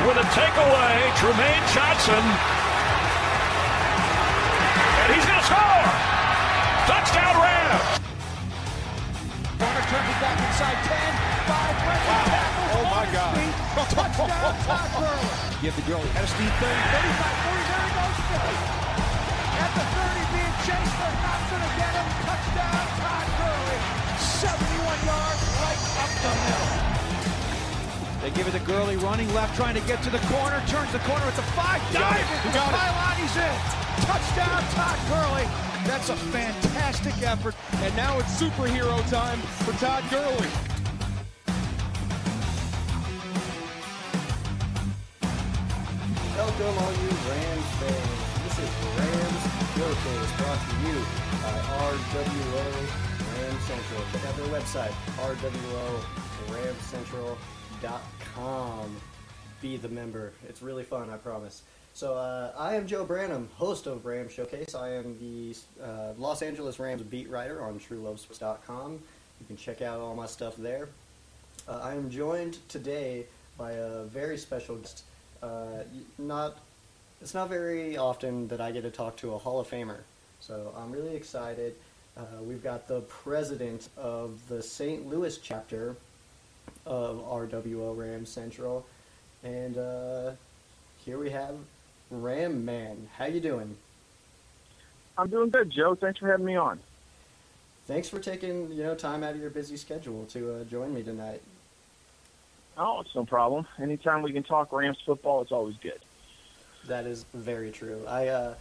With 0.00 0.16
a 0.16 0.24
takeaway. 0.32 0.96
Trumaine 1.20 1.64
Johnson. 1.76 2.24
And 4.96 5.12
he's 5.12 5.26
going 5.28 5.38
to 5.38 5.44
score. 5.44 5.84
Touchdown 6.88 7.36
Rams. 7.36 8.00
Corner 9.60 9.84
turns 9.92 10.08
it 10.08 10.18
back 10.24 10.40
inside 10.40 10.80
10. 10.88 10.96
5 11.52 11.84
breaking 11.84 12.20
tackles. 12.32 12.80
Oh, 12.80 12.88
my 12.88 13.04
God. 13.12 13.36
Touchdown 13.92 14.56
Todd 14.64 14.88
Gurley. 14.96 15.60
Give 15.60 15.76
the 15.76 15.84
Gurley. 15.84 16.08
At 16.16 16.24
a 16.24 16.30
speed 16.32 16.48
30, 16.48 16.64
35, 16.64 17.44
40. 17.44 17.60
There 17.60 17.84
he 17.84 17.92
goes. 18.00 18.16
At 19.60 19.70
the 19.76 19.84
30 19.84 20.32
being 20.32 20.56
chased. 20.64 20.96
They're 20.96 21.20
not 21.20 21.44
going 21.44 21.60
to 21.60 21.72
get 21.76 21.92
him. 21.92 22.08
Touchdown 22.24 22.88
Todd 23.04 23.28
Gurley. 23.36 23.78
71 24.16 24.96
yards 25.04 25.44
right 25.60 25.80
up 26.00 26.12
the 26.24 26.32
middle. 26.40 26.99
They 28.20 28.30
give 28.32 28.46
it 28.46 28.52
to 28.52 28.60
Gurley 28.60 28.96
running 28.96 29.32
left, 29.32 29.56
trying 29.56 29.74
to 29.74 29.80
get 29.88 30.02
to 30.02 30.10
the 30.10 30.18
corner. 30.28 30.62
Turns 30.68 30.92
the 30.92 30.98
corner. 31.08 31.24
It's 31.28 31.38
a 31.38 31.48
five. 31.56 31.80
Dive 31.90 32.20
it. 32.20 32.36
into 32.44 32.52
the 32.52 32.64
pylon. 32.68 33.16
He's 33.16 33.34
in. 33.34 33.56
Touchdown 34.04 34.62
Todd 34.76 34.98
Gurley. 35.08 35.48
That's 35.88 36.10
a 36.10 36.16
fantastic 36.28 37.16
effort. 37.22 37.54
And 37.80 37.96
now 37.96 38.18
it's 38.18 38.28
superhero 38.38 39.00
time 39.08 39.38
for 39.64 39.72
Todd 39.80 40.04
Gurley. 40.10 40.48
Welcome, 46.36 46.76
all 46.76 46.92
you 46.92 47.08
Rams 47.24 47.70
fans. 47.80 48.20
This 48.44 48.58
is 48.60 48.70
Rams 49.00 49.42
Showcase 49.80 50.32
brought 50.36 50.60
to 50.60 50.76
you 50.84 50.96
by 51.40 51.56
RWO 51.88 52.68
Ram 53.32 53.56
Central. 53.64 54.02
Check 54.12 54.24
out 54.28 54.36
their 54.36 54.52
website, 54.52 54.92
rworamcentral.com. 57.80 58.96
Be 59.60 59.76
the 59.76 59.88
member. 59.88 60.32
It's 60.48 60.62
really 60.62 60.84
fun, 60.84 61.10
I 61.10 61.16
promise. 61.16 61.62
So, 61.92 62.14
uh, 62.14 62.52
I 62.56 62.76
am 62.76 62.86
Joe 62.86 63.04
Branham, 63.04 63.48
host 63.56 63.86
of 63.86 64.06
Ram 64.06 64.28
Showcase. 64.28 64.74
I 64.74 64.94
am 64.94 65.18
the 65.20 65.56
uh, 65.84 66.12
Los 66.16 66.40
Angeles 66.40 66.78
Rams 66.78 67.02
beat 67.02 67.28
writer 67.28 67.62
on 67.62 67.78
TrueLoveSports.com. 67.78 68.92
You 68.92 69.46
can 69.46 69.56
check 69.56 69.82
out 69.82 70.00
all 70.00 70.14
my 70.14 70.26
stuff 70.26 70.56
there. 70.56 70.88
Uh, 71.68 71.80
I 71.82 71.94
am 71.94 72.10
joined 72.10 72.58
today 72.68 73.26
by 73.58 73.72
a 73.72 74.04
very 74.04 74.38
special 74.38 74.76
guest. 74.76 75.02
Uh, 75.42 75.82
not, 76.18 76.58
it's 77.20 77.34
not 77.34 77.48
very 77.48 77.96
often 77.96 78.48
that 78.48 78.60
I 78.60 78.70
get 78.70 78.82
to 78.82 78.90
talk 78.90 79.16
to 79.18 79.34
a 79.34 79.38
Hall 79.38 79.60
of 79.60 79.68
Famer, 79.68 79.98
so 80.40 80.72
I'm 80.78 80.92
really 80.92 81.16
excited. 81.16 81.74
Uh, 82.16 82.22
we've 82.42 82.62
got 82.62 82.88
the 82.88 83.00
president 83.02 83.88
of 83.96 84.38
the 84.48 84.62
St. 84.62 85.08
Louis 85.08 85.36
chapter 85.38 85.96
of 86.86 87.18
RWO 87.18 87.96
Ram 87.96 88.26
Central, 88.26 88.86
and 89.42 89.76
uh, 89.78 90.32
here 91.04 91.18
we 91.18 91.30
have 91.30 91.54
Ram 92.10 92.64
Man. 92.64 93.08
How 93.16 93.26
you 93.26 93.40
doing? 93.40 93.76
I'm 95.16 95.28
doing 95.28 95.50
good, 95.50 95.70
Joe. 95.70 95.94
Thanks 95.94 96.18
for 96.18 96.28
having 96.28 96.46
me 96.46 96.56
on. 96.56 96.80
Thanks 97.86 98.08
for 98.08 98.18
taking 98.18 98.70
you 98.72 98.82
know 98.82 98.94
time 98.94 99.24
out 99.24 99.34
of 99.34 99.40
your 99.40 99.50
busy 99.50 99.76
schedule 99.76 100.24
to 100.26 100.54
uh, 100.54 100.64
join 100.64 100.94
me 100.94 101.02
tonight. 101.02 101.42
Oh, 102.76 103.00
it's 103.00 103.14
no 103.14 103.24
problem. 103.24 103.66
Anytime 103.78 104.22
we 104.22 104.32
can 104.32 104.42
talk 104.42 104.72
Rams 104.72 104.98
football, 105.04 105.42
it's 105.42 105.52
always 105.52 105.76
good. 105.76 106.00
That 106.86 107.04
is 107.04 107.24
very 107.34 107.70
true. 107.70 108.02
I 108.08 108.28
uh, 108.28 108.54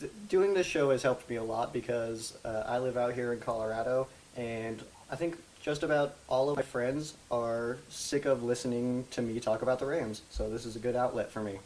th- 0.00 0.10
doing 0.28 0.54
this 0.54 0.66
show 0.66 0.90
has 0.90 1.02
helped 1.02 1.28
me 1.30 1.36
a 1.36 1.42
lot 1.42 1.72
because 1.72 2.36
uh, 2.44 2.64
I 2.66 2.78
live 2.78 2.96
out 2.96 3.14
here 3.14 3.32
in 3.32 3.38
Colorado, 3.38 4.08
and 4.36 4.82
I 5.10 5.16
think 5.16 5.36
just 5.62 5.82
about 5.82 6.14
all 6.28 6.48
of 6.48 6.56
my 6.56 6.62
friends 6.62 7.14
are 7.30 7.78
sick 7.88 8.24
of 8.24 8.42
listening 8.42 9.04
to 9.10 9.22
me 9.22 9.38
talk 9.40 9.62
about 9.62 9.78
the 9.78 9.86
Rams. 9.86 10.22
So 10.30 10.48
this 10.48 10.64
is 10.64 10.76
a 10.76 10.78
good 10.78 10.96
outlet 10.96 11.30
for 11.30 11.42
me. 11.42 11.58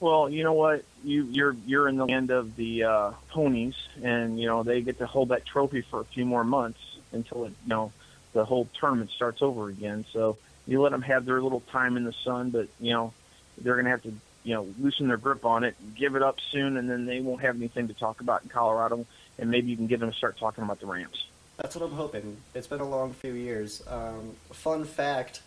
Well, 0.00 0.30
you 0.30 0.44
know 0.44 0.52
what? 0.52 0.84
You 1.04 1.24
you're 1.24 1.56
you're 1.66 1.88
in 1.88 1.96
the 1.96 2.06
land 2.06 2.30
of 2.30 2.56
the 2.56 2.84
uh, 2.84 3.10
ponies, 3.30 3.74
and 4.02 4.40
you 4.40 4.46
know 4.46 4.62
they 4.62 4.80
get 4.80 4.98
to 4.98 5.06
hold 5.06 5.28
that 5.30 5.44
trophy 5.44 5.82
for 5.82 6.00
a 6.00 6.04
few 6.04 6.24
more 6.24 6.44
months 6.44 6.80
until 7.12 7.44
it, 7.44 7.52
you 7.64 7.68
know 7.68 7.92
the 8.32 8.44
whole 8.44 8.68
tournament 8.78 9.10
starts 9.10 9.42
over 9.42 9.68
again. 9.68 10.04
So 10.12 10.38
you 10.66 10.80
let 10.80 10.92
them 10.92 11.02
have 11.02 11.24
their 11.24 11.42
little 11.42 11.60
time 11.72 11.96
in 11.96 12.04
the 12.04 12.12
sun, 12.12 12.50
but 12.50 12.68
you 12.80 12.92
know 12.92 13.12
they're 13.58 13.74
going 13.74 13.86
to 13.86 13.90
have 13.90 14.02
to 14.02 14.12
you 14.44 14.54
know 14.54 14.68
loosen 14.78 15.08
their 15.08 15.16
grip 15.16 15.44
on 15.44 15.64
it, 15.64 15.74
give 15.96 16.14
it 16.14 16.22
up 16.22 16.38
soon, 16.52 16.76
and 16.76 16.88
then 16.88 17.04
they 17.04 17.20
won't 17.20 17.42
have 17.42 17.56
anything 17.56 17.88
to 17.88 17.94
talk 17.94 18.20
about 18.20 18.44
in 18.44 18.48
Colorado, 18.48 19.04
and 19.36 19.50
maybe 19.50 19.68
you 19.68 19.76
can 19.76 19.88
get 19.88 19.98
them 19.98 20.12
to 20.12 20.16
start 20.16 20.38
talking 20.38 20.62
about 20.62 20.78
the 20.78 20.86
Rams. 20.86 21.27
That's 21.58 21.74
what 21.74 21.84
I'm 21.84 21.96
hoping. 21.96 22.36
It's 22.54 22.68
been 22.68 22.80
a 22.80 22.88
long 22.88 23.12
few 23.12 23.32
years. 23.32 23.82
Um, 23.88 24.36
fun 24.52 24.84
fact 24.84 25.42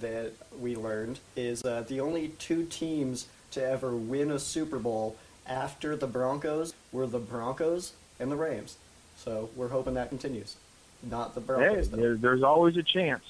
that 0.00 0.32
we 0.58 0.74
learned 0.74 1.20
is 1.36 1.64
uh, 1.64 1.84
the 1.86 2.00
only 2.00 2.28
two 2.40 2.64
teams 2.64 3.28
to 3.52 3.64
ever 3.64 3.94
win 3.94 4.32
a 4.32 4.38
Super 4.40 4.80
Bowl 4.80 5.16
after 5.46 5.94
the 5.94 6.08
Broncos 6.08 6.74
were 6.90 7.06
the 7.06 7.20
Broncos 7.20 7.92
and 8.18 8.32
the 8.32 8.36
Rams. 8.36 8.76
So 9.16 9.50
we're 9.54 9.68
hoping 9.68 9.94
that 9.94 10.08
continues. 10.08 10.56
Not 11.08 11.34
the 11.34 11.40
Broncos, 11.40 11.90
though. 11.90 11.96
there, 11.98 12.16
there's 12.16 12.42
always 12.42 12.76
a 12.76 12.82
chance. 12.82 13.22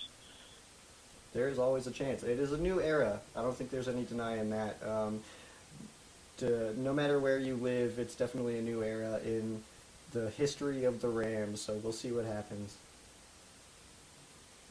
There 1.35 1.49
is 1.49 1.59
always 1.59 1.87
a 1.87 1.91
chance. 1.91 2.23
It 2.23 2.39
is 2.39 2.53
a 2.53 2.59
new 2.59 2.81
era. 2.81 3.21
I 3.37 3.43
don't 3.43 3.55
think 3.55 3.71
there's 3.71 3.89
any 3.89 4.05
denying 4.05 4.51
that. 4.51 4.79
Um, 4.87 5.21
to, 6.39 6.79
no 6.81 6.95
matter 6.95 7.19
where 7.21 7.39
you 7.39 7.57
live, 7.57 7.99
it's 7.99 8.15
definitely 8.15 8.59
a 8.59 8.63
new 8.63 8.83
era 8.83 9.21
in 9.25 9.63
the 10.13 10.31
history 10.31 10.85
of 10.85 11.01
the 11.01 11.09
Rams. 11.09 11.61
So 11.61 11.75
we'll 11.75 11.93
see 11.93 12.13
what 12.13 12.25
happens. 12.25 12.77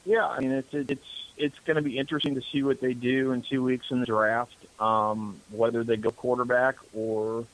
Yeah, 0.06 0.28
I 0.28 0.40
mean 0.40 0.52
it's 0.52 0.74
it's 0.74 1.08
it's 1.38 1.60
going 1.66 1.76
to 1.76 1.82
be 1.82 1.98
interesting 1.98 2.36
to 2.36 2.42
see 2.42 2.64
what 2.64 2.82
they 2.82 2.94
do 2.94 3.32
in 3.32 3.42
two 3.42 3.64
weeks 3.64 3.92
in 3.92 4.00
the 4.00 4.06
draft. 4.06 4.56
Um, 4.80 5.40
whether 5.52 5.84
they 5.84 5.98
go 5.98 6.12
quarterback 6.12 6.76
or 6.94 7.46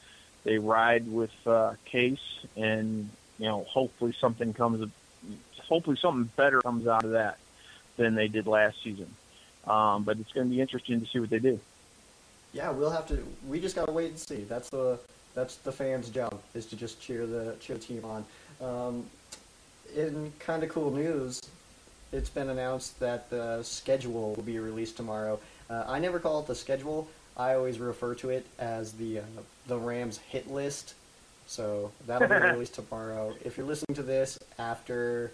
they 0.43 0.57
ride 0.57 1.11
with 1.11 1.33
uh, 1.45 1.73
Case, 1.85 2.45
and 2.55 3.09
you 3.37 3.45
know, 3.45 3.65
hopefully 3.69 4.13
something 4.19 4.53
comes, 4.53 4.89
hopefully 5.61 5.97
something 5.97 6.29
better 6.35 6.61
comes 6.61 6.87
out 6.87 7.03
of 7.03 7.11
that 7.11 7.37
than 7.97 8.15
they 8.15 8.27
did 8.27 8.47
last 8.47 8.81
season. 8.83 9.13
Um, 9.65 10.03
but 10.03 10.17
it's 10.17 10.31
going 10.31 10.47
to 10.47 10.55
be 10.55 10.61
interesting 10.61 11.01
to 11.01 11.07
see 11.07 11.19
what 11.19 11.29
they 11.29 11.39
do. 11.39 11.59
yeah, 12.53 12.69
we'll 12.71 12.91
have 12.91 13.07
to. 13.09 13.25
We 13.47 13.59
just 13.59 13.75
gotta 13.75 13.91
wait 13.91 14.09
and 14.09 14.19
see. 14.19 14.43
That's 14.43 14.69
the 14.69 14.99
that's 15.37 15.57
the 15.57 15.71
fans' 15.71 16.09
job 16.09 16.41
is 16.55 16.65
to 16.65 16.75
just 16.75 16.99
cheer 16.99 17.27
the 17.27 17.55
cheer 17.59 17.77
the 17.77 17.83
team 17.83 18.03
on. 18.03 18.25
Um, 18.59 19.05
in 19.95 20.33
kind 20.39 20.63
of 20.63 20.69
cool 20.69 20.89
news, 20.89 21.39
it's 22.11 22.29
been 22.29 22.49
announced 22.49 22.99
that 22.99 23.29
the 23.29 23.61
schedule 23.61 24.33
will 24.33 24.43
be 24.43 24.57
released 24.57 24.97
tomorrow. 24.97 25.39
Uh, 25.69 25.83
I 25.87 25.99
never 25.99 26.19
call 26.19 26.39
it 26.39 26.47
the 26.47 26.55
schedule. 26.55 27.07
I 27.37 27.53
always 27.53 27.77
refer 27.77 28.15
to 28.15 28.31
it 28.31 28.47
as 28.57 28.93
the 28.93 29.19
uh, 29.19 29.23
the 29.67 29.77
Rams 29.77 30.17
hit 30.17 30.49
list. 30.49 30.95
So 31.45 31.91
that'll 32.07 32.27
be 32.27 32.33
released 32.53 32.73
tomorrow. 32.73 33.35
If 33.45 33.57
you're 33.57 33.67
listening 33.67 33.95
to 33.95 34.03
this 34.03 34.39
after 34.57 35.31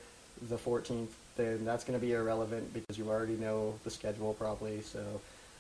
the 0.50 0.58
14th, 0.58 1.08
then 1.38 1.64
that's 1.64 1.86
going 1.86 1.98
to 1.98 2.06
be 2.06 2.12
irrelevant 2.12 2.74
because 2.74 2.98
you 2.98 3.10
already 3.10 3.38
know 3.38 3.74
the 3.86 3.90
schedule 3.90 4.34
probably. 4.34 4.82
So, 4.82 5.00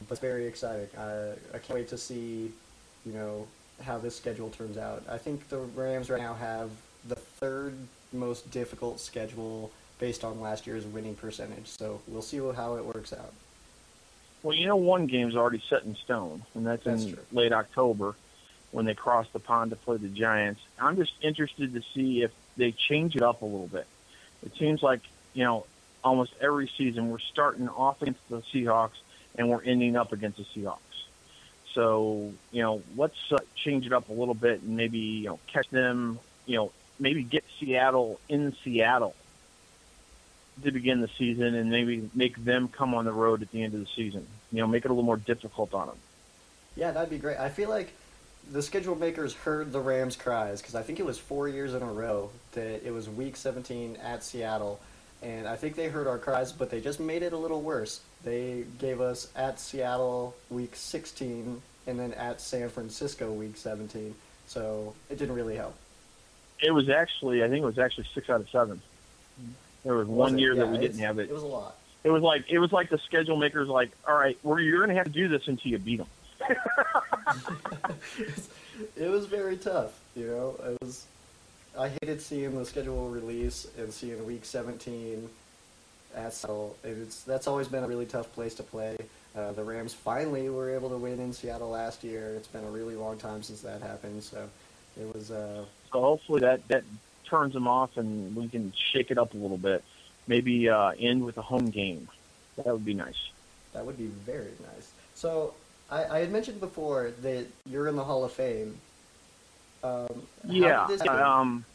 but 0.01 0.11
it's 0.11 0.19
very 0.19 0.45
exciting. 0.47 0.89
I 0.97 1.31
I 1.53 1.59
can't 1.59 1.75
wait 1.75 1.87
to 1.89 1.97
see, 1.97 2.51
you 3.05 3.13
know, 3.13 3.47
how 3.83 3.97
this 3.97 4.15
schedule 4.15 4.49
turns 4.49 4.77
out. 4.77 5.03
I 5.09 5.17
think 5.17 5.49
the 5.49 5.57
Rams 5.57 6.09
right 6.09 6.21
now 6.21 6.33
have 6.33 6.69
the 7.07 7.15
third 7.15 7.75
most 8.11 8.49
difficult 8.51 8.99
schedule 8.99 9.71
based 9.99 10.23
on 10.23 10.41
last 10.41 10.67
year's 10.67 10.85
winning 10.85 11.15
percentage. 11.15 11.67
So 11.67 12.01
we'll 12.07 12.21
see 12.21 12.37
how 12.37 12.75
it 12.75 12.85
works 12.85 13.13
out. 13.13 13.33
Well, 14.41 14.55
you 14.55 14.67
know, 14.67 14.75
one 14.75 15.07
game's 15.07 15.35
already 15.35 15.63
set 15.69 15.83
in 15.83 15.95
stone, 15.95 16.43
and 16.53 16.65
that's, 16.65 16.83
That's 16.83 17.05
in 17.05 17.13
true. 17.13 17.23
late 17.31 17.53
October 17.53 18.15
when 18.71 18.85
they 18.85 18.93
cross 18.93 19.27
the 19.31 19.39
pond 19.39 19.69
to 19.71 19.77
play 19.77 19.97
the 19.97 20.09
Giants. 20.09 20.61
I'm 20.79 20.97
just 20.97 21.13
interested 21.21 21.73
to 21.73 21.81
see 21.93 22.23
if 22.23 22.31
they 22.57 22.71
change 22.71 23.15
it 23.15 23.21
up 23.21 23.41
a 23.41 23.45
little 23.45 23.67
bit. 23.67 23.87
It 24.45 24.55
seems 24.57 24.83
like, 24.83 24.99
you 25.33 25.43
know, 25.43 25.65
almost 26.03 26.33
every 26.41 26.69
season 26.77 27.09
we're 27.09 27.19
starting 27.19 27.69
off 27.69 28.01
against 28.01 28.19
the 28.29 28.41
Seahawks 28.53 28.99
and 29.35 29.49
we're 29.49 29.63
ending 29.63 29.95
up 29.95 30.11
against 30.11 30.37
the 30.37 30.43
Seahawks. 30.43 30.77
So, 31.73 32.31
you 32.51 32.61
know, 32.61 32.81
let's 32.95 33.17
uh, 33.31 33.39
change 33.55 33.85
it 33.85 33.93
up 33.93 34.09
a 34.09 34.13
little 34.13 34.33
bit 34.33 34.61
and 34.61 34.77
maybe, 34.77 34.99
you 34.99 35.29
know, 35.29 35.39
catch 35.47 35.69
them, 35.69 36.19
you 36.45 36.57
know, 36.57 36.71
maybe 36.99 37.23
get 37.23 37.43
Seattle 37.59 38.19
in 38.29 38.55
Seattle 38.63 39.15
to 40.61 40.71
begin 40.71 41.01
the 41.01 41.09
season 41.17 41.55
and 41.55 41.71
maybe 41.71 42.09
make 42.13 42.35
them 42.43 42.67
come 42.67 42.93
on 42.93 43.05
the 43.05 43.11
road 43.11 43.41
at 43.41 43.51
the 43.51 43.63
end 43.63 43.73
of 43.73 43.79
the 43.79 43.87
season. 43.87 44.27
You 44.51 44.59
know, 44.59 44.67
make 44.67 44.85
it 44.85 44.89
a 44.89 44.93
little 44.93 45.03
more 45.03 45.17
difficult 45.17 45.73
on 45.73 45.87
them. 45.87 45.97
Yeah, 46.75 46.91
that'd 46.91 47.09
be 47.09 47.17
great. 47.17 47.37
I 47.37 47.49
feel 47.49 47.69
like 47.69 47.93
the 48.51 48.61
schedule 48.61 48.95
makers 48.95 49.33
heard 49.33 49.71
the 49.71 49.79
Rams' 49.79 50.15
cries 50.15 50.61
because 50.61 50.75
I 50.75 50.83
think 50.83 50.99
it 50.99 51.05
was 51.05 51.17
four 51.17 51.47
years 51.47 51.73
in 51.73 51.81
a 51.81 51.91
row 51.91 52.29
that 52.53 52.85
it 52.85 52.91
was 52.91 53.09
Week 53.09 53.35
17 53.35 53.97
at 53.97 54.23
Seattle, 54.23 54.79
and 55.21 55.47
I 55.47 55.55
think 55.55 55.75
they 55.75 55.87
heard 55.87 56.07
our 56.07 56.17
cries, 56.17 56.51
but 56.51 56.69
they 56.69 56.81
just 56.81 56.99
made 56.99 57.23
it 57.23 57.33
a 57.33 57.37
little 57.37 57.61
worse. 57.61 58.01
They 58.23 58.65
gave 58.79 59.01
us 59.01 59.27
at 59.35 59.59
Seattle 59.59 60.35
Week 60.49 60.75
16 60.75 61.61
and 61.87 61.99
then 61.99 62.13
at 62.13 62.39
San 62.39 62.69
Francisco 62.69 63.31
Week 63.33 63.57
17, 63.57 64.15
so 64.47 64.93
it 65.09 65.17
didn't 65.17 65.35
really 65.35 65.57
help. 65.57 65.75
It 66.61 66.71
was 66.71 66.89
actually, 66.89 67.43
I 67.43 67.49
think 67.49 67.61
it 67.61 67.65
was 67.65 67.77
actually 67.77 68.07
six 68.13 68.29
out 68.29 68.39
of 68.39 68.49
seven. 68.49 68.81
Mm-hmm. 69.41 69.51
There 69.83 69.95
was, 69.95 70.07
Was 70.07 70.15
one 70.15 70.39
it? 70.39 70.41
year 70.41 70.55
that 70.55 70.69
we 70.69 70.77
didn't 70.77 70.99
have 70.99 71.19
it. 71.19 71.29
It 71.29 71.33
was 71.33 71.43
a 71.43 71.47
lot. 71.47 71.75
It 72.05 72.09
was 72.09 72.21
like 72.21 72.45
it 72.49 72.59
was 72.59 72.71
like 72.71 72.89
the 72.89 72.97
schedule 72.99 73.37
makers 73.37 73.67
like, 73.67 73.91
all 74.07 74.15
right, 74.15 74.37
well, 74.43 74.59
you're 74.59 74.79
going 74.79 74.89
to 74.89 74.95
have 74.95 75.05
to 75.05 75.11
do 75.11 75.27
this 75.27 75.47
until 75.47 75.71
you 75.71 75.77
beat 75.77 75.97
them. 75.97 76.07
it 78.97 79.09
was 79.09 79.25
very 79.25 79.57
tough. 79.57 79.99
You 80.15 80.27
know, 80.27 80.55
it 80.65 80.77
was. 80.81 81.05
I 81.77 81.89
hated 82.01 82.21
seeing 82.21 82.57
the 82.57 82.65
schedule 82.65 83.09
release 83.09 83.67
and 83.77 83.91
seeing 83.91 84.25
Week 84.25 84.45
17 84.45 85.29
at 86.15 86.33
Seattle. 86.33 86.75
It's 86.83 87.23
that's 87.23 87.47
always 87.47 87.67
been 87.67 87.83
a 87.83 87.87
really 87.87 88.05
tough 88.05 88.31
place 88.33 88.55
to 88.55 88.63
play. 88.63 88.97
Uh, 89.35 89.51
the 89.51 89.63
Rams 89.63 89.93
finally 89.93 90.49
were 90.49 90.69
able 90.75 90.89
to 90.89 90.97
win 90.97 91.19
in 91.19 91.33
Seattle 91.33 91.69
last 91.69 92.03
year. 92.03 92.35
It's 92.35 92.47
been 92.47 92.63
a 92.63 92.69
really 92.69 92.95
long 92.95 93.17
time 93.17 93.41
since 93.41 93.61
that 93.61 93.81
happened, 93.81 94.23
so 94.23 94.47
it 94.99 95.13
was. 95.13 95.31
Uh, 95.31 95.65
So 95.91 96.01
hopefully 96.01 96.41
that 96.41 96.67
that 96.67 96.83
turns 97.25 97.53
them 97.53 97.67
off 97.67 97.97
and 97.97 98.35
we 98.35 98.47
can 98.47 98.73
shake 98.91 99.09
it 99.09 99.17
up 99.17 99.33
a 99.33 99.37
little 99.37 99.57
bit. 99.57 99.83
Maybe 100.27 100.69
uh, 100.69 100.91
end 100.99 101.25
with 101.25 101.37
a 101.37 101.41
home 101.41 101.69
game. 101.69 102.07
That 102.57 102.67
would 102.67 102.85
be 102.85 102.93
nice. 102.93 103.29
that 103.73 103.85
would 103.85 103.97
be 103.97 104.05
very 104.07 104.53
nice. 104.73 104.91
So 105.15 105.53
I, 105.89 106.05
I 106.05 106.19
had 106.19 106.31
mentioned 106.31 106.59
before 106.59 107.11
that 107.21 107.45
you're 107.65 107.87
in 107.87 107.95
the 107.95 108.03
Hall 108.03 108.23
of 108.23 108.31
Fame. 108.31 108.77
Um, 109.83 110.23
Yeah, 110.47 110.85
um, 111.09 111.65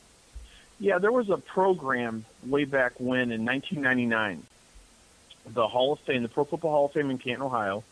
yeah. 0.79 0.99
There 0.99 1.13
was 1.13 1.31
a 1.31 1.39
program 1.39 2.25
way 2.47 2.65
back 2.65 2.93
when 2.99 3.33
in 3.33 3.45
1999. 3.45 4.43
The 5.47 5.67
Hall 5.67 5.95
of 5.95 6.01
Fame, 6.01 6.23
the 6.23 6.29
Pro 6.29 6.45
Football 6.45 6.73
Hall 6.73 6.87
of 6.87 6.93
Fame 6.93 7.11
in 7.11 7.19
Canton, 7.19 7.43
Ohio, 7.43 7.83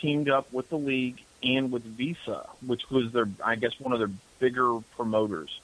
teamed 0.00 0.28
up 0.28 0.52
with 0.52 0.68
the 0.68 0.78
league 0.78 1.22
and 1.42 1.70
with 1.70 1.84
Visa, 1.84 2.48
which 2.66 2.90
was 2.90 3.12
their, 3.12 3.28
I 3.44 3.54
guess, 3.54 3.78
one 3.78 3.92
of 3.92 3.98
their 3.98 4.10
bigger 4.38 4.80
promoters. 4.96 5.60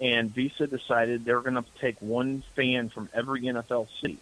And 0.00 0.30
Visa 0.30 0.66
decided 0.66 1.24
they 1.24 1.34
were 1.34 1.42
going 1.42 1.54
to 1.54 1.64
take 1.80 2.00
one 2.00 2.42
fan 2.56 2.88
from 2.88 3.08
every 3.12 3.42
NFL 3.42 3.88
city, 4.00 4.18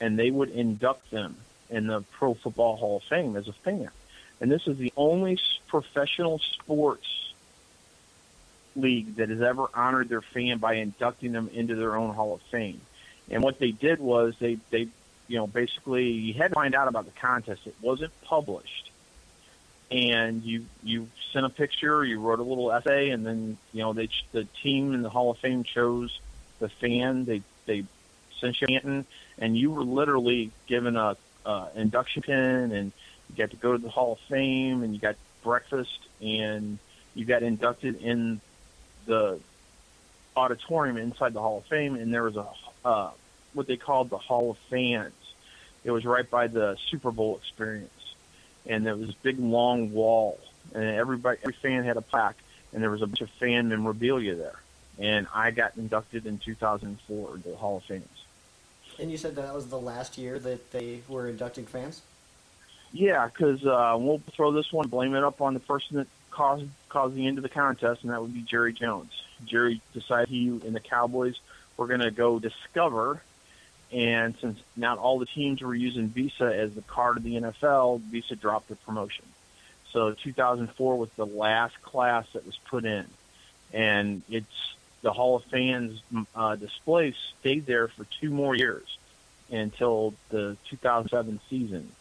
and 0.00 0.18
they 0.18 0.30
would 0.30 0.50
induct 0.50 1.10
them 1.10 1.36
in 1.70 1.86
the 1.86 2.02
Pro 2.02 2.34
Football 2.34 2.76
Hall 2.76 2.96
of 2.98 3.02
Fame 3.04 3.36
as 3.36 3.48
a 3.48 3.52
fan. 3.52 3.90
And 4.40 4.50
this 4.50 4.66
is 4.66 4.76
the 4.76 4.92
only 4.96 5.38
professional 5.68 6.38
sports 6.38 7.23
league 8.76 9.16
that 9.16 9.28
has 9.28 9.40
ever 9.40 9.66
honored 9.74 10.08
their 10.08 10.22
fan 10.22 10.58
by 10.58 10.74
inducting 10.74 11.32
them 11.32 11.48
into 11.52 11.74
their 11.74 11.96
own 11.96 12.14
Hall 12.14 12.34
of 12.34 12.42
Fame. 12.42 12.80
And 13.30 13.42
what 13.42 13.58
they 13.58 13.70
did 13.70 14.00
was 14.00 14.34
they, 14.38 14.58
they 14.70 14.88
you 15.28 15.38
know, 15.38 15.46
basically 15.46 16.10
you 16.10 16.34
had 16.34 16.48
to 16.48 16.54
find 16.54 16.74
out 16.74 16.88
about 16.88 17.06
the 17.06 17.20
contest. 17.20 17.66
It 17.66 17.74
wasn't 17.80 18.12
published. 18.22 18.90
And 19.90 20.42
you 20.42 20.64
you 20.82 21.08
sent 21.32 21.46
a 21.46 21.50
picture, 21.50 22.04
you 22.04 22.18
wrote 22.18 22.40
a 22.40 22.42
little 22.42 22.72
essay, 22.72 23.10
and 23.10 23.24
then 23.24 23.58
you 23.72 23.82
know 23.82 23.92
they 23.92 24.08
the 24.32 24.44
team 24.62 24.94
in 24.94 25.02
the 25.02 25.10
Hall 25.10 25.30
of 25.30 25.38
Fame 25.38 25.62
chose 25.62 26.18
the 26.58 26.68
fan. 26.68 27.26
They 27.26 27.42
they 27.66 27.84
sent 28.40 28.60
you 28.60 28.66
Canton, 28.66 29.06
and 29.38 29.56
you 29.56 29.70
were 29.70 29.84
literally 29.84 30.50
given 30.66 30.96
a 30.96 31.16
uh, 31.44 31.68
induction 31.76 32.22
pin, 32.22 32.72
and 32.72 32.92
you 33.28 33.36
got 33.36 33.50
to 33.50 33.56
go 33.56 33.72
to 33.72 33.78
the 33.78 33.90
Hall 33.90 34.12
of 34.12 34.20
Fame, 34.20 34.82
and 34.82 34.94
you 34.94 35.00
got 35.00 35.16
breakfast, 35.42 36.00
and 36.20 36.78
you 37.14 37.24
got 37.24 37.42
inducted 37.42 38.02
in 38.02 38.40
the 39.06 39.40
auditorium 40.36 40.96
inside 40.96 41.32
the 41.32 41.40
Hall 41.40 41.58
of 41.58 41.64
Fame, 41.66 41.94
and 41.94 42.12
there 42.12 42.22
was 42.22 42.36
a 42.36 42.46
uh, 42.84 43.10
what 43.52 43.66
they 43.66 43.76
called 43.76 44.10
the 44.10 44.18
Hall 44.18 44.50
of 44.50 44.58
Fans. 44.70 45.12
It 45.84 45.90
was 45.90 46.04
right 46.04 46.28
by 46.28 46.46
the 46.48 46.76
Super 46.90 47.10
Bowl 47.10 47.36
experience, 47.36 48.14
and 48.66 48.84
there 48.84 48.96
was 48.96 49.08
this 49.08 49.16
big 49.22 49.38
long 49.38 49.92
wall, 49.92 50.38
and 50.74 50.84
everybody, 50.84 51.38
every 51.42 51.54
fan 51.54 51.84
had 51.84 51.96
a 51.96 52.02
plaque, 52.02 52.36
and 52.72 52.82
there 52.82 52.90
was 52.90 53.02
a 53.02 53.06
bunch 53.06 53.20
of 53.20 53.30
fan 53.30 53.68
memorabilia 53.68 54.34
there. 54.34 54.60
And 54.98 55.26
I 55.34 55.50
got 55.50 55.76
inducted 55.76 56.26
in 56.26 56.38
2004 56.38 57.32
to 57.32 57.38
the 57.38 57.56
Hall 57.56 57.78
of 57.78 57.84
Fame. 57.84 58.04
and 58.98 59.10
you 59.10 59.16
said 59.16 59.34
that 59.36 59.52
was 59.52 59.66
the 59.66 59.78
last 59.78 60.16
year 60.16 60.38
that 60.38 60.70
they 60.70 61.00
were 61.08 61.28
inducting 61.28 61.66
fans. 61.66 62.02
Yeah, 62.92 63.26
because 63.26 63.64
uh, 63.66 63.96
we'll 63.98 64.22
throw 64.32 64.52
this 64.52 64.72
one, 64.72 64.86
blame 64.88 65.16
it 65.16 65.24
up 65.24 65.40
on 65.40 65.52
the 65.52 65.60
person 65.60 65.96
that 65.96 66.06
caused 66.34 66.66
caused 66.88 67.14
the 67.14 67.26
end 67.26 67.38
of 67.38 67.42
the 67.42 67.48
contest, 67.48 68.02
and 68.02 68.12
that 68.12 68.20
would 68.20 68.34
be 68.34 68.42
Jerry 68.42 68.72
Jones. 68.72 69.10
Jerry 69.44 69.80
decided 69.92 70.28
he 70.28 70.48
and 70.48 70.74
the 70.74 70.80
Cowboys 70.80 71.38
were 71.76 71.86
going 71.86 72.00
to 72.00 72.10
go 72.10 72.38
discover, 72.38 73.22
and 73.92 74.36
since 74.40 74.58
not 74.76 74.98
all 74.98 75.18
the 75.18 75.26
teams 75.26 75.62
were 75.62 75.74
using 75.74 76.08
Visa 76.08 76.44
as 76.44 76.74
the 76.74 76.82
card 76.82 77.16
of 77.16 77.22
the 77.22 77.36
NFL, 77.36 78.00
Visa 78.00 78.36
dropped 78.36 78.68
the 78.68 78.76
promotion. 78.76 79.24
So 79.92 80.12
2004 80.12 80.96
was 80.96 81.10
the 81.16 81.26
last 81.26 81.80
class 81.82 82.26
that 82.32 82.44
was 82.44 82.58
put 82.68 82.84
in, 82.84 83.06
and 83.72 84.22
it's 84.28 84.74
the 85.02 85.12
Hall 85.12 85.36
of 85.36 85.44
Fans 85.44 86.02
uh, 86.34 86.56
display 86.56 87.14
stayed 87.40 87.66
there 87.66 87.88
for 87.88 88.04
two 88.20 88.30
more 88.30 88.54
years 88.56 88.98
until 89.50 90.14
the 90.30 90.56
2007 90.70 91.38
season 91.48 91.92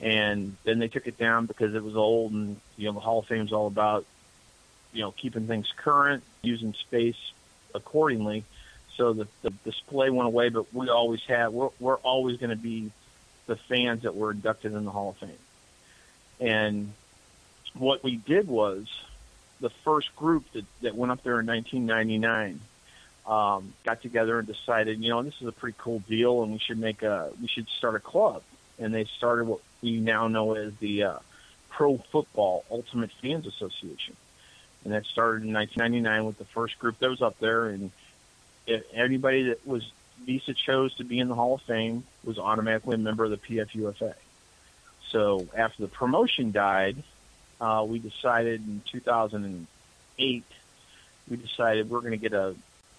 and 0.00 0.56
then 0.64 0.78
they 0.78 0.88
took 0.88 1.06
it 1.06 1.18
down 1.18 1.46
because 1.46 1.74
it 1.74 1.82
was 1.82 1.96
old 1.96 2.32
and 2.32 2.56
you 2.76 2.86
know 2.86 2.92
the 2.92 3.00
hall 3.00 3.20
of 3.20 3.26
fame's 3.26 3.52
all 3.52 3.66
about 3.66 4.04
you 4.92 5.02
know 5.02 5.12
keeping 5.12 5.46
things 5.46 5.72
current 5.76 6.22
using 6.42 6.72
space 6.74 7.32
accordingly 7.74 8.44
so 8.96 9.12
the, 9.12 9.26
the 9.42 9.50
display 9.64 10.10
went 10.10 10.26
away 10.26 10.48
but 10.48 10.72
we 10.74 10.88
always 10.88 11.22
have 11.24 11.52
we're, 11.52 11.70
we're 11.80 11.96
always 11.96 12.36
going 12.38 12.50
to 12.50 12.56
be 12.56 12.90
the 13.46 13.56
fans 13.56 14.02
that 14.02 14.14
were 14.14 14.30
inducted 14.30 14.72
in 14.72 14.84
the 14.84 14.90
hall 14.90 15.10
of 15.10 15.16
fame 15.16 15.38
and 16.40 16.92
what 17.74 18.02
we 18.02 18.16
did 18.16 18.48
was 18.48 18.86
the 19.60 19.70
first 19.70 20.14
group 20.16 20.44
that, 20.52 20.64
that 20.82 20.94
went 20.94 21.12
up 21.12 21.22
there 21.22 21.40
in 21.40 21.46
1999 21.46 22.60
um, 23.26 23.72
got 23.84 24.02
together 24.02 24.38
and 24.38 24.46
decided, 24.46 25.02
you 25.02 25.08
know, 25.08 25.22
this 25.22 25.40
is 25.40 25.46
a 25.46 25.52
pretty 25.52 25.76
cool 25.78 26.00
deal, 26.00 26.42
and 26.42 26.52
we 26.52 26.58
should 26.58 26.78
make 26.78 27.02
a 27.02 27.30
we 27.40 27.48
should 27.48 27.68
start 27.68 27.94
a 27.94 28.00
club. 28.00 28.42
And 28.78 28.92
they 28.92 29.04
started 29.04 29.46
what 29.46 29.60
we 29.84 29.98
now 29.98 30.28
know 30.28 30.54
as 30.54 30.72
the 30.80 31.04
uh, 31.04 31.18
Pro 31.68 31.98
Football 31.98 32.64
Ultimate 32.70 33.10
Fans 33.20 33.46
Association, 33.46 34.16
and 34.82 34.94
that 34.94 35.04
started 35.04 35.44
in 35.44 35.52
1999 35.52 36.24
with 36.24 36.38
the 36.38 36.44
first 36.46 36.78
group 36.78 36.98
that 36.98 37.10
was 37.10 37.20
up 37.20 37.38
there. 37.38 37.66
And 37.66 37.90
if 38.66 38.82
anybody 38.94 39.44
that 39.44 39.66
was 39.66 39.88
Visa 40.24 40.54
chose 40.54 40.94
to 40.94 41.04
be 41.04 41.18
in 41.18 41.28
the 41.28 41.34
Hall 41.34 41.54
of 41.54 41.62
Fame 41.62 42.04
was 42.24 42.38
automatically 42.38 42.94
a 42.94 42.98
member 42.98 43.24
of 43.24 43.30
the 43.30 43.36
PFUFA. 43.36 44.14
So 45.10 45.46
after 45.54 45.82
the 45.82 45.88
promotion 45.88 46.50
died, 46.50 46.96
uh, 47.60 47.84
we 47.86 47.98
decided 47.98 48.66
in 48.66 48.80
2008, 48.90 50.44
we 51.28 51.36
decided 51.36 51.90
we're 51.90 52.00
going 52.00 52.12
to 52.12 52.16
get 52.16 52.32
a 52.32 52.54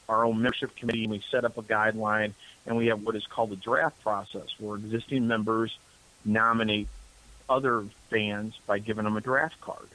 our 0.07 0.23
own 0.23 0.39
membership 0.39 0.75
committee, 0.75 1.05
and 1.05 1.11
we 1.11 1.23
set 1.31 1.45
up 1.45 1.57
a 1.57 1.63
guideline, 1.63 2.33
and 2.67 2.77
we 2.77 2.87
have 2.87 3.01
what 3.01 3.15
is 3.15 3.25
called 3.25 3.49
the 3.49 3.55
draft 3.55 3.99
process, 4.03 4.53
where 4.59 4.77
existing 4.77 5.27
members 5.27 5.75
nominate 6.25 6.87
other 7.47 7.85
fans 8.09 8.59
by 8.65 8.79
giving 8.79 9.03
them 9.03 9.15
a 9.15 9.21
draft 9.21 9.59
card, 9.61 9.87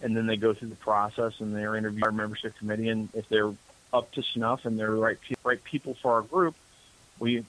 and 0.00 0.16
then 0.16 0.26
they 0.26 0.36
go 0.36 0.54
through 0.54 0.68
the 0.68 0.74
process 0.76 1.34
and 1.38 1.54
they're 1.54 1.76
interviewed 1.76 2.00
by 2.00 2.06
our 2.06 2.12
membership 2.12 2.56
committee, 2.58 2.88
and 2.88 3.08
if 3.14 3.28
they're 3.28 3.52
up 3.92 4.10
to 4.12 4.22
snuff 4.22 4.64
and 4.64 4.78
they're 4.78 4.90
the 4.90 4.96
right 4.96 5.18
pe- 5.20 5.34
right 5.44 5.62
people 5.62 5.94
for 6.00 6.12
our 6.12 6.22
group, 6.22 6.54
we 7.18 7.44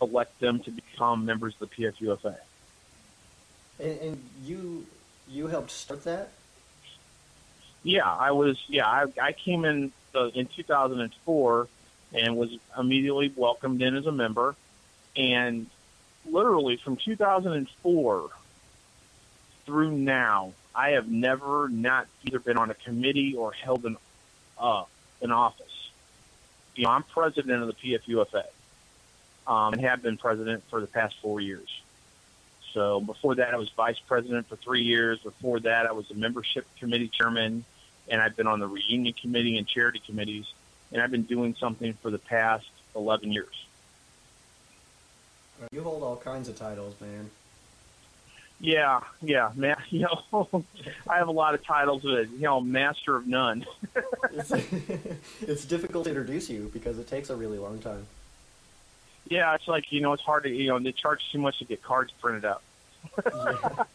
elect 0.00 0.38
them 0.38 0.60
to 0.60 0.70
become 0.70 1.24
members 1.24 1.54
of 1.60 1.68
the 1.68 1.76
PFUFA. 1.76 2.36
And, 3.80 4.00
and 4.00 4.22
you 4.44 4.86
you 5.28 5.48
helped 5.48 5.70
start 5.70 6.04
that. 6.04 6.30
Yeah, 7.82 8.10
I 8.10 8.32
was. 8.32 8.62
Yeah, 8.68 8.86
I, 8.86 9.06
I 9.20 9.32
came 9.32 9.64
in 9.64 9.92
uh, 10.14 10.28
in 10.28 10.46
2004 10.46 11.68
and 12.14 12.36
was 12.36 12.50
immediately 12.76 13.32
welcomed 13.36 13.82
in 13.82 13.94
as 13.94 14.06
a 14.06 14.12
member, 14.12 14.56
and 15.16 15.66
literally 16.30 16.76
from 16.76 16.96
2004 16.96 18.30
through 19.66 19.90
now, 19.92 20.52
I 20.74 20.90
have 20.90 21.08
never 21.08 21.68
not 21.68 22.06
either 22.24 22.38
been 22.38 22.56
on 22.56 22.70
a 22.70 22.74
committee 22.74 23.34
or 23.36 23.52
held 23.52 23.84
an 23.84 23.96
uh, 24.58 24.84
an 25.20 25.30
office. 25.30 25.90
You 26.74 26.84
know, 26.84 26.90
I'm 26.90 27.02
president 27.02 27.62
of 27.62 27.68
the 27.68 27.74
PFUFA, 27.74 28.44
um, 29.46 29.72
and 29.72 29.82
have 29.82 30.02
been 30.02 30.16
president 30.16 30.62
for 30.70 30.80
the 30.80 30.86
past 30.86 31.16
four 31.20 31.40
years. 31.40 31.82
So 32.72 33.00
before 33.00 33.34
that, 33.36 33.54
I 33.54 33.56
was 33.56 33.70
vice 33.70 33.98
president 33.98 34.48
for 34.48 34.56
three 34.56 34.82
years. 34.82 35.18
Before 35.20 35.58
that, 35.60 35.86
I 35.86 35.92
was 35.92 36.10
a 36.10 36.14
membership 36.14 36.66
committee 36.78 37.08
chairman, 37.08 37.64
and 38.08 38.20
I've 38.20 38.36
been 38.36 38.46
on 38.46 38.60
the 38.60 38.68
reunion 38.68 39.14
committee 39.14 39.58
and 39.58 39.66
charity 39.66 40.00
committees, 40.04 40.46
and 40.92 41.02
I've 41.02 41.10
been 41.10 41.22
doing 41.22 41.56
something 41.58 41.94
for 41.94 42.10
the 42.10 42.18
past 42.18 42.70
11 42.94 43.32
years. 43.32 43.66
You 45.72 45.82
hold 45.82 46.02
all 46.02 46.16
kinds 46.16 46.48
of 46.48 46.56
titles, 46.56 46.94
man. 47.00 47.30
Yeah, 48.60 49.00
yeah, 49.22 49.52
man. 49.54 49.76
You 49.90 50.00
know, 50.00 50.64
I 51.08 51.16
have 51.16 51.28
a 51.28 51.32
lot 51.32 51.54
of 51.54 51.64
titles, 51.64 52.02
but 52.02 52.30
you 52.30 52.40
know, 52.40 52.60
master 52.60 53.16
of 53.16 53.26
none. 53.26 53.64
it's, 54.32 54.50
it's 55.40 55.64
difficult 55.64 56.04
to 56.04 56.10
introduce 56.10 56.50
you 56.50 56.70
because 56.72 56.98
it 56.98 57.08
takes 57.08 57.30
a 57.30 57.36
really 57.36 57.58
long 57.58 57.78
time. 57.78 58.06
Yeah, 59.28 59.54
it's 59.54 59.68
like 59.68 59.92
you 59.92 60.00
know, 60.00 60.12
it's 60.12 60.22
hard 60.22 60.44
to 60.44 60.50
you 60.50 60.68
know, 60.68 60.78
they 60.78 60.92
charge 60.92 61.20
too 61.30 61.38
much 61.38 61.58
to 61.58 61.64
get 61.64 61.82
cards 61.82 62.12
printed 62.20 62.44
out. 62.44 62.62
yeah. 63.26 63.84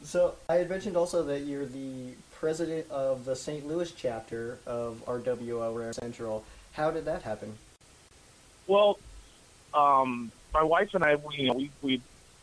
So 0.00 0.36
I 0.48 0.54
had 0.54 0.70
mentioned 0.70 0.96
also 0.96 1.24
that 1.24 1.40
you're 1.40 1.66
the 1.66 2.12
president 2.32 2.88
of 2.90 3.24
the 3.24 3.34
St. 3.34 3.66
Louis 3.66 3.90
chapter 3.90 4.58
of 4.64 5.02
RWO 5.06 5.76
Ram 5.76 5.92
Central. 5.92 6.44
How 6.72 6.90
did 6.90 7.04
that 7.06 7.22
happen? 7.22 7.58
Well, 8.68 8.98
um, 9.74 10.32
my 10.52 10.62
wife 10.62 10.94
and 10.94 11.04
I, 11.04 11.16
we, 11.16 11.36
you 11.36 11.48
know, 11.48 11.54
we 11.54 11.70
we 11.82 12.00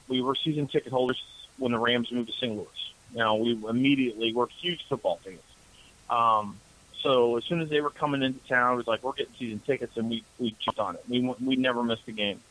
we 0.08 0.22
were 0.22 0.36
season 0.36 0.67
ticket 0.67 0.91
holders 0.91 1.24
when 1.58 1.72
the 1.72 1.79
Rams 1.79 2.12
moved 2.12 2.29
to 2.29 2.36
St. 2.36 2.55
Louis. 2.55 2.67
Know, 3.13 3.36
we 3.36 3.51
immediately 3.70 4.34
were 4.34 4.48
huge 4.48 4.86
football 4.88 5.20
fans. 5.24 5.39
Um, 6.10 6.60
so 7.01 7.38
as 7.38 7.46
soon 7.46 7.62
as 7.62 7.70
they 7.70 7.82
were 7.82 7.91
coming 7.91 8.24
into 8.24 8.39
town, 8.48 8.74
it 8.74 8.77
was 8.77 8.88
like 8.88 9.03
we're 9.03 9.13
getting 9.13 9.34
season 9.36 9.60
tickets, 9.60 9.96
and 9.96 10.10
we 10.10 10.24
we 10.39 10.55
jumped 10.60 10.79
on 10.79 10.96
it. 10.96 11.03
We 11.08 11.22
we 11.22 11.55
never 11.55 11.84
missed 11.84 12.08
a 12.08 12.12
game, 12.12 12.41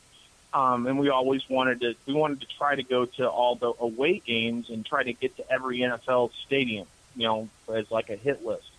um, 0.53 0.87
and 0.87 0.99
we 0.99 1.11
always 1.11 1.49
wanted 1.49 1.81
to 1.81 1.95
we 2.07 2.15
wanted 2.15 2.41
to 2.41 2.47
try 2.47 2.75
to 2.75 2.83
go 2.83 3.05
to 3.05 3.29
all 3.29 3.57
the 3.57 3.73
away 3.79 4.21
games 4.21 4.71
and 4.71 4.87
try 4.87 5.03
to 5.03 5.13
get 5.13 5.37
to 5.37 5.53
every 5.53 5.81
NFL 5.81 6.31
stadium, 6.47 6.87
you 7.17 7.27
know, 7.27 7.49
as 7.73 7.91
like 7.91 8.11
a 8.11 8.17
hit 8.17 8.45
list. 8.45 8.71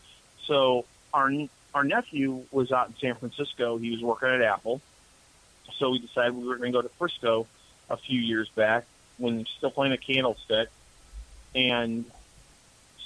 So 0.46 0.86
our 1.14 1.30
our 1.74 1.84
nephew 1.84 2.44
was 2.52 2.72
out 2.72 2.88
in 2.88 2.96
San 2.96 3.16
Francisco. 3.16 3.78
He 3.78 3.92
was 3.92 4.02
working 4.02 4.30
at 4.30 4.42
Apple, 4.42 4.82
so 5.78 5.92
we 5.92 6.00
decided 6.00 6.36
we 6.36 6.48
were 6.48 6.58
going 6.58 6.72
to 6.72 6.78
go 6.78 6.82
to 6.82 6.92
Frisco 6.98 7.48
a 7.90 7.98
few 7.98 8.20
years 8.20 8.50
back 8.56 8.86
when 9.18 9.46
still 9.58 9.72
playing 9.72 9.94
a 9.94 9.98
candlestick, 9.98 10.70
and 11.54 12.06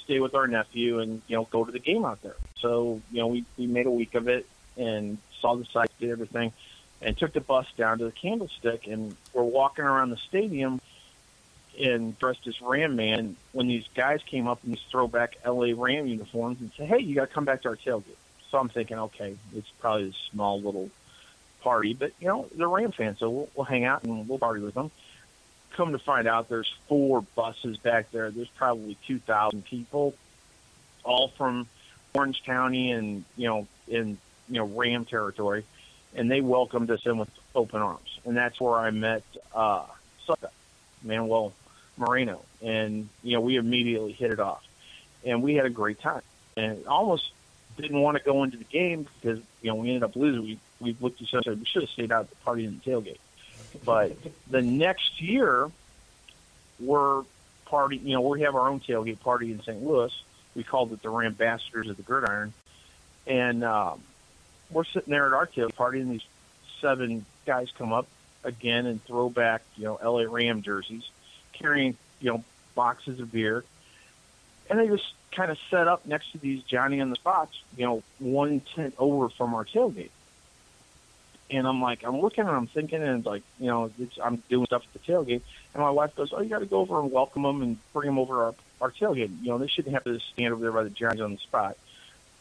stay 0.04 0.18
with 0.18 0.34
our 0.34 0.48
nephew 0.48 0.98
and 0.98 1.22
you 1.28 1.36
know 1.36 1.46
go 1.50 1.64
to 1.64 1.72
the 1.72 1.78
game 1.78 2.04
out 2.04 2.22
there. 2.22 2.36
So 2.60 3.00
you 3.10 3.20
know 3.20 3.28
we 3.28 3.44
we 3.56 3.66
made 3.66 3.86
a 3.86 3.90
week 3.90 4.14
of 4.14 4.28
it 4.28 4.46
and 4.76 5.18
saw 5.40 5.56
the 5.56 5.64
sights, 5.72 5.92
did 5.98 6.10
everything, 6.10 6.52
and 7.00 7.16
took 7.16 7.32
the 7.32 7.40
bus 7.40 7.66
down 7.76 7.98
to 7.98 8.04
the 8.04 8.12
Candlestick, 8.12 8.86
and 8.86 9.16
we're 9.32 9.42
walking 9.42 9.84
around 9.84 10.10
the 10.10 10.18
stadium 10.28 10.80
and 11.78 12.18
dressed 12.18 12.46
as 12.46 12.60
Ram 12.60 12.96
Man. 12.96 13.36
When 13.52 13.68
these 13.68 13.84
guys 13.94 14.20
came 14.28 14.48
up 14.48 14.64
in 14.64 14.70
these 14.70 14.82
throwback 14.90 15.36
LA 15.46 15.72
Ram 15.76 16.06
uniforms 16.06 16.60
and 16.60 16.70
said, 16.76 16.88
"Hey, 16.88 17.00
you 17.00 17.14
got 17.14 17.28
to 17.28 17.34
come 17.34 17.44
back 17.44 17.62
to 17.62 17.68
our 17.68 17.76
tailgate." 17.76 18.16
So 18.50 18.58
I'm 18.58 18.68
thinking, 18.68 18.98
okay, 18.98 19.36
it's 19.54 19.70
probably 19.78 20.08
a 20.08 20.32
small 20.32 20.60
little 20.60 20.90
party, 21.60 21.94
but 21.94 22.12
you 22.20 22.28
know 22.28 22.48
they're 22.54 22.68
Ram 22.68 22.92
fans, 22.92 23.18
so 23.18 23.30
we'll, 23.30 23.48
we'll 23.54 23.64
hang 23.64 23.84
out 23.84 24.02
and 24.04 24.28
we'll 24.28 24.38
party 24.38 24.60
with 24.60 24.74
them 24.74 24.90
come 25.80 25.92
to 25.92 25.98
find 25.98 26.28
out, 26.28 26.48
there's 26.48 26.72
four 26.88 27.22
buses 27.34 27.78
back 27.78 28.10
there. 28.10 28.30
There's 28.30 28.48
probably 28.48 28.96
2,000 29.06 29.64
people, 29.64 30.14
all 31.04 31.28
from 31.28 31.66
Orange 32.12 32.42
County 32.44 32.90
and 32.90 33.24
you 33.36 33.48
know 33.48 33.66
in 33.88 34.18
you 34.48 34.56
know 34.56 34.66
Ram 34.66 35.04
territory, 35.04 35.64
and 36.14 36.30
they 36.30 36.40
welcomed 36.40 36.90
us 36.90 37.06
in 37.06 37.18
with 37.18 37.30
open 37.54 37.80
arms. 37.80 38.18
And 38.24 38.36
that's 38.36 38.60
where 38.60 38.74
I 38.74 38.90
met 38.90 39.22
uh, 39.54 39.86
Manuel 41.02 41.52
Moreno, 41.96 42.42
and 42.62 43.08
you 43.22 43.34
know 43.34 43.40
we 43.40 43.56
immediately 43.56 44.12
hit 44.12 44.32
it 44.32 44.40
off, 44.40 44.64
and 45.24 45.42
we 45.42 45.54
had 45.54 45.66
a 45.66 45.70
great 45.70 46.00
time. 46.00 46.22
And 46.56 46.84
almost 46.86 47.32
didn't 47.78 48.00
want 48.00 48.18
to 48.18 48.22
go 48.22 48.42
into 48.42 48.58
the 48.58 48.64
game 48.64 49.06
because 49.20 49.38
you 49.62 49.70
know 49.70 49.76
we 49.76 49.88
ended 49.88 50.02
up 50.02 50.16
losing. 50.16 50.42
We 50.42 50.58
we 50.80 50.96
looked 51.00 51.20
at 51.20 51.28
each 51.28 51.34
other 51.34 51.52
and 51.52 51.60
we 51.60 51.66
should 51.66 51.82
have 51.82 51.90
stayed 51.90 52.10
out 52.10 52.22
at 52.22 52.30
the 52.30 52.36
party 52.36 52.64
in 52.64 52.80
the 52.82 52.90
tailgate. 52.90 53.18
But 53.84 54.16
the 54.50 54.62
next 54.62 55.20
year, 55.20 55.70
we're 56.80 57.22
party. 57.66 57.98
You 57.98 58.14
know, 58.14 58.20
we 58.22 58.42
have 58.42 58.54
our 58.54 58.68
own 58.68 58.80
tailgate 58.80 59.20
party 59.20 59.52
in 59.52 59.62
St. 59.62 59.82
Louis. 59.82 60.12
We 60.54 60.64
called 60.64 60.92
it 60.92 61.02
the 61.02 61.08
Rambassadors 61.08 61.88
of 61.88 61.96
the 61.96 62.02
Gridiron, 62.02 62.52
and 63.26 63.62
um, 63.62 64.02
we're 64.70 64.84
sitting 64.84 65.10
there 65.10 65.26
at 65.26 65.32
our 65.32 65.46
tailgate 65.46 65.76
party, 65.76 66.00
and 66.00 66.10
these 66.10 66.24
seven 66.80 67.24
guys 67.46 67.68
come 67.76 67.92
up 67.92 68.08
again 68.42 68.86
and 68.86 69.04
throw 69.04 69.28
back, 69.28 69.62
you 69.76 69.84
know, 69.84 69.98
LA 70.02 70.22
Ram 70.22 70.62
jerseys, 70.62 71.08
carrying, 71.52 71.96
you 72.20 72.32
know, 72.32 72.44
boxes 72.74 73.20
of 73.20 73.30
beer, 73.30 73.64
and 74.68 74.80
they 74.80 74.88
just 74.88 75.12
kind 75.30 75.52
of 75.52 75.58
set 75.70 75.86
up 75.86 76.04
next 76.06 76.32
to 76.32 76.38
these 76.38 76.62
Johnny 76.64 77.00
on 77.00 77.10
the 77.10 77.16
spots, 77.16 77.62
you 77.76 77.86
know, 77.86 78.02
one 78.18 78.60
tent 78.74 78.94
over 78.98 79.28
from 79.28 79.54
our 79.54 79.64
tailgate 79.64 80.10
and 81.50 81.66
I'm 81.66 81.82
like, 81.82 82.04
I'm 82.04 82.20
looking 82.20 82.46
and 82.46 82.56
I'm 82.56 82.66
thinking, 82.66 83.02
and 83.02 83.24
like, 83.26 83.42
you 83.58 83.66
know, 83.66 83.90
I'm 84.22 84.42
doing 84.48 84.66
stuff 84.66 84.84
at 84.84 84.92
the 84.92 85.12
tailgate, 85.12 85.42
and 85.74 85.82
my 85.82 85.90
wife 85.90 86.14
goes, 86.14 86.32
"Oh, 86.32 86.40
you 86.40 86.48
got 86.48 86.60
to 86.60 86.66
go 86.66 86.78
over 86.78 87.00
and 87.00 87.10
welcome 87.10 87.42
them 87.42 87.62
and 87.62 87.76
bring 87.92 88.06
them 88.06 88.18
over 88.18 88.44
our 88.44 88.54
our 88.80 88.90
tailgate. 88.90 89.30
You 89.42 89.48
know, 89.48 89.58
they 89.58 89.66
shouldn't 89.66 89.94
have 89.94 90.04
to 90.04 90.18
stand 90.20 90.52
over 90.52 90.62
there 90.62 90.72
by 90.72 90.84
the 90.84 90.90
Giants 90.90 91.20
on 91.20 91.32
the 91.32 91.38
spot." 91.38 91.76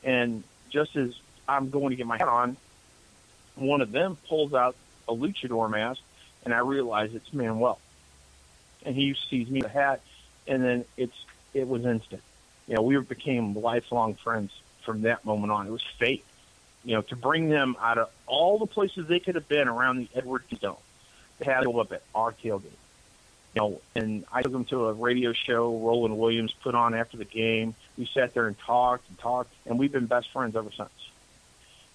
And 0.04 0.44
just 0.70 0.96
as 0.96 1.14
I'm 1.48 1.70
going 1.70 1.90
to 1.90 1.96
get 1.96 2.08
my 2.08 2.18
hat 2.18 2.28
on, 2.28 2.56
one 3.56 3.82
of 3.82 3.92
them 3.92 4.18
pulls 4.28 4.54
out 4.54 4.76
a 5.08 5.14
luchador 5.14 5.70
mask, 5.70 6.02
and 6.46 6.54
I 6.54 6.60
realize 6.60 7.14
it's 7.16 7.34
Manuel, 7.34 7.80
and 8.86 8.96
he 8.96 9.16
sees 9.30 9.50
me 9.50 9.62
with 9.62 9.74
the 9.74 9.80
hat, 9.80 10.02
and 10.48 10.64
then 10.64 10.86
it's 10.98 11.26
it 11.54 11.68
was 11.68 11.86
instant. 11.86 12.22
You 12.68 12.76
know, 12.76 12.84
we 12.84 12.98
became 13.00 13.56
lifelong 13.56 14.14
friends 14.14 14.52
from 14.84 15.02
that 15.02 15.26
moment 15.26 15.52
on. 15.52 15.66
It 15.66 15.72
was 15.72 15.84
fate 15.84 16.24
you 16.84 16.96
know, 16.96 17.02
to 17.04 17.16
bring 17.16 17.50
them 17.50 17.76
out 17.80 17.98
of 17.98 18.10
all 18.26 18.58
the 18.58 18.66
places 18.66 19.08
they 19.08 19.20
could 19.20 19.36
have 19.36 19.48
been 19.48 19.68
around 19.68 19.98
the 19.98 20.10
Edward 20.16 20.44
Dome. 20.62 20.78
They 21.40 21.46
had 21.46 21.62
to 21.62 21.66
go 21.66 21.80
up 21.80 21.92
at 21.92 22.02
our 22.14 22.32
tailgate. 22.32 22.72
You 23.56 23.62
know, 23.62 23.82
and 23.96 24.26
I 24.32 24.44
took 24.44 24.52
them 24.52 24.66
to 24.66 24.86
a 24.88 24.94
radio 24.94 25.34
show 25.34 25.76
Roland 25.78 26.18
Williams 26.18 26.54
put 26.54 26.76
on 26.76 26.94
after 26.94 27.18
the 27.18 27.26
game. 27.26 27.74
We 27.98 28.06
sat 28.06 28.34
there 28.34 28.48
and 28.48 28.58
talked 28.60 29.10
and 29.10 29.18
talked, 29.18 29.52
and 29.66 29.80
we've 29.80 29.92
been 29.92 30.06
best 30.06 30.32
friends 30.32 30.56
ever 30.56 30.72
since. 30.72 30.90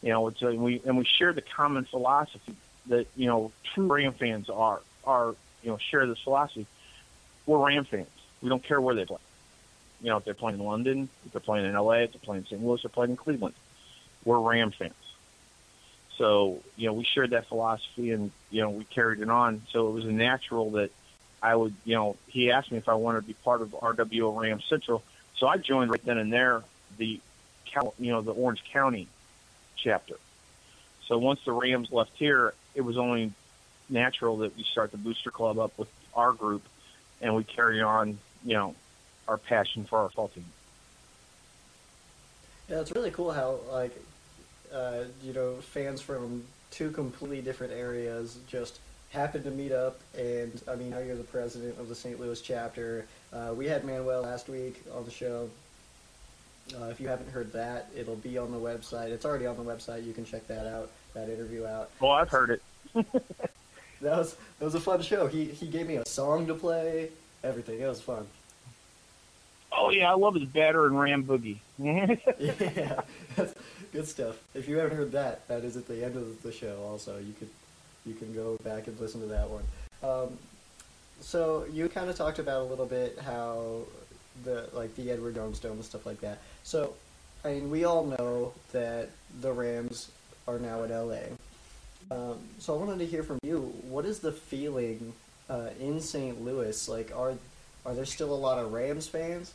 You 0.03 0.11
know, 0.11 0.26
it's, 0.29 0.43
and 0.43 0.59
we 0.59 0.83
and 0.85 0.99
we 0.99 1.05
share 1.05 1.33
the 1.33 1.43
common 1.43 1.85
philosophy 1.85 2.57
that 2.88 3.07
you 3.17 3.26
know 3.26 3.53
true 3.73 3.87
Ram 3.87 4.12
fans 4.14 4.50
are 4.50 4.81
are 5.05 5.35
you 5.62 5.71
know 5.71 5.79
share 5.79 6.07
this 6.07 6.19
philosophy. 6.19 6.67
We're 7.47 7.64
Ram 7.64 7.85
fans. 7.85 8.09
We 8.43 8.49
don't 8.49 8.62
care 8.62 8.81
where 8.81 8.95
they 8.95 9.05
play. 9.05 9.19
You 10.03 10.11
know, 10.11 10.17
if 10.17 10.25
they're 10.25 10.35
playing 10.35 10.59
in 10.59 10.64
London, 10.64 11.09
if 11.25 11.33
they're 11.33 11.41
playing 11.41 11.67
in 11.67 11.75
LA, 11.75 11.93
if 11.93 12.12
they're 12.12 12.21
playing 12.21 12.43
in 12.43 12.47
St. 12.47 12.62
Louis, 12.62 12.76
if 12.76 12.83
they're 12.83 12.91
playing 12.91 13.12
in 13.12 13.17
Cleveland 13.17 13.55
we're 14.25 14.38
Ram 14.38 14.71
fans. 14.71 14.95
So, 16.16 16.62
you 16.76 16.87
know, 16.87 16.93
we 16.93 17.04
shared 17.04 17.31
that 17.31 17.49
philosophy 17.49 18.12
and, 18.12 18.31
you 18.50 18.62
know, 18.62 18.71
we 18.71 18.85
carried 18.85 19.21
it 19.21 19.28
on. 19.28 19.62
So 19.71 19.88
it 19.88 19.90
was 19.90 20.04
natural 20.04 20.71
that 20.73 20.90
I 21.43 21.57
would, 21.57 21.75
you 21.85 21.95
know, 21.95 22.16
he 22.28 22.50
asked 22.52 22.71
me 22.71 22.78
if 22.78 22.88
I 22.88 22.95
wanted 22.95 23.23
to 23.23 23.26
be 23.26 23.35
part 23.35 23.62
of 23.62 23.71
RWO 23.71 24.40
Ram 24.40 24.61
Central. 24.61 25.02
So 25.37 25.47
I 25.49 25.57
joined 25.57 25.90
right 25.90 26.04
then 26.04 26.19
and 26.19 26.33
there 26.33 26.62
the, 26.99 27.21
you 27.99 28.12
know, 28.12 28.23
the 28.23 28.33
Orange 28.33 28.62
County 28.73 29.09
chapter. 29.76 30.14
So 31.07 31.19
once 31.19 31.40
the 31.45 31.52
Rams 31.52 31.90
left 31.90 32.12
here, 32.16 32.54
it 32.75 32.83
was 32.83 32.97
only 32.97 33.33
natural 33.88 34.38
that 34.38 34.57
we 34.57 34.62
start 34.62 34.93
the 34.93 34.97
booster 34.97 35.31
club 35.31 35.59
up 35.59 35.76
with 35.76 35.88
our 36.14 36.33
group 36.33 36.62
and 37.21 37.35
we 37.35 37.45
carry 37.45 37.83
on, 37.83 38.19
you 38.45 38.54
know, 38.54 38.75
our 39.26 39.37
passion 39.37 39.85
for 39.85 39.99
our 39.99 40.09
football 40.09 40.28
team. 40.28 40.45
Yeah, 42.69 42.81
it's 42.81 42.93
really 42.93 43.11
cool 43.11 43.33
how 43.33 43.59
like 43.71 43.95
uh, 44.75 45.04
you 45.23 45.33
know 45.33 45.54
fans 45.57 46.00
from 46.00 46.45
two 46.71 46.90
completely 46.90 47.40
different 47.40 47.73
areas 47.73 48.38
just 48.49 48.81
happened 49.11 49.45
to 49.45 49.50
meet 49.50 49.73
up. 49.73 50.00
And 50.19 50.61
I 50.69 50.75
mean, 50.75 50.90
now 50.90 50.99
you're 50.99 51.16
the 51.16 51.23
president 51.23 51.78
of 51.78 51.88
the 51.88 51.95
St. 51.95 52.19
Louis 52.21 52.40
chapter. 52.40 53.07
Uh, 53.33 53.54
we 53.57 53.66
had 53.66 53.85
Manuel 53.85 54.23
last 54.23 54.49
week 54.49 54.83
on 54.95 55.04
the 55.04 55.11
show. 55.11 55.49
Uh, 56.81 56.87
if 56.87 56.99
you 56.99 57.09
haven't 57.09 57.31
heard 57.31 57.52
that, 57.52 57.90
it'll 57.97 58.16
be 58.16 58.38
on 58.38 58.50
the 58.50 58.59
website. 58.59 59.11
It's 59.11 59.25
already 59.25 59.47
on 59.47 59.57
the 59.57 59.62
website. 59.62 60.04
You 60.04 60.12
can 60.12 60.25
check 60.25 60.47
that 60.49 60.66
out, 60.66 60.90
that 61.12 61.28
interview 61.28 61.66
out. 61.66 61.90
Well, 62.00 62.12
I've 62.12 62.31
heard 62.31 62.50
it. 62.50 62.62
that 62.95 64.19
was 64.19 64.37
that 64.59 64.64
was 64.64 64.75
a 64.75 64.81
fun 64.81 65.02
show. 65.02 65.26
He 65.26 65.45
he 65.45 65.66
gave 65.66 65.87
me 65.87 65.97
a 65.97 66.07
song 66.07 66.47
to 66.47 66.54
play, 66.54 67.11
everything. 67.43 67.81
It 67.81 67.87
was 67.87 68.00
fun. 68.00 68.26
Oh 69.76 69.90
yeah, 69.90 70.11
I 70.11 70.14
love 70.14 70.35
his 70.35 70.45
batter 70.45 70.87
and 70.87 70.99
ram 70.99 71.25
boogie. 71.25 71.59
yeah, 71.78 73.00
good 73.95 74.09
stuff. 74.09 74.37
If 74.55 74.69
you 74.69 74.77
haven't 74.77 74.97
heard 74.97 75.13
that, 75.13 75.47
that 75.49 75.65
is 75.65 75.77
at 75.77 75.87
the 75.87 76.05
end 76.05 76.17
of 76.17 76.43
the 76.43 76.53
show. 76.53 76.83
Also, 76.91 77.19
you 77.19 77.33
could 77.39 77.49
you 78.05 78.13
can 78.13 78.35
go 78.35 78.59
back 78.63 78.89
and 78.89 79.01
listen 79.01 79.21
to 79.21 79.29
that 79.29 79.49
one. 79.49 79.63
Um, 80.03 80.37
so 81.21 81.65
you 81.73 81.89
kind 81.89 82.11
of 82.11 82.17
talked 82.17 82.39
about 82.39 82.61
a 82.63 82.65
little 82.65 82.87
bit 82.87 83.19
how 83.21 83.83
the 84.45 84.69
like 84.73 84.95
the 84.97 85.11
Edward 85.11 85.37
Dome 85.37 85.55
and 85.63 85.85
stuff 85.85 86.05
like 86.05 86.21
that. 86.21 86.39
So, 86.65 86.93
I 87.45 87.55
mean, 87.55 87.71
we 87.71 87.85
all 87.85 88.05
know 88.05 88.53
that 88.73 89.11
the 89.41 89.53
Rams 89.53 90.11
are 90.49 90.59
now 90.59 90.83
at 90.83 90.91
LA. 90.91 91.21
Um, 92.11 92.41
so 92.59 92.75
I 92.75 92.79
wanted 92.85 92.99
to 92.99 93.07
hear 93.07 93.23
from 93.23 93.39
you. 93.43 93.73
What 93.89 94.05
is 94.05 94.19
the 94.19 94.33
feeling 94.33 95.13
uh, 95.49 95.71
in 95.81 96.01
St. 96.01 96.45
Louis? 96.45 96.89
Like, 96.89 97.13
are 97.17 97.35
are 97.87 97.95
there 97.95 98.05
still 98.05 98.35
a 98.35 98.37
lot 98.37 98.59
of 98.59 98.73
Rams 98.73 99.07
fans? 99.07 99.55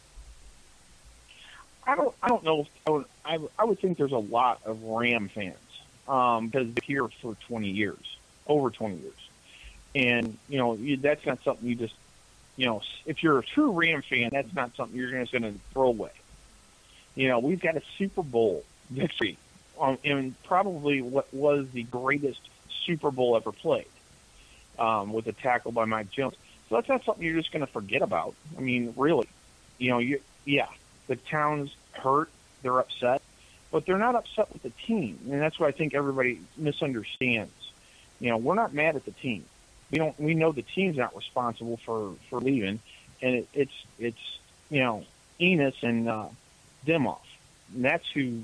I 1.90 1.96
don't. 1.96 2.16
I 2.22 2.28
don't 2.28 2.44
know. 2.44 2.68
I 2.86 2.90
would. 2.92 3.06
I, 3.26 3.40
I 3.58 3.64
would 3.66 3.80
think 3.80 3.98
there's 3.98 4.12
a 4.12 4.18
lot 4.18 4.62
of 4.64 4.84
Ram 4.84 5.28
fans 5.28 5.58
um, 6.08 6.48
because 6.48 6.72
they're 6.72 6.84
here 6.86 7.08
for 7.08 7.36
20 7.48 7.68
years, 7.68 8.18
over 8.46 8.70
20 8.70 8.98
years, 8.98 9.30
and 9.96 10.38
you 10.48 10.60
know 10.60 10.76
you, 10.76 10.98
that's 10.98 11.26
not 11.26 11.44
something 11.44 11.68
you 11.68 11.74
just, 11.74 11.96
you 12.58 12.68
know, 12.68 12.84
if 13.08 13.24
you're 13.24 13.40
a 13.40 13.44
true 13.44 13.72
Ram 13.72 14.04
fan, 14.04 14.30
that's 14.32 14.54
not 14.54 14.76
something 14.76 14.96
you're 14.96 15.20
just 15.20 15.32
going 15.32 15.42
to 15.42 15.54
throw 15.74 15.88
away. 15.88 16.12
You 17.16 17.28
know, 17.28 17.40
we've 17.40 17.60
got 17.60 17.76
a 17.76 17.82
Super 17.98 18.22
Bowl 18.22 18.64
victory, 18.92 19.40
um, 19.82 19.98
and 20.06 20.36
probably 20.44 21.02
what 21.02 21.34
was 21.34 21.72
the 21.72 21.84
greatest 21.84 22.42
Super 22.86 23.10
Bowl 23.10 23.36
ever 23.36 23.52
played, 23.52 23.88
um, 24.78 25.12
with 25.12 25.26
a 25.26 25.34
tackle 25.34 25.72
by 25.72 25.86
Mike 25.86 26.12
Jones. 26.12 26.36
So 26.70 26.76
that's 26.76 26.88
not 26.88 27.04
something 27.04 27.26
you're 27.26 27.36
just 27.36 27.52
going 27.52 27.66
to 27.66 27.72
forget 27.72 28.04
about. 28.04 28.36
I 28.56 28.62
mean, 28.62 28.94
really, 28.96 29.28
you 29.80 29.90
know, 29.90 29.98
you 29.98 30.22
yeah, 30.46 30.68
the 31.10 31.16
town's 31.16 31.76
hurt, 31.92 32.30
they're 32.62 32.80
upset, 32.80 33.22
but 33.72 33.86
they're 33.86 33.98
not 33.98 34.16
upset 34.16 34.54
with 34.54 34.62
the 34.62 34.70
team, 34.70 35.20
and 35.30 35.42
that's 35.42 35.60
what 35.60 35.68
I 35.68 35.72
think 35.72 35.94
everybody 35.94 36.40
misunderstands. 36.56 37.72
You 38.20 38.30
know, 38.30 38.38
we're 38.38 38.56
not 38.56 38.74
mad 38.74 38.96
at 38.96 39.06
the 39.06 39.12
team. 39.12 39.44
We 39.92 39.98
don't. 39.98 40.18
We 40.20 40.36
know 40.36 40.52
the 40.52 40.62
team's 40.62 40.98
not 40.98 41.16
responsible 41.16 41.78
for 41.78 42.14
for 42.30 42.40
leaving, 42.40 42.80
and 43.22 43.36
it, 43.36 43.48
it's 43.54 43.86
it's 43.98 44.40
you 44.70 44.82
know 44.82 45.04
Enos 45.42 45.82
and 45.82 46.08
uh, 46.08 46.28
Demoff, 46.86 47.26
and 47.74 47.84
that's 47.84 48.08
who 48.12 48.44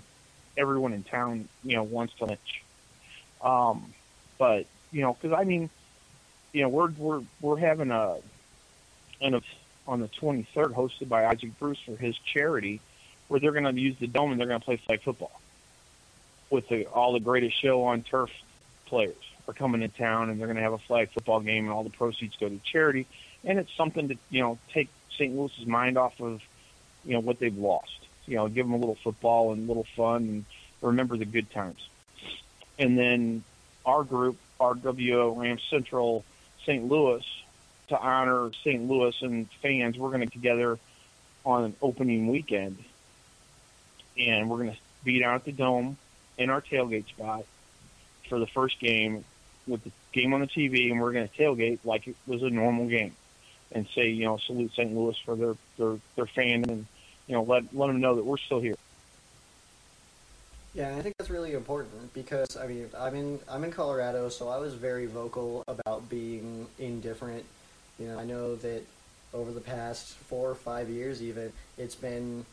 everyone 0.57 0.93
in 0.93 1.03
town 1.03 1.47
you 1.63 1.75
know 1.75 1.83
wants 1.83 2.15
to 2.15 2.25
lynch. 2.25 2.63
Um, 3.43 3.93
but 4.39 4.65
you 4.91 5.01
know, 5.01 5.13
because 5.13 5.37
I 5.39 5.43
mean, 5.43 5.69
you 6.51 6.63
know, 6.63 6.69
we're 6.69 6.89
we're 6.97 7.21
we're 7.41 7.57
having 7.57 7.91
a 7.91 8.17
an 9.21 9.35
on 9.87 9.99
the 9.99 10.07
23rd, 10.07 10.73
hosted 10.73 11.09
by 11.09 11.25
Isaac 11.25 11.57
Bruce 11.59 11.79
for 11.85 11.95
his 11.95 12.17
charity, 12.17 12.81
where 13.27 13.39
they're 13.39 13.51
going 13.51 13.63
to 13.63 13.79
use 13.79 13.97
the 13.99 14.07
dome 14.07 14.31
and 14.31 14.39
they're 14.39 14.47
going 14.47 14.59
to 14.59 14.65
play 14.65 14.77
flag 14.77 15.01
football 15.01 15.39
with 16.49 16.67
the, 16.69 16.85
all 16.85 17.13
the 17.13 17.19
greatest 17.19 17.59
show 17.59 17.83
on 17.83 18.01
turf 18.03 18.31
players 18.85 19.15
are 19.47 19.53
coming 19.53 19.81
to 19.81 19.87
town 19.87 20.29
and 20.29 20.39
they're 20.39 20.47
going 20.47 20.57
to 20.57 20.63
have 20.63 20.73
a 20.73 20.77
flag 20.77 21.09
football 21.11 21.39
game 21.39 21.65
and 21.65 21.73
all 21.73 21.83
the 21.83 21.89
proceeds 21.89 22.35
go 22.37 22.49
to 22.49 22.59
charity 22.59 23.05
and 23.43 23.59
it's 23.59 23.75
something 23.75 24.07
to 24.09 24.17
you 24.29 24.41
know 24.41 24.57
take 24.73 24.89
St. 25.17 25.35
Louis's 25.35 25.65
mind 25.65 25.97
off 25.97 26.19
of 26.19 26.41
you 27.03 27.13
know 27.13 27.19
what 27.19 27.39
they've 27.39 27.57
lost 27.57 27.99
you 28.25 28.35
know 28.35 28.47
give 28.47 28.65
them 28.65 28.73
a 28.73 28.77
little 28.77 28.95
football 28.95 29.53
and 29.53 29.65
a 29.65 29.67
little 29.67 29.85
fun 29.95 30.23
and 30.23 30.45
remember 30.81 31.17
the 31.17 31.25
good 31.25 31.49
times 31.51 31.87
and 32.79 32.97
then 32.97 33.43
our 33.85 34.03
group 34.03 34.37
RWO 34.59 35.37
Ram 35.37 35.59
Central 35.69 36.23
St. 36.65 36.87
Louis 36.87 37.23
to 37.89 37.99
honor 37.99 38.51
St. 38.63 38.87
Louis 38.87 39.15
and 39.21 39.47
fans, 39.61 39.97
we're 39.97 40.09
going 40.09 40.21
to 40.21 40.25
get 40.25 40.33
together 40.33 40.79
on 41.45 41.65
an 41.65 41.75
opening 41.81 42.27
weekend, 42.27 42.77
and 44.17 44.49
we're 44.49 44.57
going 44.57 44.71
to 44.71 44.77
be 45.03 45.19
down 45.19 45.35
at 45.35 45.45
the 45.45 45.51
Dome 45.51 45.97
in 46.37 46.49
our 46.49 46.61
tailgate 46.61 47.07
spot 47.07 47.45
for 48.27 48.39
the 48.39 48.47
first 48.47 48.79
game 48.79 49.23
with 49.67 49.83
the 49.83 49.91
game 50.11 50.33
on 50.33 50.41
the 50.41 50.47
TV, 50.47 50.91
and 50.91 50.99
we're 50.99 51.13
going 51.13 51.27
to 51.27 51.35
tailgate 51.35 51.79
like 51.83 52.07
it 52.07 52.15
was 52.27 52.43
a 52.43 52.49
normal 52.49 52.87
game, 52.87 53.15
and 53.71 53.87
say, 53.93 54.09
you 54.09 54.25
know, 54.25 54.37
salute 54.37 54.71
St. 54.73 54.93
Louis 54.95 55.17
for 55.23 55.35
their 55.35 55.55
their 55.77 55.99
their 56.15 56.27
fan, 56.27 56.63
and 56.69 56.85
you 57.27 57.35
know, 57.35 57.43
let 57.43 57.75
let 57.75 57.87
them 57.87 57.99
know 57.99 58.15
that 58.15 58.25
we're 58.25 58.37
still 58.37 58.59
here. 58.59 58.75
Yeah, 60.73 60.93
I 60.97 61.01
think 61.01 61.15
that's 61.17 61.29
really 61.29 61.53
important 61.53 62.13
because 62.13 62.57
I 62.57 62.67
mean, 62.67 62.89
I'm 62.97 63.15
in 63.15 63.39
I'm 63.49 63.63
in 63.63 63.71
Colorado, 63.71 64.29
so 64.29 64.49
I 64.49 64.57
was 64.57 64.73
very 64.73 65.05
vocal 65.05 65.63
about 65.67 66.09
being 66.09 66.67
indifferent 66.79 67.45
you 67.99 68.07
know, 68.07 68.19
I 68.19 68.25
know 68.25 68.55
that 68.57 68.83
over 69.33 69.51
the 69.51 69.61
past 69.61 70.13
four 70.13 70.49
or 70.49 70.55
five 70.55 70.89
years, 70.89 71.21
even 71.21 71.51
it's 71.77 71.95
been, 71.95 72.45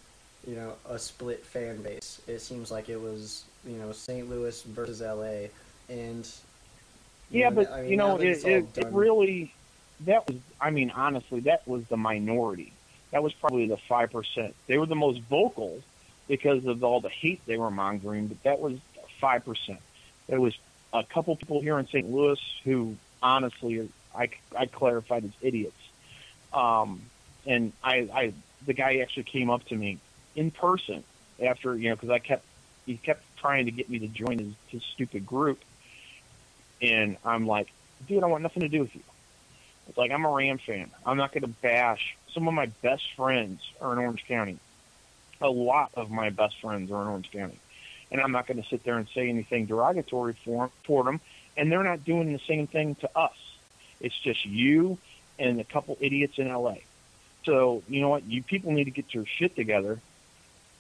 you 0.47 0.55
know, 0.55 0.75
a 0.89 0.99
split 0.99 1.45
fan 1.45 1.83
base. 1.83 2.21
It 2.27 2.41
seems 2.41 2.71
like 2.71 2.89
it 2.89 3.01
was, 3.01 3.45
you 3.67 3.77
know, 3.77 3.93
St. 3.93 4.29
Louis 4.29 4.63
versus 4.63 5.01
LA, 5.01 5.49
and 5.89 6.29
yeah, 7.31 7.49
know, 7.49 7.57
but 7.57 7.73
I 7.73 7.83
mean, 7.83 7.91
you 7.91 7.97
know, 7.97 8.17
it, 8.19 8.45
it, 8.45 8.67
it 8.77 8.87
really 8.93 9.53
that 10.01 10.27
was. 10.27 10.37
I 10.61 10.71
mean, 10.71 10.91
honestly, 10.91 11.41
that 11.41 11.67
was 11.67 11.85
the 11.87 11.97
minority. 11.97 12.73
That 13.11 13.23
was 13.23 13.33
probably 13.33 13.67
the 13.67 13.77
five 13.77 14.11
percent. 14.11 14.55
They 14.67 14.79
were 14.79 14.87
the 14.87 14.97
most 14.97 15.21
vocal 15.23 15.83
because 16.29 16.65
of 16.67 16.83
all 16.85 17.01
the 17.01 17.09
hate 17.09 17.41
they 17.47 17.57
were 17.57 17.71
mongering, 17.71 18.29
but 18.29 18.43
that 18.45 18.61
was 18.61 18.79
five 19.21 19.45
percent. 19.45 19.81
There 20.29 20.41
was 20.41 20.55
a 20.93 21.05
couple 21.05 21.37
people 21.37 21.61
here 21.61 21.79
in 21.79 21.87
St. 21.89 22.11
Louis 22.11 22.41
who 22.65 22.97
honestly 23.23 23.89
I, 24.17 24.31
I 24.57 24.67
clarified 24.67 25.25
as 25.25 25.31
idiots. 25.41 25.77
Um, 26.53 27.03
and 27.47 27.73
I, 27.83 28.09
I, 28.13 28.33
the 28.67 28.75
guy 28.75 28.99
actually 28.99 29.25
came 29.25 29.51
up 29.51 29.65
to 29.67 29.77
me 29.77 29.99
in 30.37 30.51
person 30.51 31.03
after, 31.43 31.77
you 31.77 31.91
know, 31.91 31.97
because 31.97 32.11
I 32.11 32.19
kept, 32.19 32.45
he 32.87 32.97
kept 32.97 33.23
trying 33.37 33.67
to 33.67 33.71
get 33.71 33.89
me 33.89 33.99
to 34.01 34.09
join 34.09 34.39
his, 34.39 34.55
his 34.69 34.83
stupid 34.83 35.27
group. 35.27 35.61
And 36.81 37.17
I'm 37.25 37.47
like, 37.47 37.73
dude, 38.07 38.23
I 38.23 38.27
want 38.27 38.43
nothing 38.43 38.63
to 38.63 38.69
do 38.69 38.81
with 38.81 38.95
you. 38.95 39.03
It's 39.89 39.99
like, 39.99 40.11
I'm 40.11 40.25
a 40.25 40.31
Ram 40.31 40.59
fan. 40.59 40.91
I'm 41.05 41.17
not 41.17 41.33
going 41.33 41.43
to 41.43 41.49
bash. 41.49 42.17
Some 42.33 42.47
of 42.49 42.55
my 42.55 42.67
best 42.83 43.13
friends 43.15 43.61
are 43.81 43.93
in 43.93 43.99
Orange 43.99 44.25
County. 44.27 44.59
A 45.41 45.51
lot 45.51 45.91
of 45.95 46.11
my 46.11 46.31
best 46.31 46.61
friends 46.61 46.91
are 46.91 47.03
in 47.03 47.09
Orange 47.09 47.31
County. 47.31 47.59
And 48.11 48.21
I'm 48.21 48.31
not 48.31 48.47
going 48.47 48.63
to 48.63 48.69
sit 48.69 48.85
there 48.85 48.99
and 48.99 49.09
say 49.09 49.29
anything 49.29 49.67
derogatory 49.67 50.35
for, 50.45 50.71
for 50.85 51.03
them. 51.05 51.21
And 51.57 51.71
they're 51.71 51.83
not 51.83 52.05
doing 52.05 52.33
the 52.33 52.39
same 52.47 52.67
thing 52.67 52.95
to 52.97 53.11
us. 53.19 53.37
It's 54.03 54.19
just 54.19 54.45
you 54.45 54.99
and 55.39 55.61
a 55.61 55.65
couple 55.65 55.97
idiots 56.01 56.39
in 56.39 56.53
LA. 56.53 56.77
So 57.45 57.83
you 57.89 58.01
know 58.01 58.11
what? 58.11 58.25
You 58.25 58.43
people 58.43 58.73
need 58.73 58.85
to 58.85 58.91
get 58.91 59.15
your 59.15 59.25
shit 59.25 59.57
together 59.57 60.01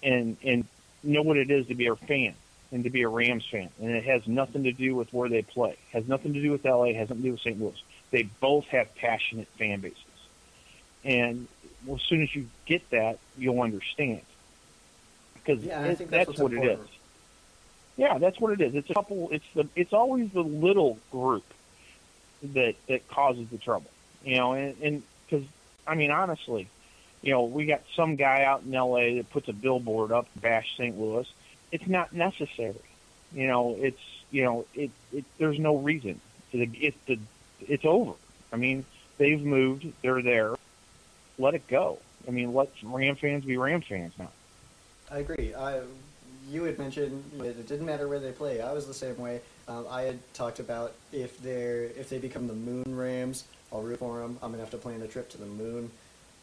and 0.02 0.36
and 0.44 0.66
know 1.02 1.22
what 1.22 1.36
it 1.36 1.50
is 1.50 1.68
to 1.68 1.74
be 1.74 1.86
a 1.86 1.96
fan 1.96 2.34
and 2.70 2.84
to 2.84 2.90
be 2.90 3.02
a 3.02 3.08
Rams 3.08 3.46
fan. 3.50 3.70
And 3.80 3.90
it 3.90 4.04
has 4.04 4.26
nothing 4.26 4.64
to 4.64 4.72
do 4.72 4.94
with 4.94 5.12
where 5.12 5.28
they 5.28 5.42
play. 5.42 5.72
It 5.72 5.78
has 5.92 6.08
nothing 6.08 6.34
to 6.34 6.42
do 6.42 6.50
with 6.50 6.64
LA. 6.64 6.84
It 6.84 6.96
has 6.96 7.08
nothing 7.08 7.22
to 7.22 7.28
do 7.28 7.32
with 7.32 7.40
St. 7.40 7.60
Louis. 7.60 7.82
They 8.10 8.24
both 8.40 8.66
have 8.66 8.94
passionate 8.94 9.48
fan 9.58 9.80
bases. 9.80 9.98
And 11.04 11.48
well, 11.86 11.96
as 11.96 12.02
soon 12.02 12.22
as 12.22 12.34
you 12.34 12.48
get 12.66 12.88
that, 12.90 13.18
you'll 13.36 13.60
understand. 13.60 14.22
Because 15.34 15.64
yeah, 15.64 15.82
it, 15.82 15.98
that's, 16.10 16.28
that's 16.28 16.38
what 16.38 16.52
it 16.52 16.64
is. 16.64 16.78
Yeah, 17.96 18.18
that's 18.18 18.40
what 18.40 18.52
it 18.52 18.60
is. 18.60 18.74
It's 18.74 18.90
a 18.90 18.94
couple. 18.94 19.28
It's 19.32 19.44
the. 19.54 19.68
It's 19.76 19.92
always 19.92 20.30
the 20.32 20.42
little 20.42 20.98
group 21.10 21.44
that 22.42 22.74
that 22.88 23.08
causes 23.08 23.48
the 23.50 23.58
trouble. 23.58 23.90
You 24.24 24.36
know, 24.36 24.52
and 24.54 25.02
because 25.26 25.46
I 25.86 25.94
mean 25.94 26.10
honestly, 26.10 26.68
you 27.22 27.32
know, 27.32 27.44
we 27.44 27.66
got 27.66 27.82
some 27.94 28.16
guy 28.16 28.44
out 28.44 28.62
in 28.62 28.74
L.A. 28.74 29.18
that 29.18 29.30
puts 29.30 29.48
a 29.48 29.52
billboard 29.52 30.12
up, 30.12 30.26
bash 30.36 30.76
St. 30.76 30.98
Louis. 30.98 31.30
It's 31.70 31.86
not 31.86 32.12
necessary. 32.12 32.74
You 33.32 33.46
know, 33.46 33.76
it's 33.78 34.00
you 34.30 34.44
know, 34.44 34.66
it, 34.74 34.90
it 35.12 35.24
there's 35.38 35.58
no 35.58 35.76
reason. 35.76 36.20
It, 36.52 36.70
it, 36.74 36.94
it, 37.06 37.18
it's 37.60 37.84
over. 37.84 38.12
I 38.52 38.56
mean, 38.56 38.84
they've 39.18 39.40
moved. 39.40 39.86
They're 40.02 40.22
there. 40.22 40.56
Let 41.38 41.54
it 41.54 41.66
go. 41.68 41.98
I 42.26 42.30
mean, 42.30 42.52
let 42.52 42.70
Ram 42.82 43.16
fans 43.16 43.44
be 43.44 43.56
Ram 43.56 43.80
fans 43.80 44.12
now. 44.18 44.30
I 45.10 45.18
agree. 45.18 45.54
I, 45.54 45.80
you 46.50 46.64
had 46.64 46.78
mentioned 46.78 47.24
it 47.40 47.66
didn't 47.68 47.86
matter 47.86 48.08
where 48.08 48.18
they 48.18 48.32
play. 48.32 48.60
I 48.60 48.72
was 48.72 48.86
the 48.86 48.94
same 48.94 49.16
way. 49.18 49.40
Um, 49.68 49.86
I 49.88 50.02
had 50.02 50.18
talked 50.34 50.58
about 50.58 50.92
if 51.12 51.40
they're 51.42 51.84
if 51.84 52.08
they 52.08 52.18
become 52.18 52.46
the 52.46 52.54
Moon 52.54 52.96
Rams, 52.96 53.44
I'll 53.72 53.82
root 53.82 53.98
for 53.98 54.20
them. 54.20 54.38
I'm 54.42 54.50
gonna 54.50 54.62
have 54.62 54.70
to 54.70 54.78
plan 54.78 55.02
a 55.02 55.06
trip 55.06 55.30
to 55.30 55.38
the 55.38 55.46
moon. 55.46 55.90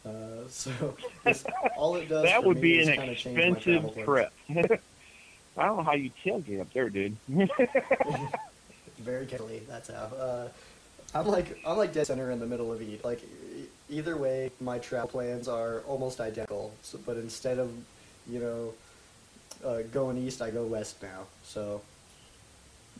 Uh, 0.04 0.10
so 0.48 0.72
all 1.76 1.96
it 1.96 2.08
does 2.08 2.24
that 2.24 2.42
would 2.42 2.60
be 2.60 2.78
is 2.78 2.88
an 2.88 2.96
kinda 2.96 3.14
change 3.14 3.36
my 3.36 3.58
travel 3.58 3.90
expensive 3.90 4.04
trip. 4.04 4.32
I 5.56 5.66
don't 5.66 5.78
know 5.78 5.82
how 5.82 5.94
you 5.94 6.10
tailgate 6.24 6.60
up 6.60 6.72
there, 6.72 6.88
dude. 6.88 7.16
Very 8.98 9.26
carefully. 9.26 9.62
That's 9.68 9.90
how. 9.90 10.16
Uh, 10.16 10.48
I'm 11.14 11.26
like 11.26 11.58
I'm 11.66 11.76
like 11.76 11.92
dead 11.92 12.06
center 12.06 12.30
in 12.30 12.38
the 12.38 12.46
middle 12.46 12.72
of 12.72 12.80
each. 12.80 13.04
Like 13.04 13.20
either 13.88 14.16
way, 14.16 14.52
my 14.60 14.78
travel 14.78 15.08
plans 15.08 15.48
are 15.48 15.80
almost 15.80 16.20
identical. 16.20 16.72
So, 16.82 16.98
but 17.04 17.16
instead 17.16 17.58
of 17.58 17.72
you 18.28 18.38
know 18.38 18.72
uh, 19.64 19.82
going 19.92 20.18
east, 20.18 20.42
I 20.42 20.50
go 20.50 20.64
west 20.64 21.02
now. 21.02 21.26
So 21.42 21.82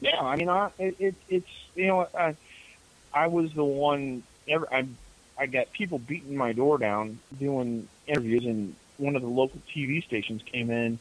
Yeah, 0.00 0.20
I 0.20 0.36
mean, 0.36 0.48
I, 0.48 0.70
it, 0.78 0.96
it, 0.98 1.14
it's 1.28 1.50
you 1.74 1.86
know, 1.86 2.08
I, 2.16 2.34
I 3.12 3.26
was 3.26 3.52
the 3.52 3.64
one. 3.64 4.22
Ever, 4.48 4.66
I, 4.72 4.86
I 5.38 5.46
got 5.46 5.72
people 5.72 5.98
beating 5.98 6.36
my 6.36 6.52
door 6.52 6.78
down 6.78 7.18
doing 7.38 7.88
interviews, 8.06 8.44
and 8.44 8.74
one 8.98 9.16
of 9.16 9.22
the 9.22 9.28
local 9.28 9.60
TV 9.74 10.04
stations 10.04 10.42
came 10.42 10.70
in, 10.70 10.98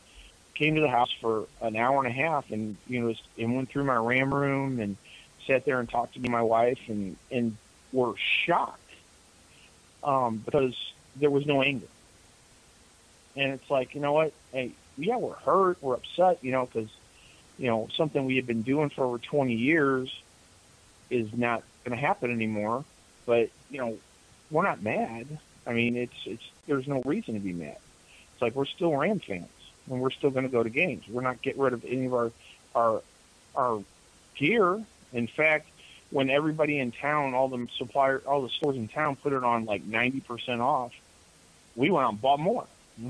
came 0.55 0.75
to 0.75 0.81
the 0.81 0.89
house 0.89 1.11
for 1.19 1.47
an 1.61 1.75
hour 1.75 2.03
and 2.03 2.07
a 2.07 2.15
half, 2.15 2.51
and 2.51 2.77
you 2.87 3.01
know, 3.01 3.13
and 3.37 3.55
went 3.55 3.69
through 3.69 3.85
my 3.85 3.95
RAM 3.95 4.33
room 4.33 4.79
and 4.79 4.97
sat 5.47 5.65
there 5.65 5.79
and 5.79 5.89
talked 5.89 6.13
to 6.13 6.19
me, 6.19 6.29
my 6.29 6.41
wife, 6.41 6.79
and 6.87 7.15
and 7.31 7.57
were 7.91 8.13
shocked 8.17 8.79
um, 10.03 10.37
because 10.37 10.75
there 11.15 11.29
was 11.29 11.45
no 11.45 11.61
anger. 11.61 11.87
And 13.35 13.53
it's 13.53 13.69
like, 13.69 13.95
you 13.95 14.01
know 14.01 14.13
what? 14.13 14.33
Hey, 14.51 14.73
yeah, 14.99 15.17
we're 15.17 15.33
hurt, 15.33 15.77
we're 15.81 15.95
upset, 15.95 16.39
you 16.41 16.51
know, 16.51 16.65
because 16.65 16.89
you 17.59 17.67
know, 17.67 17.89
something 17.93 18.25
we 18.25 18.38
had 18.38 18.47
been 18.47 18.62
doing 18.62 18.89
for 18.89 19.03
over 19.03 19.17
20 19.17 19.53
years 19.53 20.23
is 21.09 21.31
not 21.35 21.62
going 21.83 21.97
to 21.97 22.03
happen 22.03 22.31
anymore. 22.31 22.85
But, 23.25 23.49
you 23.69 23.79
know, 23.79 23.97
we're 24.49 24.63
not 24.63 24.81
mad. 24.81 25.27
I 25.67 25.73
mean, 25.73 25.97
it's, 25.97 26.15
it's, 26.25 26.49
there's 26.67 26.88
no 26.88 27.01
reason 27.03 27.33
to 27.33 27.39
be 27.39 27.51
mad. 27.51 27.77
It's 28.33 28.41
like 28.41 28.55
we're 28.55 28.65
still 28.65 28.95
Ram 28.95 29.19
fans 29.19 29.49
and 29.91 29.99
we're 29.99 30.09
still 30.09 30.31
going 30.31 30.45
to 30.45 30.51
go 30.51 30.63
to 30.63 30.69
games. 30.69 31.03
We're 31.09 31.21
not 31.21 31.41
getting 31.41 31.62
rid 31.62 31.73
of 31.73 31.83
any 31.83 32.05
of 32.05 32.13
our, 32.13 32.31
our, 32.73 33.01
our 33.55 33.83
gear. 34.35 34.81
In 35.12 35.27
fact, 35.27 35.67
when 36.12 36.29
everybody 36.29 36.79
in 36.79 36.93
town, 36.93 37.33
all 37.33 37.49
the 37.49 37.67
supplier, 37.77 38.23
all 38.25 38.41
the 38.41 38.49
stores 38.49 38.77
in 38.77 38.88
town 38.88 39.17
put 39.17 39.33
it 39.33 39.43
on 39.43 39.65
like 39.65 39.83
90% 39.88 40.62
off, 40.62 40.93
we 41.75 41.91
went 41.91 42.05
out 42.05 42.12
and 42.13 42.21
bought 42.21 42.39
more. 42.39 42.65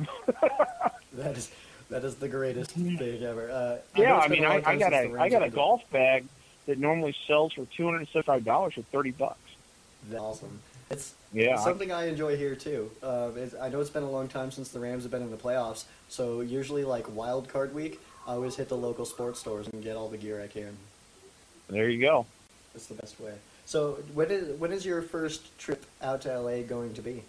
that 1.13 1.37
is 1.37 1.51
that 1.89 2.03
is 2.03 2.15
the 2.15 2.27
greatest 2.27 2.71
thing 2.71 3.23
ever. 3.23 3.49
Uh, 3.51 3.77
Yeah, 3.99 4.17
it's 4.17 4.25
I 4.25 4.27
mean, 4.29 4.45
I, 4.45 4.61
I 4.65 4.75
got 4.77 4.93
a 4.93 5.15
I 5.19 5.29
got 5.29 5.43
a 5.43 5.49
golf 5.49 5.81
bag 5.91 6.25
that 6.65 6.77
normally 6.77 7.15
sells 7.27 7.53
for 7.53 7.65
two 7.65 7.85
hundred 7.85 7.99
and 7.99 8.07
seventy 8.09 8.25
five 8.25 8.43
dollars 8.45 8.73
for 8.75 8.81
thirty 8.83 9.11
bucks. 9.11 9.39
That's 10.09 10.21
awesome. 10.21 10.59
It's 10.89 11.13
Yeah, 11.33 11.59
I- 11.59 11.63
something 11.63 11.91
I 11.91 12.07
enjoy 12.07 12.35
here 12.37 12.55
too. 12.55 12.89
Uh, 13.03 13.29
is, 13.35 13.53
I 13.55 13.69
know 13.69 13.79
it's 13.79 13.89
been 13.89 14.03
a 14.03 14.09
long 14.09 14.27
time 14.27 14.51
since 14.51 14.69
the 14.69 14.79
Rams 14.79 15.03
have 15.03 15.11
been 15.11 15.21
in 15.21 15.31
the 15.31 15.37
playoffs, 15.37 15.85
so 16.09 16.41
usually 16.41 16.83
like 16.83 17.13
wild 17.15 17.47
card 17.49 17.73
week, 17.75 17.99
I 18.27 18.31
always 18.33 18.55
hit 18.55 18.69
the 18.69 18.77
local 18.77 19.05
sports 19.05 19.39
stores 19.39 19.67
and 19.67 19.83
get 19.83 19.95
all 19.95 20.09
the 20.09 20.17
gear 20.17 20.41
I 20.41 20.47
can. 20.47 20.77
There 21.69 21.89
you 21.89 22.01
go. 22.01 22.25
It's 22.73 22.87
the 22.87 22.95
best 22.95 23.19
way. 23.19 23.33
So 23.65 23.99
when 24.13 24.31
is 24.31 24.59
when 24.59 24.71
is 24.71 24.83
your 24.85 25.01
first 25.03 25.55
trip 25.59 25.85
out 26.01 26.21
to 26.21 26.39
LA 26.39 26.61
going 26.63 26.93
to 26.95 27.01
be? 27.01 27.23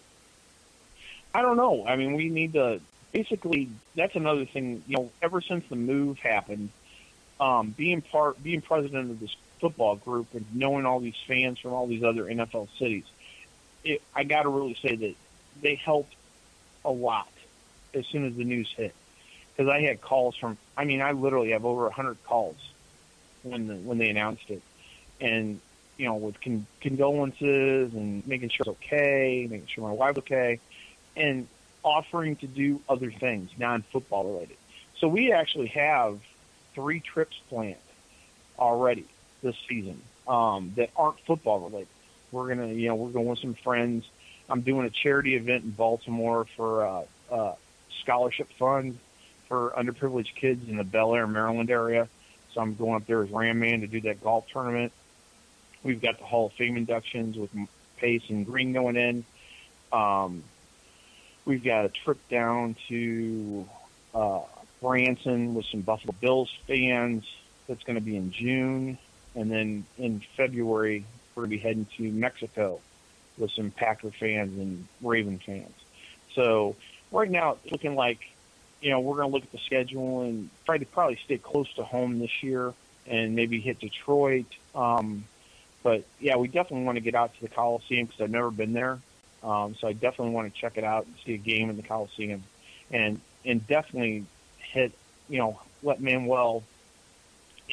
I 1.33 1.41
don't 1.41 1.55
know. 1.57 1.85
I 1.87 1.95
mean, 1.95 2.13
we 2.13 2.29
need 2.29 2.53
to 2.53 2.81
basically. 3.11 3.69
That's 3.95 4.15
another 4.15 4.45
thing. 4.45 4.83
You 4.87 4.97
know, 4.97 5.11
ever 5.21 5.41
since 5.41 5.67
the 5.69 5.75
move 5.75 6.19
happened, 6.19 6.69
um, 7.39 7.69
being 7.69 8.01
part, 8.01 8.41
being 8.41 8.61
president 8.61 9.11
of 9.11 9.19
this 9.19 9.35
football 9.59 9.95
group, 9.95 10.27
and 10.33 10.45
knowing 10.53 10.85
all 10.85 10.99
these 10.99 11.17
fans 11.27 11.59
from 11.59 11.73
all 11.73 11.87
these 11.87 12.03
other 12.03 12.25
NFL 12.25 12.67
cities, 12.77 13.05
it, 13.83 14.01
I 14.15 14.23
got 14.23 14.43
to 14.43 14.49
really 14.49 14.75
say 14.75 14.95
that 14.95 15.15
they 15.61 15.75
helped 15.75 16.13
a 16.85 16.91
lot 16.91 17.29
as 17.93 18.05
soon 18.07 18.25
as 18.25 18.35
the 18.35 18.43
news 18.43 18.71
hit. 18.75 18.95
Because 19.55 19.71
I 19.71 19.81
had 19.81 20.01
calls 20.01 20.35
from. 20.37 20.57
I 20.77 20.85
mean, 20.85 21.01
I 21.01 21.11
literally 21.11 21.51
have 21.51 21.65
over 21.65 21.87
a 21.87 21.91
hundred 21.91 22.23
calls 22.23 22.55
when 23.43 23.67
the, 23.67 23.75
when 23.75 23.97
they 23.97 24.09
announced 24.09 24.49
it, 24.49 24.61
and 25.19 25.59
you 25.97 26.05
know, 26.05 26.15
with 26.15 26.39
con- 26.41 26.65
condolences 26.79 27.93
and 27.93 28.25
making 28.25 28.49
sure 28.49 28.61
it's 28.61 28.69
okay, 28.69 29.45
making 29.49 29.67
sure 29.67 29.83
my 29.83 29.93
wife's 29.93 30.19
okay, 30.19 30.59
and 31.15 31.47
offering 31.83 32.35
to 32.37 32.47
do 32.47 32.81
other 32.87 33.11
things 33.11 33.49
non-football 33.57 34.25
related. 34.33 34.57
So 34.97 35.07
we 35.07 35.31
actually 35.31 35.67
have 35.67 36.19
three 36.75 36.99
trips 36.99 37.39
planned 37.49 37.75
already 38.57 39.05
this 39.41 39.55
season 39.67 40.01
um, 40.27 40.73
that 40.75 40.91
aren't 40.95 41.19
football 41.21 41.59
related. 41.59 41.87
We're 42.31 42.47
gonna, 42.49 42.67
you 42.67 42.87
know, 42.87 42.95
we're 42.95 43.09
going 43.09 43.27
with 43.27 43.39
some 43.39 43.55
friends. 43.55 44.07
I'm 44.49 44.61
doing 44.61 44.85
a 44.85 44.89
charity 44.89 45.35
event 45.35 45.63
in 45.63 45.71
Baltimore 45.71 46.45
for 46.55 46.83
a, 46.83 47.03
a 47.31 47.55
scholarship 48.01 48.49
fund 48.53 48.99
for 49.47 49.73
underprivileged 49.77 50.35
kids 50.35 50.69
in 50.69 50.77
the 50.77 50.83
Bel 50.83 51.15
Air, 51.15 51.27
Maryland 51.27 51.69
area. 51.69 52.07
So 52.53 52.61
I'm 52.61 52.75
going 52.75 52.95
up 52.95 53.05
there 53.07 53.23
as 53.23 53.31
Ram 53.31 53.59
Man 53.59 53.81
to 53.81 53.87
do 53.87 54.01
that 54.01 54.21
golf 54.21 54.47
tournament. 54.51 54.91
We've 55.83 56.01
got 56.01 56.19
the 56.19 56.25
Hall 56.25 56.47
of 56.47 56.53
Fame 56.53 56.77
inductions 56.77 57.37
with 57.37 57.49
Pace 57.97 58.23
and 58.29 58.45
Greene 58.45 58.73
going 58.73 58.97
in. 58.97 59.25
Um, 59.91 60.43
we've 61.45 61.63
got 61.63 61.85
a 61.85 61.89
trip 61.89 62.17
down 62.29 62.75
to 62.87 63.67
uh, 64.13 64.41
Branson 64.81 65.53
with 65.53 65.65
some 65.65 65.81
Buffalo 65.81 66.15
Bills 66.19 66.51
fans. 66.67 67.25
That's 67.67 67.83
going 67.83 67.95
to 67.95 68.01
be 68.01 68.15
in 68.15 68.31
June, 68.31 68.97
and 69.35 69.51
then 69.51 69.85
in 69.97 70.21
February 70.35 71.05
we're 71.35 71.43
going 71.43 71.51
to 71.51 71.57
be 71.57 71.61
heading 71.61 71.87
to 71.97 72.11
Mexico 72.11 72.79
with 73.37 73.51
some 73.51 73.71
Packer 73.71 74.11
fans 74.11 74.57
and 74.59 74.87
Raven 75.01 75.39
fans. 75.39 75.73
So 76.33 76.75
right 77.11 77.29
now 77.29 77.57
it's 77.63 77.71
looking 77.71 77.95
like 77.95 78.19
you 78.81 78.89
know 78.89 78.99
we're 78.99 79.17
going 79.17 79.29
to 79.29 79.33
look 79.33 79.43
at 79.43 79.51
the 79.51 79.59
schedule 79.59 80.21
and 80.21 80.49
try 80.65 80.77
to 80.77 80.85
probably 80.85 81.17
stay 81.23 81.37
close 81.37 81.71
to 81.75 81.83
home 81.83 82.19
this 82.19 82.43
year 82.43 82.73
and 83.07 83.35
maybe 83.35 83.59
hit 83.59 83.79
Detroit. 83.79 84.45
Um, 84.75 85.25
but 85.83 86.03
yeah, 86.19 86.35
we 86.35 86.47
definitely 86.47 86.85
want 86.85 86.97
to 86.97 87.01
get 87.01 87.15
out 87.15 87.33
to 87.35 87.41
the 87.41 87.47
Coliseum 87.47 88.05
because 88.05 88.21
I've 88.21 88.31
never 88.31 88.51
been 88.51 88.73
there. 88.73 88.99
Um, 89.43 89.75
so 89.75 89.87
I 89.87 89.93
definitely 89.93 90.33
want 90.33 90.53
to 90.53 90.59
check 90.59 90.77
it 90.77 90.83
out 90.83 91.05
and 91.05 91.15
see 91.25 91.33
a 91.33 91.37
game 91.37 91.69
in 91.69 91.77
the 91.77 91.83
Coliseum, 91.83 92.43
and 92.91 93.19
and 93.45 93.65
definitely 93.67 94.25
hit 94.59 94.91
you 95.29 95.39
know 95.39 95.59
let 95.83 96.01
Manuel 96.01 96.63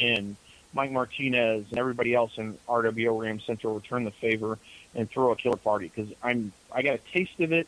and 0.00 0.36
Mike 0.72 0.90
Martinez 0.90 1.66
and 1.70 1.78
everybody 1.78 2.14
else 2.14 2.38
in 2.38 2.56
RWO 2.68 3.20
Ram 3.20 3.40
Central 3.40 3.74
return 3.74 4.04
the 4.04 4.10
favor 4.10 4.58
and 4.94 5.10
throw 5.10 5.32
a 5.32 5.36
killer 5.36 5.56
party 5.56 5.90
because 5.94 6.12
I'm 6.22 6.52
I 6.72 6.82
got 6.82 6.94
a 6.94 6.98
taste 7.12 7.40
of 7.40 7.52
it 7.52 7.66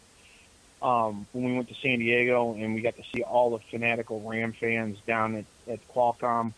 um, 0.83 1.27
when 1.33 1.45
we 1.45 1.53
went 1.55 1.69
to 1.69 1.75
San 1.75 1.99
Diego 1.99 2.55
and 2.55 2.75
we 2.75 2.81
got 2.81 2.97
to 2.97 3.05
see 3.15 3.23
all 3.23 3.51
the 3.51 3.59
fanatical 3.59 4.21
Ram 4.21 4.53
fans 4.53 4.99
down 5.07 5.37
at, 5.37 5.45
at 5.69 5.89
Qualcomm, 5.89 6.53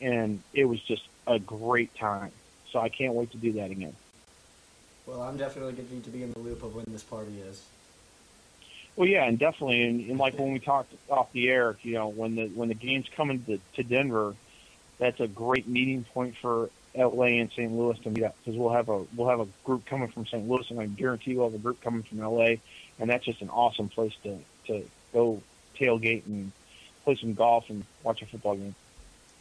and 0.00 0.42
it 0.52 0.64
was 0.64 0.80
just 0.80 1.02
a 1.26 1.38
great 1.38 1.94
time. 1.94 2.32
So 2.70 2.80
I 2.80 2.88
can't 2.88 3.14
wait 3.14 3.30
to 3.30 3.36
do 3.36 3.52
that 3.54 3.70
again. 3.70 3.94
Well, 5.06 5.22
I'm 5.22 5.36
definitely 5.36 5.74
going 5.74 5.88
to 5.88 5.94
need 5.94 6.04
to 6.04 6.10
be 6.10 6.22
in 6.22 6.32
the 6.32 6.38
loop 6.38 6.62
of 6.62 6.74
when 6.74 6.86
this 6.88 7.02
party 7.02 7.38
is. 7.40 7.62
Well, 8.96 9.08
yeah, 9.08 9.24
and 9.24 9.38
definitely, 9.38 9.82
and, 9.82 10.00
and 10.08 10.18
like 10.18 10.38
when 10.38 10.52
we 10.52 10.60
talked 10.60 10.92
off 11.10 11.32
the 11.32 11.50
air, 11.50 11.76
you 11.82 11.94
know, 11.94 12.08
when 12.08 12.36
the 12.36 12.46
when 12.48 12.68
the 12.68 12.74
game's 12.74 13.08
coming 13.14 13.42
to, 13.44 13.58
to 13.74 13.82
Denver, 13.82 14.34
that's 14.98 15.20
a 15.20 15.26
great 15.26 15.66
meeting 15.66 16.04
point 16.14 16.36
for 16.40 16.70
LA 16.96 17.24
and 17.24 17.50
St. 17.50 17.72
Louis 17.72 17.98
to 18.00 18.10
meet 18.10 18.22
up 18.22 18.36
because 18.38 18.58
we'll 18.58 18.72
have 18.72 18.88
a 18.88 19.04
we'll 19.16 19.28
have 19.28 19.40
a 19.40 19.48
group 19.64 19.84
coming 19.84 20.08
from 20.08 20.26
St. 20.26 20.48
Louis, 20.48 20.70
and 20.70 20.78
I 20.78 20.86
guarantee 20.86 21.34
we'll 21.34 21.50
have 21.50 21.58
a 21.58 21.62
group 21.62 21.80
coming 21.80 22.04
from 22.04 22.18
LA, 22.18 22.54
and 23.00 23.10
that's 23.10 23.24
just 23.24 23.42
an 23.42 23.50
awesome 23.50 23.88
place 23.88 24.14
to 24.22 24.38
to 24.68 24.84
go 25.12 25.42
tailgate 25.76 26.24
and 26.26 26.52
play 27.02 27.16
some 27.16 27.34
golf 27.34 27.68
and 27.70 27.84
watch 28.04 28.22
a 28.22 28.26
football 28.26 28.54
game. 28.54 28.76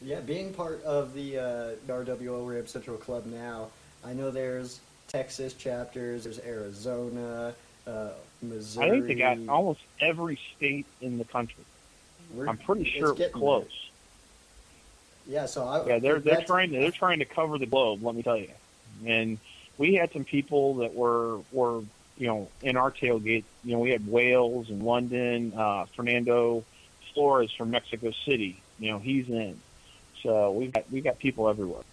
Yeah, 0.02 0.19
being 0.19 0.52
part 0.54 0.84
of 0.84 1.13
the 1.13 1.38
uh, 1.38 1.43
RWO 1.88 2.47
Ram 2.47 2.67
Central 2.67 2.97
Club 2.97 3.26
now, 3.26 3.69
I 4.04 4.13
know 4.13 4.32
there's 4.32 4.82
Texas 5.17 5.54
chapters, 5.54 6.23
there's 6.23 6.39
Arizona, 6.39 7.54
uh, 7.86 8.10
Missouri. 8.41 8.88
I 8.88 8.89
think 8.89 9.06
they 9.06 9.13
got 9.13 9.38
almost 9.47 9.80
every 9.99 10.39
state 10.58 10.88
in 11.02 11.19
the 11.19 11.23
country. 11.23 11.63
We're- 12.34 12.49
I'm 12.49 12.58
pretty 12.58 12.86
sure 12.86 13.15
it's 13.15 13.32
close. 13.32 13.67
there. 15.28 15.41
Yeah, 15.41 15.45
so 15.45 15.67
I, 15.67 15.86
Yeah, 15.86 15.99
they're 15.99 16.19
they're 16.19 16.41
trying 16.41 16.71
to 16.71 16.80
they're 16.80 16.89
trying 16.89 17.19
to 17.19 17.26
cover 17.26 17.60
the 17.60 17.67
globe. 17.67 18.02
Let 18.02 18.15
me 18.15 18.23
tell 18.23 18.38
you. 18.38 18.49
And 19.06 19.38
we 19.78 19.93
had 19.93 20.12
some 20.12 20.23
people 20.23 20.73
that 20.78 20.95
were 20.95 21.41
were 21.52 21.84
you 22.17 22.26
know 22.28 22.49
in 22.63 22.76
our 22.76 22.89
tailgate. 22.89 23.43
You 23.63 23.73
know, 23.73 23.80
we 23.80 23.91
had 23.91 24.08
Wales 24.08 24.71
and 24.71 24.82
London. 24.82 25.54
Uh, 25.56 25.86
Fernando 25.95 26.63
Flores 27.13 27.52
from 27.52 27.69
Mexico 27.69 28.10
City. 28.26 28.60
You 28.80 28.89
know, 28.89 28.97
he's 28.97 29.30
in. 29.30 29.60
So 30.23 30.52
we've 30.54 30.73
got 30.73 30.91
we 30.91 31.02
got 31.02 31.19
people 31.19 31.47
everywhere. 31.49 31.84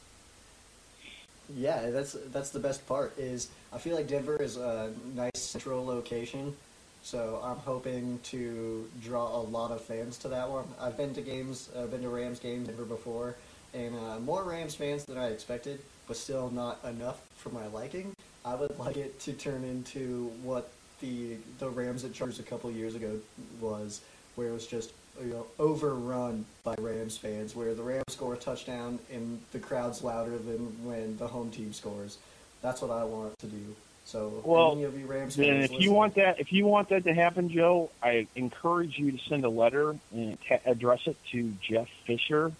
Yeah, 1.56 1.90
that's 1.90 2.16
that's 2.32 2.50
the 2.50 2.58
best 2.58 2.86
part. 2.86 3.18
Is 3.18 3.48
I 3.72 3.78
feel 3.78 3.96
like 3.96 4.08
Denver 4.08 4.36
is 4.36 4.56
a 4.56 4.92
nice 5.14 5.30
central 5.34 5.84
location, 5.84 6.54
so 7.02 7.40
I'm 7.42 7.56
hoping 7.56 8.18
to 8.24 8.88
draw 9.02 9.36
a 9.36 9.42
lot 9.42 9.70
of 9.70 9.80
fans 9.80 10.18
to 10.18 10.28
that 10.28 10.48
one. 10.48 10.66
I've 10.80 10.96
been 10.96 11.14
to 11.14 11.20
games, 11.20 11.70
I've 11.76 11.90
been 11.90 12.02
to 12.02 12.08
Rams 12.08 12.38
games 12.38 12.68
Denver 12.68 12.84
before, 12.84 13.36
and 13.74 13.94
uh, 13.96 14.20
more 14.20 14.44
Rams 14.44 14.74
fans 14.74 15.04
than 15.04 15.18
I 15.18 15.28
expected, 15.28 15.80
but 16.06 16.16
still 16.16 16.50
not 16.50 16.78
enough 16.84 17.20
for 17.36 17.50
my 17.50 17.66
liking. 17.68 18.12
I 18.44 18.54
would 18.54 18.78
like 18.78 18.96
it 18.96 19.18
to 19.20 19.32
turn 19.32 19.64
into 19.64 20.30
what 20.42 20.70
the 21.00 21.36
the 21.58 21.68
Rams 21.68 22.04
at 22.04 22.12
Chargers 22.12 22.38
a 22.38 22.44
couple 22.44 22.70
years 22.70 22.94
ago 22.94 23.18
was, 23.60 24.02
where 24.36 24.48
it 24.48 24.52
was 24.52 24.66
just 24.66 24.92
you 25.22 25.33
know 25.33 25.46
overrun 25.59 26.44
by 26.64 26.74
Rams 26.78 27.16
fans, 27.16 27.54
where 27.54 27.74
the 27.74 27.83
Rams 27.83 28.04
score 28.09 28.35
a 28.35 28.37
touchdown 28.37 28.98
and 29.12 29.40
the 29.52 29.59
crowd's 29.59 30.02
louder 30.02 30.38
than 30.38 30.85
when 30.85 31.16
the 31.18 31.28
home 31.28 31.50
team 31.50 31.72
scores. 31.72 32.18
That's 32.62 32.83
what 32.83 32.90
I 32.90 33.04
want 33.04 33.38
to 33.38 33.46
do. 33.46 33.74
So 34.04 34.42
Well, 34.44 34.72
any 34.72 34.85
of 34.85 34.98
you 34.98 35.06
Rams 35.06 35.37
fans, 35.37 35.70
if 35.70 35.80
you 35.80 35.92
want 35.92 36.14
that, 36.16 36.40
if 36.40 36.52
you 36.52 36.66
want 36.66 36.88
that 36.88 37.04
to 37.04 37.14
happen, 37.14 37.48
Joe, 37.48 37.90
I 38.02 38.26
encourage 38.35 38.98
you 38.98 39.12
to 39.12 39.18
send 39.28 39.44
a 39.44 39.48
letter 39.48 39.96
and 40.12 40.37
address 40.64 41.00
it 41.06 41.16
to 41.33 41.52
Jeff 41.62 41.88
Fisher, 42.06 42.52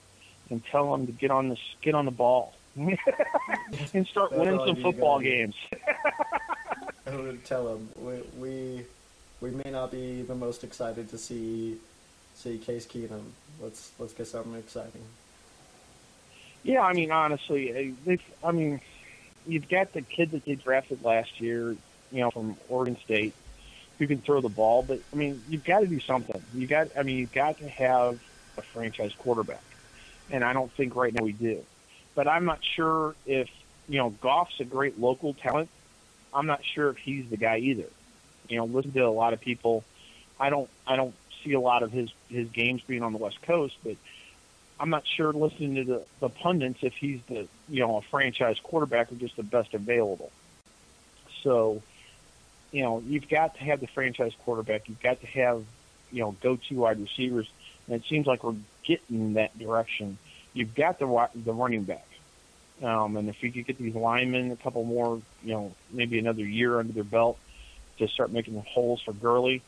and 0.51 0.64
tell 0.66 0.94
him 0.94 1.07
to 1.07 1.12
get 1.12 1.31
on 1.31 1.49
the 1.49 1.57
get 1.83 1.94
on 1.94 2.05
the 2.05 2.11
ball 2.11 2.55
and 2.77 4.07
start 4.07 4.33
winning 4.33 4.61
some 4.64 4.77
football 4.77 5.20
games. 5.20 5.57
I 7.07 7.16
would 7.16 7.44
tell 7.44 7.75
him 7.75 7.88
we, 7.96 8.20
we 8.38 8.85
we 9.40 9.51
may 9.51 9.70
not 9.70 9.90
be 9.90 10.23
the 10.23 10.35
most 10.35 10.62
excited 10.62 11.09
to 11.11 11.18
see 11.18 11.79
see 12.40 12.59
Case 12.59 12.87
Keenum. 12.87 13.22
Let's 13.61 13.92
let's 13.98 14.12
get 14.12 14.26
something 14.26 14.55
exciting. 14.55 15.05
Yeah, 16.62 16.83
I 16.83 16.92
mean, 16.92 17.11
honestly, 17.11 17.72
eh, 17.72 17.90
they, 18.05 18.18
I 18.44 18.53
mean, 18.53 18.81
you've 19.46 19.68
got 19.68 19.92
the 19.92 20.03
kid 20.03 20.33
that 20.33 20.44
they 20.44 20.55
drafted 20.55 21.03
last 21.05 21.40
year, 21.40 21.70
you 22.12 22.20
know, 22.20 22.31
from 22.31 22.57
Oregon 22.68 22.96
State, 23.03 23.35
who 23.98 24.07
can 24.07 24.18
throw 24.18 24.40
the 24.40 24.48
ball. 24.48 24.83
But 24.83 25.00
I 25.12 25.16
mean, 25.16 25.42
you've 25.48 25.64
got 25.64 25.81
to 25.81 25.87
do 25.87 26.00
something. 26.00 26.42
You 26.55 26.66
got, 26.66 26.88
I 26.98 27.03
mean, 27.03 27.18
you've 27.18 27.33
got 27.33 27.59
to 27.59 27.68
have 27.68 28.20
a 28.57 28.62
franchise 28.62 29.12
quarterback, 29.18 29.62
and 30.31 30.44
I 30.44 30.53
don't 30.53 30.72
think 30.72 30.96
right 30.96 31.12
now 31.12 31.24
we 31.24 31.33
do. 31.33 31.64
But 32.14 32.26
I'm 32.29 32.44
not 32.44 32.64
sure 32.64 33.14
if 33.26 33.48
you 33.88 33.98
know 33.98 34.11
Goff's 34.11 34.61
a 34.61 34.64
great 34.64 34.98
local 34.98 35.35
talent. 35.35 35.68
I'm 36.33 36.46
not 36.46 36.64
sure 36.64 36.90
if 36.90 36.96
he's 36.96 37.29
the 37.29 37.37
guy 37.37 37.59
either. 37.59 37.88
You 38.48 38.59
know, 38.59 38.64
listen 38.64 38.92
to 38.92 39.00
a 39.00 39.09
lot 39.09 39.33
of 39.33 39.40
people. 39.40 39.85
I 40.38 40.48
don't, 40.48 40.68
I 40.87 40.96
don't 40.96 41.14
see 41.44 41.53
a 41.53 41.61
lot 41.61 41.83
of 41.83 41.92
his 41.92 42.11
his 42.29 42.48
games 42.48 42.83
being 42.87 43.03
on 43.03 43.12
the 43.12 43.18
West 43.18 43.42
Coast, 43.42 43.76
but 43.85 43.96
I'm 44.81 44.90
not 44.90 45.07
sure 45.07 45.33
listening 45.33 45.74
to 45.74 45.85
the, 45.85 46.03
the 46.20 46.29
pundits 46.31 46.79
if 46.83 46.94
he's 46.94 47.20
the 47.29 47.46
you 47.68 47.81
know 47.81 47.98
a 47.98 48.03
franchise 48.03 48.59
quarterback 48.62 49.12
or 49.12 49.16
just 49.16 49.37
the 49.37 49.42
best 49.42 49.74
available. 49.74 50.31
So, 51.42 51.83
you 52.72 52.83
know, 52.83 53.03
you've 53.07 53.29
got 53.29 53.57
to 53.57 53.64
have 53.64 53.81
the 53.81 53.87
franchise 53.87 54.33
quarterback. 54.44 54.88
You've 54.88 55.03
got 55.03 55.20
to 55.20 55.26
have 55.26 55.64
you 56.11 56.22
know 56.22 56.35
go-to 56.40 56.76
wide 56.76 57.00
receivers, 57.00 57.50
and 57.87 57.96
it 57.96 58.09
seems 58.09 58.26
like 58.26 58.42
we're 58.42 58.57
getting 58.83 59.20
in 59.20 59.33
that 59.35 59.59
direction. 59.59 60.18
You've 60.55 60.74
got 60.74 60.98
the 60.98 61.29
the 61.35 61.53
running 61.53 61.85
back, 61.85 62.09
um, 62.83 63.16
and 63.16 63.29
if 63.29 63.42
you 63.42 63.53
could 63.53 63.66
get 63.66 63.79
these 63.79 63.94
linemen 63.94 64.50
a 64.50 64.57
couple 64.57 64.85
more, 64.85 65.20
you 65.44 65.53
know, 65.53 65.74
maybe 65.90 66.18
another 66.18 66.44
year 66.44 66.79
under 66.79 66.92
their 66.92 67.05
belt 67.05 67.38
to 67.98 68.09
start 68.09 68.33
making 68.33 68.55
the 68.55 68.62
holes 68.62 69.03
for 69.03 69.12
Gurley, 69.12 69.62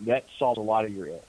that 0.00 0.24
solves 0.38 0.58
a 0.58 0.62
lot 0.62 0.84
of 0.84 0.94
your 0.94 1.06
ills. 1.06 1.22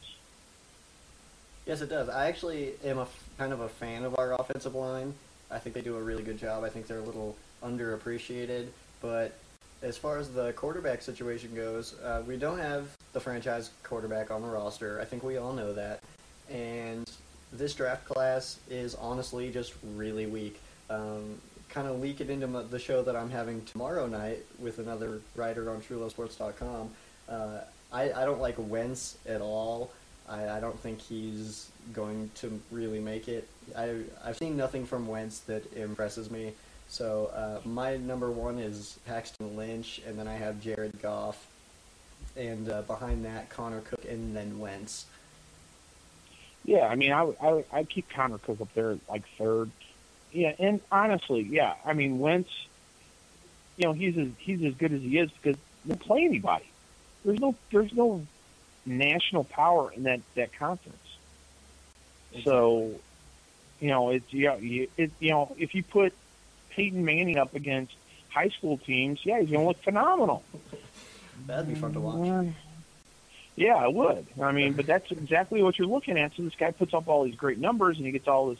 Yes, 1.66 1.82
it 1.82 1.90
does. 1.90 2.10
I 2.10 2.28
actually 2.28 2.74
am 2.84 3.00
a 3.00 3.08
kind 3.38 3.52
of 3.52 3.62
a 3.62 3.70
fan 3.70 4.04
of 4.04 4.18
our 4.20 4.40
offensive 4.40 4.76
line. 4.76 5.14
I 5.50 5.60
think 5.60 5.74
they 5.74 5.82
do 5.82 5.98
a 5.98 6.02
really 6.02 6.24
good 6.24 6.38
job. 6.38 6.64
I 6.64 6.70
think 6.70 6.88
they're 6.88 7.00
a 7.00 7.04
little 7.04 7.36
underappreciated. 7.64 8.68
But 9.02 9.34
as 9.82 9.98
far 9.98 10.18
as 10.18 10.30
the 10.30 10.54
quarterback 10.54 11.02
situation 11.02 11.56
goes, 11.56 12.00
uh, 12.02 12.24
we 12.28 12.38
don't 12.38 12.60
have 12.60 12.88
the 13.14 13.20
franchise 13.20 13.72
quarterback 13.84 14.32
on 14.32 14.42
the 14.42 14.48
roster. 14.48 15.00
I 15.02 15.06
think 15.06 15.24
we 15.24 15.38
all 15.38 15.54
know 15.54 15.74
that. 15.74 16.02
And 16.52 17.10
this 17.52 17.74
draft 17.74 18.06
class 18.06 18.60
is 18.70 18.96
honestly 18.96 19.52
just 19.52 19.74
really 19.96 20.26
weak. 20.26 20.60
Um, 20.90 21.40
kind 21.70 21.88
of 21.88 22.00
leak 22.00 22.22
it 22.22 22.30
into 22.30 22.48
the 22.48 22.80
show 22.80 23.02
that 23.04 23.16
I'm 23.16 23.30
having 23.30 23.64
tomorrow 23.66 24.08
night 24.08 24.40
with 24.60 24.80
another 24.80 25.22
writer 25.36 25.70
on 25.70 25.82
TrueLoveSports.com. 25.82 26.90
Uh, 27.28 27.60
I, 27.96 28.12
I 28.12 28.26
don't 28.26 28.42
like 28.42 28.56
Wentz 28.58 29.18
at 29.26 29.40
all. 29.40 29.90
I, 30.28 30.50
I 30.50 30.60
don't 30.60 30.78
think 30.82 31.00
he's 31.00 31.70
going 31.94 32.30
to 32.36 32.60
really 32.70 33.00
make 33.00 33.30
it. 33.30 33.48
I, 33.76 34.02
I've 34.24 34.38
seen 34.38 34.58
nothing 34.58 34.86
from 34.86 35.08
Wentz 35.08 35.40
that 35.42 35.72
impresses 35.78 36.30
me. 36.30 36.52
So 36.90 37.32
uh, 37.34 37.66
my 37.68 37.96
number 37.96 38.30
one 38.30 38.60
is 38.60 39.00
Paxton 39.08 39.56
Lynch, 39.56 40.02
and 40.06 40.20
then 40.20 40.28
I 40.28 40.34
have 40.34 40.62
Jared 40.62 41.02
Goff, 41.02 41.48
and 42.36 42.70
uh, 42.70 42.82
behind 42.82 43.24
that 43.24 43.50
Connor 43.50 43.80
Cook, 43.80 44.04
and 44.10 44.36
then 44.36 44.60
Wentz. 44.60 45.06
Yeah, 46.66 46.88
I 46.88 46.96
mean, 46.96 47.14
I 47.14 47.32
I 47.42 47.64
I'd 47.72 47.90
keep 47.90 48.10
Connor 48.10 48.40
Cook 48.40 48.60
up 48.60 48.74
there 48.74 48.98
like 49.08 49.24
third. 49.38 49.72
Yeah, 50.34 50.54
and 50.60 50.82
honestly, 50.92 51.42
yeah, 51.42 51.76
I 51.86 51.94
mean 51.94 52.20
Wentz, 52.20 52.50
you 53.78 53.86
know, 53.86 53.94
he's 53.94 54.18
as 54.18 54.28
he's 54.38 54.64
as 54.64 54.74
good 54.74 54.92
as 54.92 55.02
he 55.02 55.18
is 55.18 55.32
because 55.32 55.58
they 55.86 55.90
don't 55.90 56.00
play 56.00 56.26
anybody. 56.26 56.66
There's 57.26 57.40
no 57.40 57.56
there's 57.72 57.94
no 57.94 58.26
national 58.86 59.44
power 59.46 59.92
in 59.92 60.04
that 60.04 60.22
that 60.36 60.54
conference. 60.58 60.98
So, 62.44 62.92
you 63.80 63.88
know, 63.88 64.10
it's 64.12 64.32
yeah, 64.34 64.58
you, 64.58 64.88
it, 64.98 65.12
you 65.20 65.32
know, 65.32 65.56
if 65.58 65.74
you 65.74 65.84
put 65.84 66.14
Peyton 66.70 67.04
Manning 67.04 67.38
up 67.38 67.56
against 67.56 67.94
high 68.30 68.50
school 68.50 68.78
teams, 68.78 69.26
yeah, 69.26 69.40
he's 69.40 69.50
gonna 69.50 69.66
look 69.66 69.82
phenomenal. 69.82 70.44
That'd 71.48 71.68
be 71.68 71.76
fun 71.76 71.94
to 71.94 72.00
watch. 72.00 72.16
Mm, 72.16 72.54
Yeah, 73.56 73.76
I 73.76 73.88
would. 73.88 74.26
I 74.42 74.52
mean, 74.52 74.74
but 74.74 74.86
that's 74.86 75.10
exactly 75.12 75.64
what 75.64 75.80
you're 75.80 75.88
looking 75.88 76.18
at. 76.20 76.36
So 76.36 76.44
this 76.44 76.56
guy 76.56 76.72
puts 76.72 76.94
up 76.94 77.08
all 77.08 77.24
these 77.24 77.36
great 77.36 77.58
numbers 77.58 77.98
and 77.98 78.06
he 78.06 78.12
gets 78.12 78.28
all 78.28 78.50
this, 78.50 78.60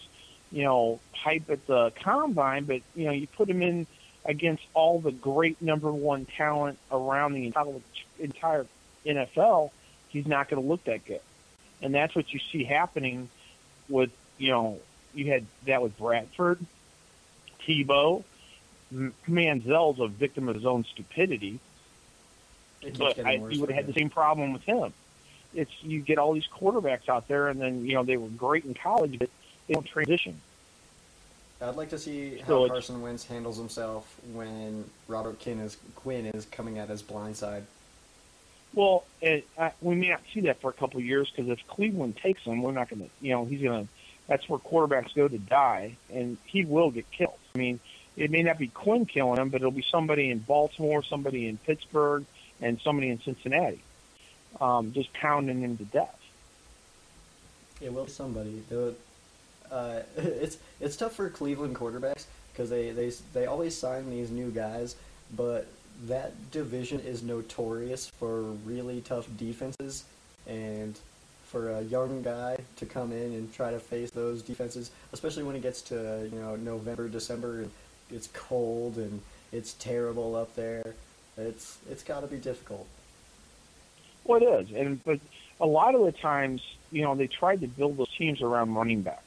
you 0.52 0.64
know, 0.64 1.00
hype 1.14 1.50
at 1.50 1.68
the 1.68 1.92
combine. 2.02 2.64
But 2.66 2.82
you 2.96 3.06
know, 3.06 3.12
you 3.12 3.28
put 3.28 3.50
him 3.50 3.62
in 3.62 3.86
against 4.26 4.64
all 4.74 5.00
the 5.00 5.12
great 5.12 5.62
number 5.62 5.92
one 5.92 6.26
talent 6.26 6.80
around 6.92 7.34
the 7.34 7.46
entire 7.46 7.76
entire 8.20 8.66
NFL, 9.06 9.72
he's 10.10 10.28
not 10.28 10.50
going 10.50 10.62
to 10.62 10.68
look 10.68 10.84
that 10.86 11.06
good. 11.06 11.22
And 11.82 11.94
that's 11.94 12.16
what 12.16 12.34
you 12.34 12.40
see 12.40 12.64
happening 12.64 13.30
with, 13.88 14.12
you 14.38 14.50
know, 14.50 14.80
you 15.14 15.32
had 15.32 15.46
that 15.66 15.82
with 15.82 15.98
Bradford, 15.98 16.60
Tebow. 17.62 18.24
Manziel's 19.28 20.00
a 20.00 20.08
victim 20.08 20.48
of 20.48 20.56
his 20.56 20.66
own 20.66 20.86
stupidity 20.86 21.60
It 22.82 22.94
keeps 22.94 22.98
but 23.00 23.26
I, 23.26 23.34
you 23.34 23.60
would 23.60 23.70
have 23.70 23.86
had 23.86 23.88
the 23.88 23.94
same 23.94 24.10
problem 24.10 24.54
with 24.54 24.64
him. 24.64 24.94
It's 25.54 25.72
you 25.84 26.02
get 26.02 26.18
all 26.18 26.34
these 26.34 26.48
quarterbacks 26.48 27.10
out 27.10 27.28
there, 27.28 27.48
and 27.48 27.60
then 27.60 27.86
you 27.86 27.94
know 27.94 28.04
they 28.04 28.18
were 28.18 28.30
great 28.30 28.66
in 28.66 28.74
college, 28.74 29.18
but 29.18 29.30
they 29.68 29.74
don't 29.74 29.86
transition. 29.86 30.40
I'd 31.62 31.76
like 31.76 31.90
to 31.90 31.98
see 32.00 32.38
how 32.40 32.66
it's- 32.66 32.70
Carson 32.70 33.02
Wentz 33.02 33.26
handles 33.26 33.58
himself 33.58 34.14
when 34.34 34.90
Robert 35.08 35.42
Quinn 35.42 35.60
is 35.60 35.78
Quinn 35.96 36.26
is 36.28 36.46
coming 36.46 36.78
at 36.78 36.90
his 36.90 37.02
blind 37.02 37.38
side. 37.38 37.66
Well, 38.74 39.06
it, 39.22 39.48
I, 39.58 39.72
we 39.80 39.96
may 39.96 40.10
not 40.10 40.22
see 40.34 40.42
that 40.42 40.60
for 40.60 40.70
a 40.70 40.74
couple 40.74 41.00
of 41.00 41.06
years 41.06 41.32
because 41.32 41.50
if 41.50 41.66
Cleveland 41.68 42.18
takes 42.18 42.42
him, 42.44 42.62
we're 42.62 42.74
not 42.74 42.90
going 42.90 43.04
to, 43.04 43.10
you 43.22 43.32
know, 43.32 43.46
he's 43.46 43.62
going 43.62 43.86
to. 43.86 43.92
That's 44.28 44.50
where 44.50 44.60
quarterbacks 44.60 45.16
go 45.16 45.28
to 45.28 45.38
die, 45.38 45.96
and 46.12 46.38
he 46.46 46.66
will 46.66 46.92
get 46.92 47.10
killed. 47.12 47.38
I 47.54 47.58
mean, 47.58 47.80
it 48.18 48.32
may 48.32 48.44
not 48.44 48.58
be 48.58 48.68
Quinn 48.68 49.06
killing 49.06 49.40
him, 49.40 49.50
but 49.50 49.62
it'll 49.62 49.72
be 49.72 49.86
somebody 49.90 50.30
in 50.30 50.40
Baltimore, 50.40 51.04
somebody 51.04 51.48
in 51.48 51.58
Pittsburgh, 51.58 52.26
and 52.60 52.82
somebody 52.82 53.10
in 53.10 53.22
Cincinnati, 53.22 53.82
um, 54.60 54.92
just 54.94 55.14
pounding 55.14 55.62
him 55.62 55.78
to 55.78 55.86
death. 55.86 56.20
It 57.82 57.94
will 57.94 58.06
be 58.06 58.12
somebody. 58.12 58.64
The, 58.68 58.96
uh, 59.72 60.02
it's 60.18 60.58
it's 60.80 60.96
tough 60.96 61.14
for 61.14 61.30
Cleveland 61.30 61.76
quarterbacks 61.76 62.26
because 62.52 62.70
they, 62.70 62.92
they 62.92 63.12
they 63.34 63.46
always 63.46 63.78
sign 63.78 64.10
these 64.10 64.32
new 64.32 64.50
guys, 64.52 64.96
but 65.36 65.68
that 66.08 66.52
division 66.52 67.00
is 67.00 67.24
notorious 67.24 68.08
for 68.08 68.42
really 68.42 69.02
tough 69.02 69.28
defenses, 69.38 70.06
and 70.48 70.98
for 71.46 71.72
a 71.72 71.82
young 71.84 72.22
guy 72.22 72.58
to 72.78 72.86
come 72.86 73.12
in 73.12 73.34
and 73.34 73.54
try 73.54 73.72
to 73.72 73.80
face 73.80 74.12
those 74.12 74.42
defenses, 74.42 74.92
especially 75.14 75.44
when 75.44 75.56
it 75.56 75.62
gets 75.62 75.82
to 75.82 76.30
you 76.32 76.40
know 76.40 76.56
November, 76.56 77.08
December, 77.08 77.62
and 77.62 77.72
it's 78.12 78.28
cold 78.34 78.98
and 78.98 79.22
it's 79.52 79.74
terrible 79.74 80.36
up 80.36 80.54
there. 80.56 80.96
It's 81.38 81.78
it's 81.90 82.04
got 82.04 82.22
to 82.22 82.28
be 82.28 82.38
difficult. 82.38 82.88
Well, 84.24 84.42
it 84.42 84.46
is, 84.46 84.76
and 84.76 85.04
but 85.04 85.20
a 85.60 85.66
lot 85.66 85.96
of 85.96 86.06
the 86.06 86.12
times, 86.12 86.62
you 86.92 87.04
know, 87.04 87.16
they 87.16 87.28
tried 87.28 87.62
to 87.62 87.68
build 87.68 87.98
those 87.98 88.14
teams 88.18 88.42
around 88.42 88.74
running 88.74 89.02
backs, 89.02 89.24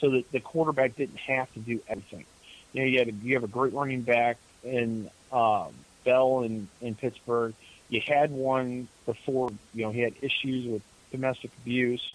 so 0.00 0.10
that 0.10 0.30
the 0.32 0.40
quarterback 0.40 0.96
didn't 0.96 1.18
have 1.18 1.52
to 1.52 1.60
do 1.60 1.80
everything. 1.88 2.24
You 2.72 2.80
know, 2.80 2.86
you 2.86 2.98
had 2.98 3.08
a, 3.08 3.12
you 3.12 3.34
have 3.34 3.44
a 3.44 3.48
great 3.48 3.72
running 3.72 4.02
back 4.02 4.38
in 4.64 5.10
um, 5.32 5.72
Bell 6.04 6.40
in 6.42 6.68
in 6.80 6.94
Pittsburgh. 6.94 7.54
You 7.88 8.00
had 8.00 8.30
one 8.30 8.88
before. 9.06 9.50
You 9.74 9.84
know, 9.84 9.90
he 9.90 10.00
had 10.00 10.14
issues 10.22 10.66
with 10.66 10.82
domestic 11.10 11.50
abuse 11.62 12.12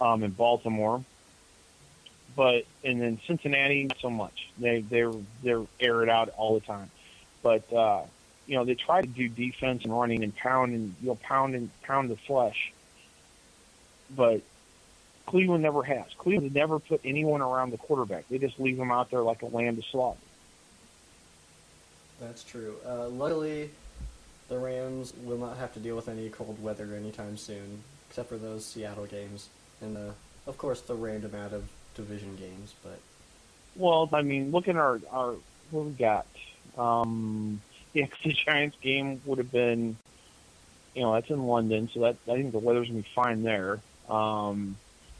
um, 0.00 0.22
in 0.22 0.30
Baltimore. 0.30 1.04
But 2.34 2.64
and 2.82 3.00
then 3.00 3.20
Cincinnati, 3.26 3.84
not 3.84 3.98
so 4.00 4.10
much. 4.10 4.48
They 4.58 4.80
they're 4.80 5.12
they're 5.42 5.64
air 5.78 6.02
it 6.02 6.08
out 6.08 6.30
all 6.30 6.54
the 6.54 6.64
time. 6.64 6.90
But 7.42 7.70
uh, 7.72 8.02
you 8.46 8.56
know, 8.56 8.64
they 8.64 8.74
try 8.74 9.02
to 9.02 9.06
do 9.06 9.28
defense 9.28 9.84
and 9.84 9.92
running 9.92 10.24
and 10.24 10.34
pound 10.34 10.74
and 10.74 10.94
you 11.02 11.08
know 11.08 11.14
pound 11.16 11.54
and 11.54 11.70
pound 11.82 12.10
the 12.10 12.16
flesh. 12.16 12.72
But 14.16 14.40
Cleveland 15.26 15.62
never 15.62 15.82
has. 15.82 16.06
Cleveland 16.18 16.54
never 16.54 16.78
put 16.78 17.00
anyone 17.04 17.40
around 17.40 17.70
the 17.70 17.78
quarterback. 17.78 18.28
They 18.28 18.38
just 18.38 18.58
leave 18.58 18.76
them 18.76 18.90
out 18.90 19.10
there 19.10 19.22
like 19.22 19.42
a 19.42 19.46
lamb 19.46 19.76
to 19.76 19.82
slaughter. 19.82 20.18
That's 22.20 22.44
true. 22.44 22.76
Uh, 22.86 23.08
luckily, 23.08 23.70
the 24.48 24.58
Rams 24.58 25.12
will 25.24 25.38
not 25.38 25.56
have 25.56 25.72
to 25.74 25.80
deal 25.80 25.96
with 25.96 26.08
any 26.08 26.28
cold 26.28 26.62
weather 26.62 26.94
anytime 26.94 27.36
soon, 27.36 27.82
except 28.08 28.28
for 28.28 28.36
those 28.36 28.64
Seattle 28.64 29.06
games 29.06 29.48
and 29.80 29.96
the, 29.96 30.14
of 30.46 30.58
course, 30.58 30.80
the 30.82 30.94
random 30.94 31.34
out 31.34 31.52
of 31.52 31.68
division 31.94 32.36
games. 32.36 32.74
But 32.82 32.98
Well, 33.76 34.08
I 34.12 34.22
mean, 34.22 34.50
look 34.50 34.68
at 34.68 34.76
our 34.76 35.00
our 35.10 35.34
what 35.70 35.84
we 35.86 35.92
got. 35.92 36.26
Um, 36.78 37.60
yeah, 37.92 38.06
the 38.22 38.32
Giants 38.32 38.76
game 38.80 39.20
would 39.24 39.38
have 39.38 39.50
been, 39.50 39.96
you 40.94 41.02
know, 41.02 41.14
that's 41.14 41.30
in 41.30 41.46
London, 41.46 41.90
so 41.92 42.00
that 42.00 42.16
I 42.28 42.34
think 42.34 42.52
the 42.52 42.58
weather's 42.58 42.88
gonna 42.88 43.00
be 43.00 43.08
fine 43.14 43.42
there. 43.42 43.80
Um, 44.08 44.76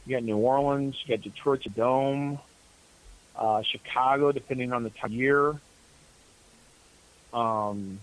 you 0.06 0.16
got 0.16 0.24
New 0.24 0.36
Orleans, 0.36 0.96
you 1.04 1.16
got 1.16 1.22
Detroit's 1.22 1.64
dome, 1.66 2.38
uh, 3.36 3.62
Chicago, 3.62 4.32
depending 4.32 4.72
on 4.72 4.82
the 4.82 4.90
time 4.90 5.10
of 5.10 5.12
year. 5.12 5.60
Um, 7.32 8.00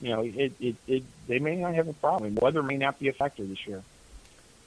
you 0.00 0.10
know, 0.10 0.20
it, 0.22 0.52
it, 0.60 0.76
it 0.86 1.02
they 1.26 1.38
may 1.38 1.56
not 1.56 1.74
have 1.74 1.88
a 1.88 1.92
problem. 1.94 2.34
Weather 2.36 2.62
may 2.62 2.76
not 2.76 2.98
be 2.98 3.08
a 3.08 3.12
factor 3.12 3.44
this 3.44 3.66
year. 3.66 3.82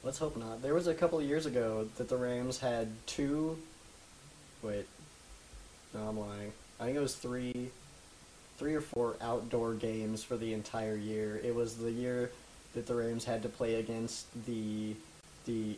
let's 0.03 0.17
hope 0.17 0.35
not. 0.37 0.61
There 0.61 0.73
was 0.73 0.87
a 0.87 0.93
couple 0.93 1.19
of 1.19 1.25
years 1.25 1.45
ago 1.45 1.87
that 1.97 2.09
the 2.09 2.17
Rams 2.17 2.59
had 2.59 2.89
two. 3.05 3.57
Wait, 4.63 4.87
no, 5.93 6.01
I'm 6.01 6.19
lying. 6.19 6.51
I 6.79 6.85
think 6.85 6.97
it 6.97 7.01
was 7.01 7.15
three, 7.15 7.69
three 8.57 8.73
or 8.73 8.81
four 8.81 9.15
outdoor 9.21 9.73
games 9.75 10.23
for 10.23 10.35
the 10.35 10.53
entire 10.53 10.95
year. 10.95 11.39
It 11.43 11.53
was 11.53 11.77
the 11.77 11.91
year 11.91 12.31
that 12.73 12.87
the 12.87 12.95
Rams 12.95 13.25
had 13.25 13.43
to 13.43 13.49
play 13.49 13.75
against 13.75 14.25
the 14.45 14.95
the 15.45 15.77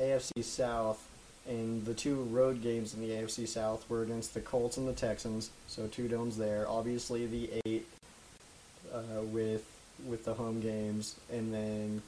AFC 0.00 0.42
South, 0.42 1.06
and 1.48 1.84
the 1.84 1.94
two 1.94 2.22
road 2.24 2.62
games 2.62 2.94
in 2.94 3.00
the 3.00 3.10
AFC 3.10 3.46
South 3.46 3.88
were 3.88 4.02
against 4.02 4.34
the 4.34 4.40
Colts 4.40 4.76
and 4.76 4.88
the 4.88 4.92
Texans. 4.92 5.50
So 5.66 5.86
two 5.86 6.08
domes 6.08 6.36
there. 6.36 6.66
Obviously 6.68 7.26
the 7.26 7.50
eight 7.64 7.86
uh, 8.92 9.22
with 9.22 9.64
with 10.06 10.24
the 10.24 10.34
home 10.34 10.60
games, 10.60 11.16
and 11.32 11.52
then 11.52 12.02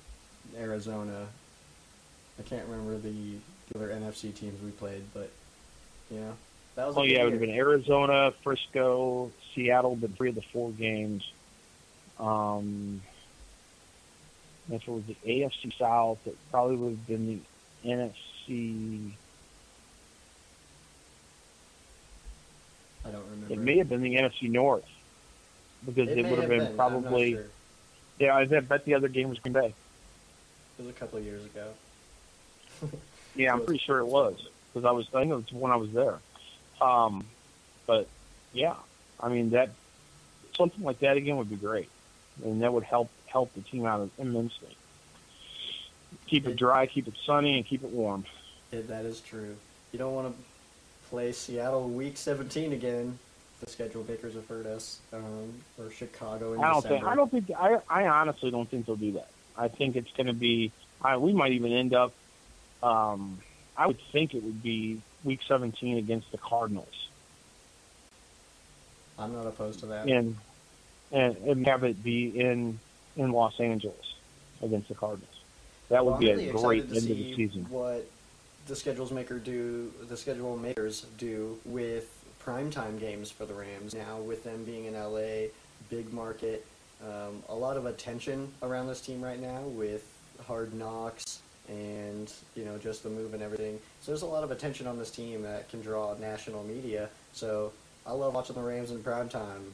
Arizona. 0.58 1.26
I 2.38 2.42
can't 2.42 2.66
remember 2.66 2.96
the, 2.96 3.34
the 3.68 3.78
other 3.78 3.88
NFC 3.88 4.34
teams 4.34 4.60
we 4.62 4.70
played, 4.70 5.04
but 5.12 5.30
you 6.10 6.20
know 6.20 6.32
that 6.76 6.86
was. 6.86 6.96
Oh 6.96 7.02
yeah, 7.02 7.20
it 7.20 7.24
would 7.24 7.32
have 7.34 7.40
been 7.40 7.50
Arizona, 7.50 8.32
Frisco, 8.42 9.30
Seattle, 9.54 9.96
been 9.96 10.12
three 10.12 10.30
of 10.30 10.34
the 10.34 10.42
four 10.42 10.70
games. 10.70 11.30
Um, 12.18 13.02
that's 14.68 14.86
what 14.86 14.96
was 14.96 15.04
the 15.06 15.16
AFC 15.26 15.76
South. 15.76 16.18
It 16.26 16.36
probably 16.50 16.76
would 16.76 16.90
have 16.90 17.06
been 17.06 17.26
the 17.26 17.38
NFC. 17.84 19.12
I 23.04 23.10
don't 23.10 23.24
remember. 23.30 23.54
It 23.54 23.58
may 23.58 23.78
have 23.78 23.88
been 23.88 24.02
the 24.02 24.14
NFC 24.14 24.50
North 24.50 24.84
because 25.84 26.08
It 26.08 26.18
it, 26.18 26.26
would 26.26 26.38
have 26.38 26.48
been, 26.48 26.66
I'm 26.66 26.76
probably. 26.76 27.32
sure. 27.32 27.44
Yeah, 28.18 28.36
I 28.36 28.44
bet 28.44 28.84
the 28.84 28.94
other 28.94 29.08
game 29.08 29.28
was 29.28 29.38
Green 29.40 29.54
Bay. 29.54 29.74
It 30.78 30.82
was 30.82 30.88
a 30.88 30.98
couple 30.98 31.18
of 31.18 31.24
years 31.24 31.44
ago. 31.44 31.72
Yeah, 33.34 33.54
I'm 33.54 33.64
pretty 33.64 33.82
sure 33.84 33.98
it 33.98 34.04
was 34.04 34.34
because 34.72 34.86
I 34.86 34.90
was. 34.90 35.06
I 35.14 35.24
know 35.24 35.38
it's 35.38 35.50
when 35.52 35.72
I 35.72 35.76
was 35.76 35.90
there. 35.92 36.18
Um, 36.82 37.24
but 37.86 38.06
yeah, 38.52 38.74
I 39.18 39.30
mean 39.30 39.50
that 39.50 39.70
something 40.54 40.82
like 40.82 40.98
that 41.00 41.16
again 41.16 41.38
would 41.38 41.48
be 41.48 41.56
great, 41.56 41.88
and 42.44 42.60
that 42.62 42.72
would 42.72 42.84
help 42.84 43.08
help 43.26 43.54
the 43.54 43.62
team 43.62 43.86
out 43.86 44.10
immensely. 44.18 44.76
Keep 46.26 46.46
it 46.46 46.56
dry, 46.56 46.86
keep 46.86 47.08
it 47.08 47.14
sunny, 47.24 47.56
and 47.56 47.66
keep 47.66 47.82
it 47.84 47.90
warm. 47.90 48.24
It, 48.70 48.88
that 48.88 49.04
is 49.04 49.20
true. 49.20 49.56
You 49.92 49.98
don't 49.98 50.14
want 50.14 50.34
to 50.34 50.42
play 51.10 51.32
Seattle 51.32 51.88
Week 51.88 52.16
17 52.16 52.72
again. 52.72 53.18
The 53.60 53.70
schedule 53.70 54.04
makers 54.08 54.34
have 54.34 54.48
heard 54.48 54.66
us, 54.66 54.98
um, 55.12 55.52
or 55.78 55.90
Chicago 55.90 56.54
in 56.54 56.60
I 56.60 56.70
don't 56.70 56.82
December. 56.82 56.96
think. 56.96 57.06
I 57.06 57.14
don't 57.14 57.30
think. 57.30 57.50
I. 57.56 57.78
I 57.88 58.08
honestly 58.08 58.50
don't 58.50 58.68
think 58.68 58.86
they'll 58.86 58.96
do 58.96 59.12
that. 59.12 59.28
I 59.56 59.68
think 59.68 59.94
it's 59.94 60.10
going 60.12 60.26
to 60.26 60.32
be. 60.32 60.72
I, 61.00 61.16
we 61.18 61.32
might 61.32 61.52
even 61.52 61.72
end 61.72 61.94
up. 61.94 62.12
Um, 62.82 63.38
I 63.76 63.86
would 63.86 64.00
think 64.10 64.34
it 64.34 64.42
would 64.42 64.62
be 64.62 65.00
Week 65.22 65.40
17 65.46 65.96
against 65.98 66.32
the 66.32 66.38
Cardinals. 66.38 67.08
I'm 69.18 69.32
not 69.32 69.46
opposed 69.46 69.80
to 69.80 69.86
that. 69.86 70.08
and 70.08 70.36
and, 71.12 71.36
and 71.36 71.66
have 71.66 71.84
it 71.84 72.02
be 72.02 72.26
in 72.28 72.80
in 73.16 73.30
Los 73.30 73.60
Angeles 73.60 74.14
against 74.62 74.88
the 74.88 74.94
Cardinals. 74.94 75.28
That 75.92 76.06
would 76.06 76.12
Well, 76.12 76.20
be 76.20 76.30
I'm 76.30 76.36
really 76.38 76.48
a 76.48 76.52
great 76.52 76.82
end 76.84 76.90
to 76.92 77.12
of 77.12 77.18
the 77.18 77.36
season. 77.36 77.66
What 77.68 78.06
the 78.66 78.74
schedules 78.74 79.12
maker 79.12 79.38
do, 79.38 79.92
the 80.08 80.16
schedule 80.16 80.56
makers 80.56 81.04
do 81.18 81.58
with 81.66 82.08
primetime 82.42 82.98
games 82.98 83.30
for 83.30 83.44
the 83.44 83.52
Rams 83.52 83.94
now, 83.94 84.16
with 84.16 84.42
them 84.42 84.64
being 84.64 84.86
in 84.86 84.94
LA, 84.94 85.48
big 85.90 86.10
market, 86.10 86.64
um, 87.04 87.42
a 87.50 87.54
lot 87.54 87.76
of 87.76 87.84
attention 87.84 88.50
around 88.62 88.86
this 88.86 89.02
team 89.02 89.20
right 89.20 89.38
now 89.38 89.60
with 89.64 90.02
Hard 90.46 90.72
Knocks 90.72 91.40
and 91.68 92.32
you 92.56 92.64
know 92.64 92.78
just 92.78 93.02
the 93.02 93.10
move 93.10 93.34
and 93.34 93.42
everything. 93.42 93.78
So 94.00 94.12
there's 94.12 94.22
a 94.22 94.26
lot 94.26 94.44
of 94.44 94.50
attention 94.50 94.86
on 94.86 94.98
this 94.98 95.10
team 95.10 95.42
that 95.42 95.68
can 95.68 95.82
draw 95.82 96.14
national 96.14 96.64
media. 96.64 97.10
So 97.34 97.70
I 98.06 98.12
love 98.12 98.32
watching 98.32 98.56
the 98.56 98.62
Rams 98.62 98.92
in 98.92 98.98
primetime, 99.00 99.64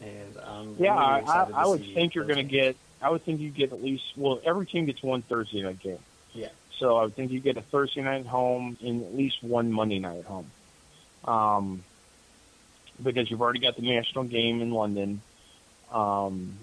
and 0.00 0.36
I'm 0.46 0.76
Yeah, 0.78 1.16
really 1.16 1.26
I, 1.26 1.48
I 1.54 1.66
would 1.66 1.84
think 1.92 2.14
you're 2.14 2.24
going 2.24 2.36
to 2.36 2.44
get. 2.44 2.76
I 3.02 3.10
would 3.10 3.24
think 3.24 3.40
you 3.40 3.50
get 3.50 3.72
at 3.72 3.82
least. 3.82 4.04
Well, 4.16 4.40
every 4.44 4.66
team 4.66 4.86
gets 4.86 5.02
one 5.02 5.22
Thursday 5.22 5.62
night 5.62 5.80
game. 5.80 5.98
Yeah. 6.34 6.48
So 6.78 6.96
I 6.96 7.04
would 7.04 7.14
think 7.14 7.30
you 7.30 7.40
get 7.40 7.56
a 7.56 7.62
Thursday 7.62 8.02
night 8.02 8.26
home 8.26 8.76
and 8.82 9.02
at 9.02 9.14
least 9.14 9.42
one 9.42 9.72
Monday 9.72 9.98
night 9.98 10.18
at 10.18 10.24
home. 10.24 10.50
Um, 11.24 11.84
because 13.02 13.30
you've 13.30 13.42
already 13.42 13.60
got 13.60 13.76
the 13.76 13.82
national 13.82 14.24
game 14.24 14.60
in 14.62 14.70
London. 14.70 15.20
Um, 15.92 16.54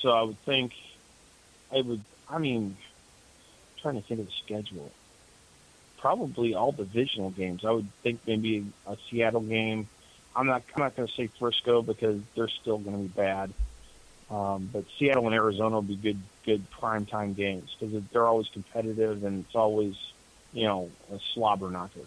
so 0.00 0.10
I 0.10 0.22
would 0.22 0.38
think 0.40 0.74
I 1.72 1.80
would. 1.80 2.02
I 2.28 2.38
mean, 2.38 2.76
I'm 2.76 3.80
trying 3.80 4.00
to 4.00 4.06
think 4.06 4.20
of 4.20 4.26
the 4.26 4.32
schedule. 4.32 4.90
Probably 5.98 6.54
all 6.54 6.72
divisional 6.72 7.30
games. 7.30 7.64
I 7.64 7.70
would 7.70 7.88
think 8.02 8.20
maybe 8.26 8.66
a 8.86 8.96
Seattle 9.08 9.40
game. 9.40 9.88
I'm 10.34 10.46
not. 10.46 10.62
I'm 10.74 10.82
not 10.82 10.96
going 10.96 11.08
to 11.08 11.14
say 11.14 11.28
Frisco 11.38 11.82
because 11.82 12.20
they're 12.34 12.48
still 12.48 12.78
going 12.78 12.96
to 12.96 13.02
be 13.02 13.08
bad. 13.08 13.52
Um, 14.32 14.70
but 14.72 14.84
Seattle 14.98 15.26
and 15.26 15.34
Arizona 15.34 15.74
will 15.74 15.82
be 15.82 15.96
good, 15.96 16.18
good 16.46 16.64
primetime 16.70 17.36
games 17.36 17.76
because 17.78 18.02
they're 18.12 18.26
always 18.26 18.48
competitive 18.48 19.24
and 19.24 19.44
it's 19.44 19.54
always, 19.54 19.94
you 20.54 20.64
know, 20.64 20.90
a 21.12 21.18
slobber 21.34 21.70
knocker. 21.70 22.00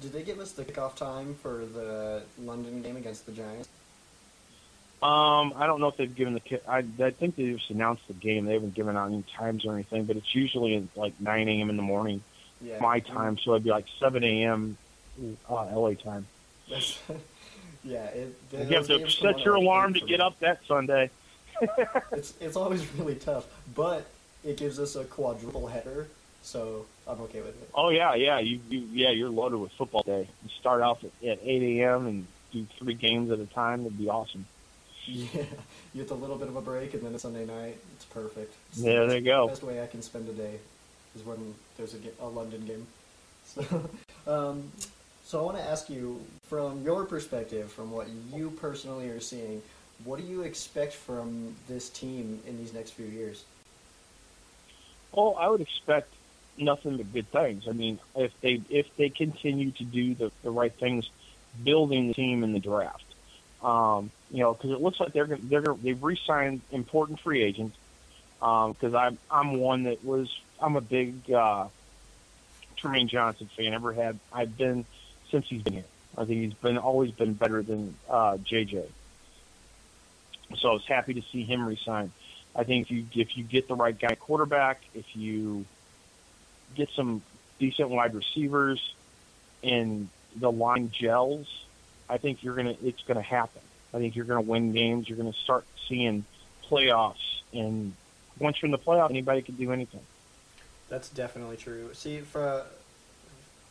Did 0.00 0.12
they 0.14 0.22
give 0.22 0.38
us 0.38 0.52
the 0.52 0.64
kickoff 0.64 0.96
time 0.96 1.34
for 1.34 1.66
the 1.66 2.22
London 2.42 2.80
game 2.80 2.96
against 2.96 3.26
the 3.26 3.32
Giants? 3.32 3.68
Um, 5.02 5.52
I 5.56 5.66
don't 5.66 5.80
know 5.80 5.88
if 5.88 5.96
they've 5.98 6.14
given 6.14 6.32
the 6.34 6.40
ki- 6.40 6.58
I, 6.66 6.78
I 7.02 7.10
think 7.10 7.36
they 7.36 7.52
just 7.52 7.68
announced 7.70 8.06
the 8.08 8.14
game. 8.14 8.46
They 8.46 8.54
haven't 8.54 8.74
given 8.74 8.96
out 8.96 9.08
any 9.08 9.24
times 9.36 9.66
or 9.66 9.74
anything, 9.74 10.04
but 10.04 10.16
it's 10.16 10.34
usually 10.34 10.76
at 10.76 10.82
like 10.96 11.18
9 11.20 11.48
a.m. 11.48 11.68
in 11.70 11.76
the 11.76 11.82
morning, 11.82 12.22
Yeah. 12.62 12.78
my 12.80 13.00
time. 13.00 13.36
So 13.38 13.52
it'd 13.52 13.64
be 13.64 13.70
like 13.70 13.86
7 13.98 14.22
a.m. 14.24 14.78
Uh, 15.48 15.54
LA 15.76 15.92
time. 15.94 16.26
Yeah, 17.82 18.04
it, 18.08 18.36
You 18.52 18.58
have 18.76 18.86
to 18.88 19.08
set 19.08 19.38
your 19.42 19.54
alarm 19.54 19.94
to 19.94 20.00
get 20.00 20.20
up 20.20 20.38
that 20.40 20.60
Sunday. 20.68 21.08
It's 22.12 22.34
it's 22.40 22.56
always 22.56 22.86
really 22.98 23.14
tough, 23.14 23.46
but 23.74 24.06
it 24.44 24.56
gives 24.56 24.78
us 24.78 24.96
a 24.96 25.04
quadruple 25.04 25.66
header, 25.66 26.08
so 26.42 26.86
I'm 27.06 27.20
okay 27.22 27.40
with 27.40 27.60
it. 27.62 27.70
Oh 27.74 27.90
yeah, 27.90 28.14
yeah. 28.14 28.38
You, 28.38 28.60
you 28.68 28.88
yeah, 28.92 29.10
you're 29.10 29.28
loaded 29.30 29.58
with 29.58 29.72
football 29.72 30.02
day. 30.02 30.28
You 30.42 30.50
start 30.58 30.82
off 30.82 31.04
at, 31.04 31.28
at 31.28 31.38
8 31.42 31.80
a.m. 31.80 32.06
and 32.06 32.26
do 32.52 32.66
three 32.78 32.94
games 32.94 33.30
at 33.30 33.38
a 33.38 33.46
time. 33.46 33.80
It'd 33.80 33.98
be 33.98 34.08
awesome. 34.08 34.46
Yeah, 35.06 35.42
you 35.94 36.02
get 36.02 36.10
a 36.10 36.14
little 36.14 36.36
bit 36.36 36.46
of 36.48 36.54
a 36.54 36.60
break, 36.60 36.94
and 36.94 37.02
then 37.02 37.14
it's 37.14 37.22
Sunday 37.22 37.44
night. 37.44 37.78
It's 37.96 38.04
perfect. 38.04 38.54
The 38.76 38.82
Yeah, 38.82 39.06
there 39.06 39.18
you 39.18 39.24
go. 39.24 39.48
Best 39.48 39.62
way 39.64 39.82
I 39.82 39.86
can 39.86 40.02
spend 40.02 40.28
a 40.28 40.32
day 40.32 40.60
is 41.16 41.24
when 41.24 41.54
there's 41.76 41.94
a, 41.94 41.98
a 42.22 42.28
London 42.28 42.64
game. 42.66 42.86
So, 43.42 43.90
um, 44.28 44.70
so 45.24 45.40
I 45.40 45.42
want 45.42 45.56
to 45.56 45.64
ask 45.64 45.88
you, 45.90 46.24
from 46.44 46.84
your 46.84 47.04
perspective, 47.04 47.72
from 47.72 47.90
what 47.90 48.08
you 48.32 48.50
personally 48.50 49.08
are 49.08 49.18
seeing, 49.18 49.62
what 50.04 50.20
do 50.20 50.26
you 50.26 50.42
expect 50.42 50.94
from 50.94 51.54
this 51.68 51.88
team 51.90 52.40
in 52.46 52.58
these 52.58 52.72
next 52.72 52.92
few 52.92 53.06
years? 53.06 53.44
Well, 55.12 55.36
I 55.38 55.48
would 55.48 55.60
expect 55.60 56.08
nothing 56.56 56.96
but 56.96 57.12
good 57.12 57.30
things. 57.30 57.66
I 57.68 57.72
mean, 57.72 57.98
if 58.14 58.38
they 58.40 58.60
if 58.70 58.94
they 58.96 59.08
continue 59.08 59.72
to 59.72 59.84
do 59.84 60.14
the, 60.14 60.32
the 60.42 60.50
right 60.50 60.72
things, 60.72 61.10
building 61.62 62.08
the 62.08 62.14
team 62.14 62.44
in 62.44 62.52
the 62.52 62.60
draft, 62.60 63.04
um, 63.62 64.10
you 64.30 64.38
know, 64.38 64.54
because 64.54 64.70
it 64.70 64.80
looks 64.80 65.00
like 65.00 65.12
they're 65.12 65.26
they're 65.26 65.74
they've 65.82 66.02
re-signed 66.02 66.60
important 66.70 67.20
free 67.20 67.42
agents. 67.42 67.76
Because 68.38 68.94
I'm 68.94 69.18
I'm 69.30 69.58
one 69.58 69.82
that 69.82 70.04
was 70.04 70.34
I'm 70.60 70.76
a 70.76 70.80
big 70.80 71.30
uh, 71.30 71.66
Trumaine 72.78 73.08
Johnson 73.08 73.50
fan. 73.56 73.74
Ever 73.74 73.92
had 73.92 74.18
I've 74.32 74.56
been 74.56 74.84
since 75.30 75.46
he's 75.48 75.62
been 75.62 75.74
here. 75.74 75.84
I 76.16 76.24
think 76.24 76.40
he's 76.40 76.54
been 76.54 76.78
always 76.78 77.10
been 77.10 77.34
better 77.34 77.62
than 77.62 77.94
uh, 78.08 78.38
JJ. 78.38 78.84
So 80.56 80.70
I 80.70 80.72
was 80.72 80.86
happy 80.86 81.14
to 81.14 81.22
see 81.32 81.44
him 81.44 81.64
resign. 81.66 82.12
I 82.54 82.64
think 82.64 82.86
if 82.86 82.90
you 82.90 83.06
if 83.14 83.36
you 83.36 83.44
get 83.44 83.68
the 83.68 83.74
right 83.74 83.96
guy 83.98 84.14
quarterback, 84.16 84.82
if 84.94 85.16
you 85.16 85.64
get 86.74 86.90
some 86.90 87.22
decent 87.58 87.90
wide 87.90 88.14
receivers, 88.14 88.94
and 89.62 90.08
the 90.36 90.50
line 90.50 90.90
gels, 90.90 91.46
I 92.08 92.18
think 92.18 92.42
you're 92.42 92.56
gonna 92.56 92.76
it's 92.82 93.02
gonna 93.02 93.22
happen. 93.22 93.62
I 93.94 93.98
think 93.98 94.16
you're 94.16 94.24
to 94.42 94.48
win 94.48 94.72
games. 94.72 95.08
You're 95.08 95.18
to 95.32 95.38
start 95.38 95.64
seeing 95.88 96.24
playoffs, 96.68 97.42
and 97.52 97.94
once 98.38 98.60
you're 98.60 98.68
in 98.68 98.72
the 98.72 98.78
playoff, 98.78 99.10
anybody 99.10 99.42
can 99.42 99.56
do 99.56 99.72
anything. 99.72 100.02
That's 100.88 101.08
definitely 101.08 101.56
true. 101.56 101.90
See, 101.94 102.20
from 102.20 102.62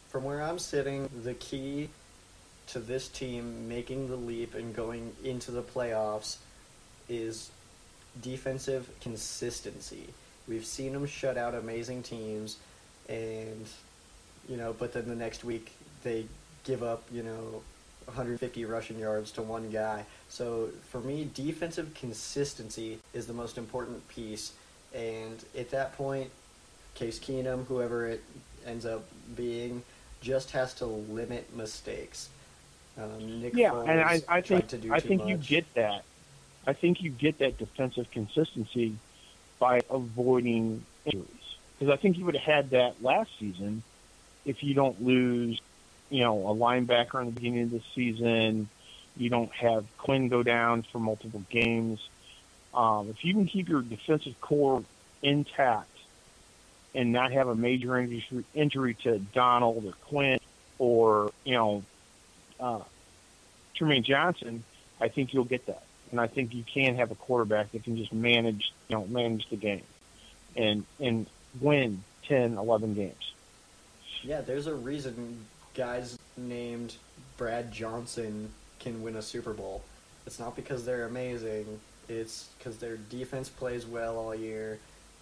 from 0.10 0.24
where 0.24 0.42
I'm 0.42 0.60
sitting, 0.60 1.10
the 1.24 1.34
key 1.34 1.90
to 2.68 2.80
this 2.80 3.08
team 3.08 3.68
making 3.68 4.10
the 4.10 4.16
leap 4.16 4.54
and 4.54 4.76
going 4.76 5.16
into 5.24 5.52
the 5.52 5.64
playoffs 5.64 6.38
is 7.10 7.50
defensive 8.22 8.90
consistency. 9.02 10.08
We've 10.48 10.66
seen 10.66 10.94
them 10.94 11.06
shut 11.06 11.38
out 11.38 11.56
amazing 11.56 12.04
teams, 12.04 12.58
and 13.08 13.66
you 14.48 14.58
know, 14.58 14.74
but 14.78 14.94
then 14.94 15.08
the 15.08 15.16
next 15.16 15.44
week 15.44 15.72
they 16.04 16.26
give 16.64 16.84
up, 16.84 17.04
you 17.12 17.24
know, 17.24 17.62
150 18.06 18.66
rushing 18.66 19.00
yards 19.00 19.32
to 19.32 19.42
one 19.42 19.70
guy. 19.70 20.06
So 20.30 20.70
for 20.90 21.00
me, 21.00 21.30
defensive 21.34 21.94
consistency 21.94 23.00
is 23.14 23.28
the 23.28 23.34
most 23.34 23.58
important 23.58 24.08
piece. 24.10 24.54
And 24.94 25.44
at 25.58 25.70
that 25.72 25.96
point, 25.96 26.32
Case 26.96 27.20
Keenum, 27.20 27.66
whoever 27.68 28.08
it 28.08 28.24
ends 28.66 28.86
up 28.86 29.04
being, 29.36 29.84
just 30.22 30.52
has 30.52 30.74
to 30.76 30.86
limit 30.86 31.56
mistakes. 31.56 32.30
Um, 32.98 33.42
Nick 33.42 33.56
yeah, 33.56 33.72
Foles 33.72 33.88
and 33.88 34.02
I, 34.02 34.22
I 34.28 34.42
think 34.42 34.68
tried 34.68 34.70
to 34.70 34.78
do 34.78 34.94
I 34.94 35.00
too 35.00 35.08
think 35.08 35.26
you 35.28 35.38
much. 35.38 35.48
get 35.48 35.74
that. 35.76 36.04
I 36.70 36.74
think 36.74 37.02
you 37.02 37.10
get 37.10 37.40
that 37.40 37.58
defensive 37.58 38.12
consistency 38.12 38.96
by 39.58 39.82
avoiding 39.90 40.86
injuries. 41.04 41.26
Because 41.80 41.92
I 41.92 41.98
think 41.98 42.20
you 42.20 42.26
would 42.26 42.36
have 42.36 42.44
had 42.44 42.70
that 42.72 43.02
last 43.02 43.32
season 43.40 43.82
if 44.46 44.64
you 44.64 44.76
don't 44.76 45.04
lose, 45.04 45.60
you 46.12 46.22
know, 46.24 46.48
a 46.48 46.54
linebacker 46.54 47.22
in 47.22 47.26
the 47.26 47.32
beginning 47.32 47.64
of 47.64 47.72
the 47.72 47.82
season. 47.96 48.70
You 49.18 49.32
don't 49.32 49.52
have 49.52 49.84
Quinn 49.98 50.28
go 50.30 50.44
down 50.44 50.84
for 50.84 51.00
multiple 51.00 51.42
games. 51.50 52.08
Um, 52.72 53.10
if 53.10 53.26
you 53.26 53.34
can 53.34 53.48
keep 53.48 53.68
your 53.68 53.82
defensive 53.82 54.40
core 54.40 54.84
intact 55.24 55.90
and 56.94 57.12
not 57.12 57.32
have 57.32 57.48
a 57.48 57.56
major 57.56 57.98
injury, 57.98 58.46
injury 58.54 58.94
to 59.06 59.18
Donald 59.18 59.86
or 59.86 59.94
Quinn 60.08 60.40
or 60.78 61.32
you 61.44 61.56
know 61.56 61.84
uh, 62.60 62.84
Trumaine 63.76 64.04
Johnson, 64.04 64.64
I 65.02 65.08
think 65.08 65.34
you'll 65.34 65.46
get 65.46 65.66
that. 65.66 65.84
And 66.12 66.20
I 66.20 66.28
think 66.28 66.54
you 66.54 66.64
can 66.64 66.96
have 66.96 67.12
a 67.12 67.16
quarterback 67.16 67.72
that 67.72 67.84
can 67.84 67.98
just 67.98 68.12
manage, 68.12 68.74
you 68.88 68.96
know, 68.96 69.06
manage 69.06 69.50
the 69.50 69.56
game 69.56 69.84
and 70.56 70.84
and 71.00 71.28
win 71.60 72.04
10, 72.28 72.58
11 72.58 72.94
games. 72.94 73.34
Yeah, 74.24 74.42
there's 74.42 74.68
a 74.68 74.76
reason 74.76 75.46
guys 75.74 76.18
named 76.38 76.96
Brad 77.38 77.72
Johnson 77.72 78.50
can 78.80 79.02
win 79.02 79.16
a 79.16 79.22
Super 79.22 79.54
Bowl. 79.54 79.84
It's 80.26 80.40
not 80.40 80.56
because 80.56 80.86
they're 80.86 81.06
amazing. 81.06 81.80
It's 82.08 82.50
because 82.58 82.78
their 82.78 82.98
defense 82.98 83.50
plays 83.50 83.86
well 83.86 84.18
all 84.18 84.36
year, 84.36 84.80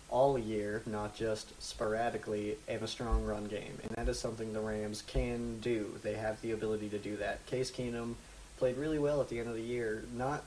all 0.09 0.37
year, 0.37 0.81
not 0.85 1.15
just 1.15 1.61
sporadically, 1.61 2.57
and 2.67 2.81
a 2.81 2.87
strong 2.87 3.23
run 3.25 3.45
game. 3.45 3.77
And 3.83 3.91
that 3.95 4.09
is 4.09 4.19
something 4.19 4.53
the 4.53 4.59
Rams 4.59 5.03
can 5.05 5.59
do. 5.59 5.99
They 6.01 6.15
have 6.15 6.41
the 6.41 6.51
ability 6.51 6.89
to 6.89 6.97
do 6.97 7.17
that. 7.17 7.45
Case 7.45 7.71
Keenum 7.71 8.15
played 8.57 8.77
really 8.77 8.99
well 8.99 9.21
at 9.21 9.29
the 9.29 9.39
end 9.39 9.49
of 9.49 9.55
the 9.55 9.61
year, 9.61 10.03
not 10.15 10.43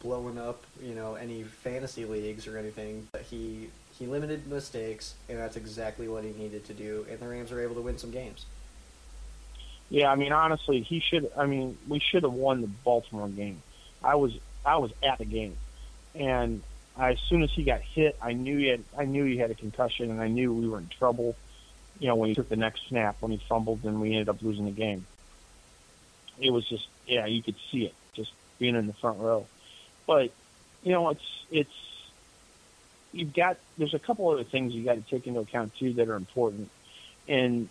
blowing 0.00 0.38
up, 0.38 0.64
you 0.82 0.94
know, 0.94 1.14
any 1.14 1.42
fantasy 1.42 2.04
leagues 2.04 2.46
or 2.46 2.58
anything, 2.58 3.08
but 3.12 3.22
he 3.22 3.70
he 3.98 4.06
limited 4.06 4.46
mistakes, 4.46 5.14
and 5.28 5.38
that's 5.38 5.56
exactly 5.56 6.08
what 6.08 6.24
he 6.24 6.30
needed 6.32 6.64
to 6.66 6.74
do. 6.74 7.06
And 7.10 7.18
the 7.18 7.28
Rams 7.28 7.50
were 7.50 7.60
able 7.60 7.74
to 7.76 7.80
win 7.80 7.98
some 7.98 8.10
games. 8.10 8.44
Yeah, 9.88 10.10
I 10.10 10.16
mean, 10.16 10.32
honestly, 10.32 10.80
he 10.80 11.00
should. 11.00 11.30
I 11.36 11.46
mean, 11.46 11.78
we 11.88 12.00
should 12.00 12.24
have 12.24 12.32
won 12.32 12.60
the 12.60 12.66
Baltimore 12.66 13.28
game. 13.28 13.62
I 14.02 14.16
was 14.16 14.36
I 14.64 14.76
was 14.76 14.92
at 15.02 15.18
the 15.18 15.24
game, 15.24 15.56
and 16.14 16.62
I, 16.96 17.12
as 17.12 17.20
soon 17.20 17.42
as 17.42 17.50
he 17.50 17.62
got 17.62 17.80
hit, 17.80 18.16
I 18.20 18.32
knew 18.32 18.58
he 18.58 18.66
had 18.66 18.82
I 18.98 19.04
knew 19.04 19.24
he 19.24 19.36
had 19.36 19.50
a 19.50 19.54
concussion, 19.54 20.10
and 20.10 20.20
I 20.20 20.28
knew 20.28 20.52
we 20.52 20.68
were 20.68 20.78
in 20.78 20.88
trouble. 20.88 21.36
You 21.98 22.08
know, 22.08 22.16
when 22.16 22.28
he 22.28 22.34
took 22.34 22.48
the 22.48 22.56
next 22.56 22.88
snap, 22.88 23.16
when 23.20 23.32
he 23.32 23.38
fumbled, 23.48 23.84
and 23.84 24.00
we 24.00 24.12
ended 24.12 24.28
up 24.28 24.42
losing 24.42 24.66
the 24.66 24.70
game. 24.70 25.06
It 26.38 26.50
was 26.50 26.68
just, 26.68 26.86
yeah, 27.06 27.24
you 27.24 27.42
could 27.42 27.54
see 27.70 27.86
it 27.86 27.94
just 28.12 28.32
being 28.58 28.76
in 28.76 28.86
the 28.86 28.92
front 28.92 29.18
row. 29.18 29.46
But 30.06 30.30
you 30.82 30.92
know, 30.92 31.10
it's 31.10 31.44
it's 31.50 31.70
you've 33.12 33.34
got 33.34 33.56
there's 33.78 33.94
a 33.94 33.98
couple 33.98 34.28
other 34.28 34.44
things 34.44 34.74
you 34.74 34.84
got 34.84 34.94
to 34.94 35.10
take 35.10 35.26
into 35.26 35.40
account 35.40 35.74
too 35.74 35.92
that 35.94 36.08
are 36.08 36.16
important, 36.16 36.70
and 37.28 37.68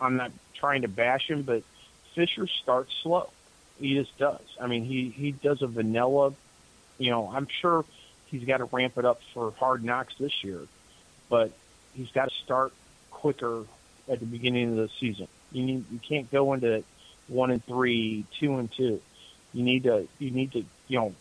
I'm 0.00 0.16
not 0.16 0.32
trying 0.54 0.82
to 0.82 0.88
bash 0.88 1.28
him, 1.30 1.42
but 1.42 1.62
Fisher 2.14 2.46
starts 2.46 2.94
slow. 3.02 3.30
He 3.78 3.94
just 3.94 4.16
does. 4.18 4.40
I 4.60 4.66
mean, 4.66 4.84
he 4.84 5.10
he 5.10 5.32
does 5.32 5.62
a 5.62 5.66
vanilla. 5.66 6.32
You 6.98 7.10
know, 7.10 7.30
I'm 7.32 7.46
sure 7.46 7.84
he's 8.26 8.44
got 8.44 8.58
to 8.58 8.64
ramp 8.64 8.98
it 8.98 9.04
up 9.04 9.20
for 9.34 9.52
Hard 9.58 9.84
Knocks 9.84 10.14
this 10.18 10.42
year, 10.42 10.60
but 11.28 11.52
he's 11.94 12.10
got 12.10 12.30
to 12.30 12.34
start 12.34 12.72
quicker 13.10 13.64
at 14.08 14.20
the 14.20 14.26
beginning 14.26 14.70
of 14.70 14.76
the 14.76 14.88
season. 14.98 15.28
You 15.52 15.62
need 15.64 15.84
you 15.90 15.98
can't 15.98 16.30
go 16.30 16.52
into 16.54 16.82
one 17.28 17.50
and 17.50 17.64
three, 17.64 18.24
two 18.38 18.56
and 18.58 18.72
two. 18.72 19.00
You 19.52 19.62
need 19.62 19.84
to 19.84 20.08
you 20.18 20.30
need 20.30 20.52
to 20.52 20.64
you 20.88 20.98
know 20.98 21.14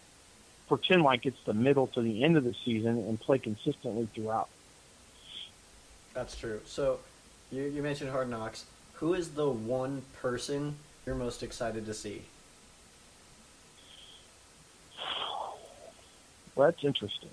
pretend 0.67 1.03
like 1.03 1.25
it's 1.25 1.41
the 1.45 1.53
middle 1.53 1.87
to 1.87 2.01
the 2.01 2.23
end 2.23 2.37
of 2.37 2.43
the 2.43 2.55
season 2.65 2.97
and 2.97 3.19
play 3.19 3.37
consistently 3.37 4.07
throughout. 4.13 4.49
That's 6.13 6.35
true. 6.35 6.61
So, 6.65 6.99
you, 7.51 7.63
you 7.63 7.81
mentioned 7.81 8.09
Hard 8.09 8.29
Knocks. 8.29 8.65
Who 8.93 9.13
is 9.13 9.31
the 9.31 9.49
one 9.49 10.03
person 10.21 10.75
you're 11.05 11.15
most 11.15 11.43
excited 11.43 11.85
to 11.85 11.93
see? 11.93 12.23
Well, 16.55 16.71
that's 16.71 16.83
interesting. 16.83 17.29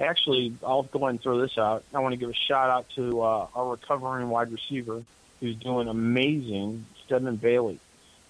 Actually, 0.00 0.54
I'll 0.64 0.82
go 0.82 0.98
ahead 0.98 1.10
and 1.10 1.22
throw 1.22 1.40
this 1.40 1.56
out. 1.56 1.84
I 1.94 2.00
want 2.00 2.12
to 2.12 2.16
give 2.16 2.28
a 2.28 2.34
shout 2.34 2.68
out 2.68 2.86
to 2.96 3.22
uh, 3.22 3.46
our 3.54 3.70
recovering 3.70 4.28
wide 4.28 4.52
receiver 4.52 5.02
who's 5.40 5.56
doing 5.56 5.88
amazing, 5.88 6.84
Stedman 7.04 7.36
Bailey. 7.36 7.78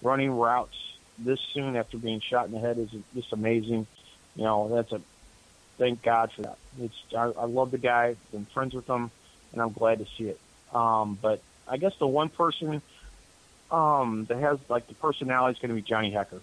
Running 0.01 0.31
routes 0.31 0.77
this 1.17 1.39
soon 1.53 1.75
after 1.75 1.97
being 1.97 2.19
shot 2.21 2.45
in 2.45 2.51
the 2.51 2.59
head 2.59 2.77
is 2.77 2.89
just 3.15 3.33
amazing. 3.33 3.87
You 4.37 4.43
know, 4.43 4.69
that's 4.73 4.91
a 4.91 5.01
thank 5.77 6.01
God 6.03 6.31
for 6.31 6.43
that. 6.43 6.57
It's 6.79 6.95
I, 7.15 7.23
I 7.23 7.45
love 7.45 7.71
the 7.71 7.77
guy, 7.77 8.15
been 8.31 8.45
friends 8.45 8.73
with 8.73 8.87
him, 8.87 9.11
and 9.51 9.61
I'm 9.61 9.73
glad 9.73 9.99
to 9.99 10.05
see 10.17 10.29
it. 10.29 10.39
Um, 10.73 11.17
but 11.21 11.41
I 11.67 11.77
guess 11.77 11.93
the 11.97 12.07
one 12.07 12.29
person 12.29 12.81
um, 13.71 14.25
that 14.25 14.37
has 14.37 14.59
like 14.69 14.87
the 14.87 14.93
personality 14.93 15.57
is 15.57 15.61
going 15.61 15.69
to 15.69 15.75
be 15.75 15.81
Johnny 15.81 16.11
Hekker 16.11 16.39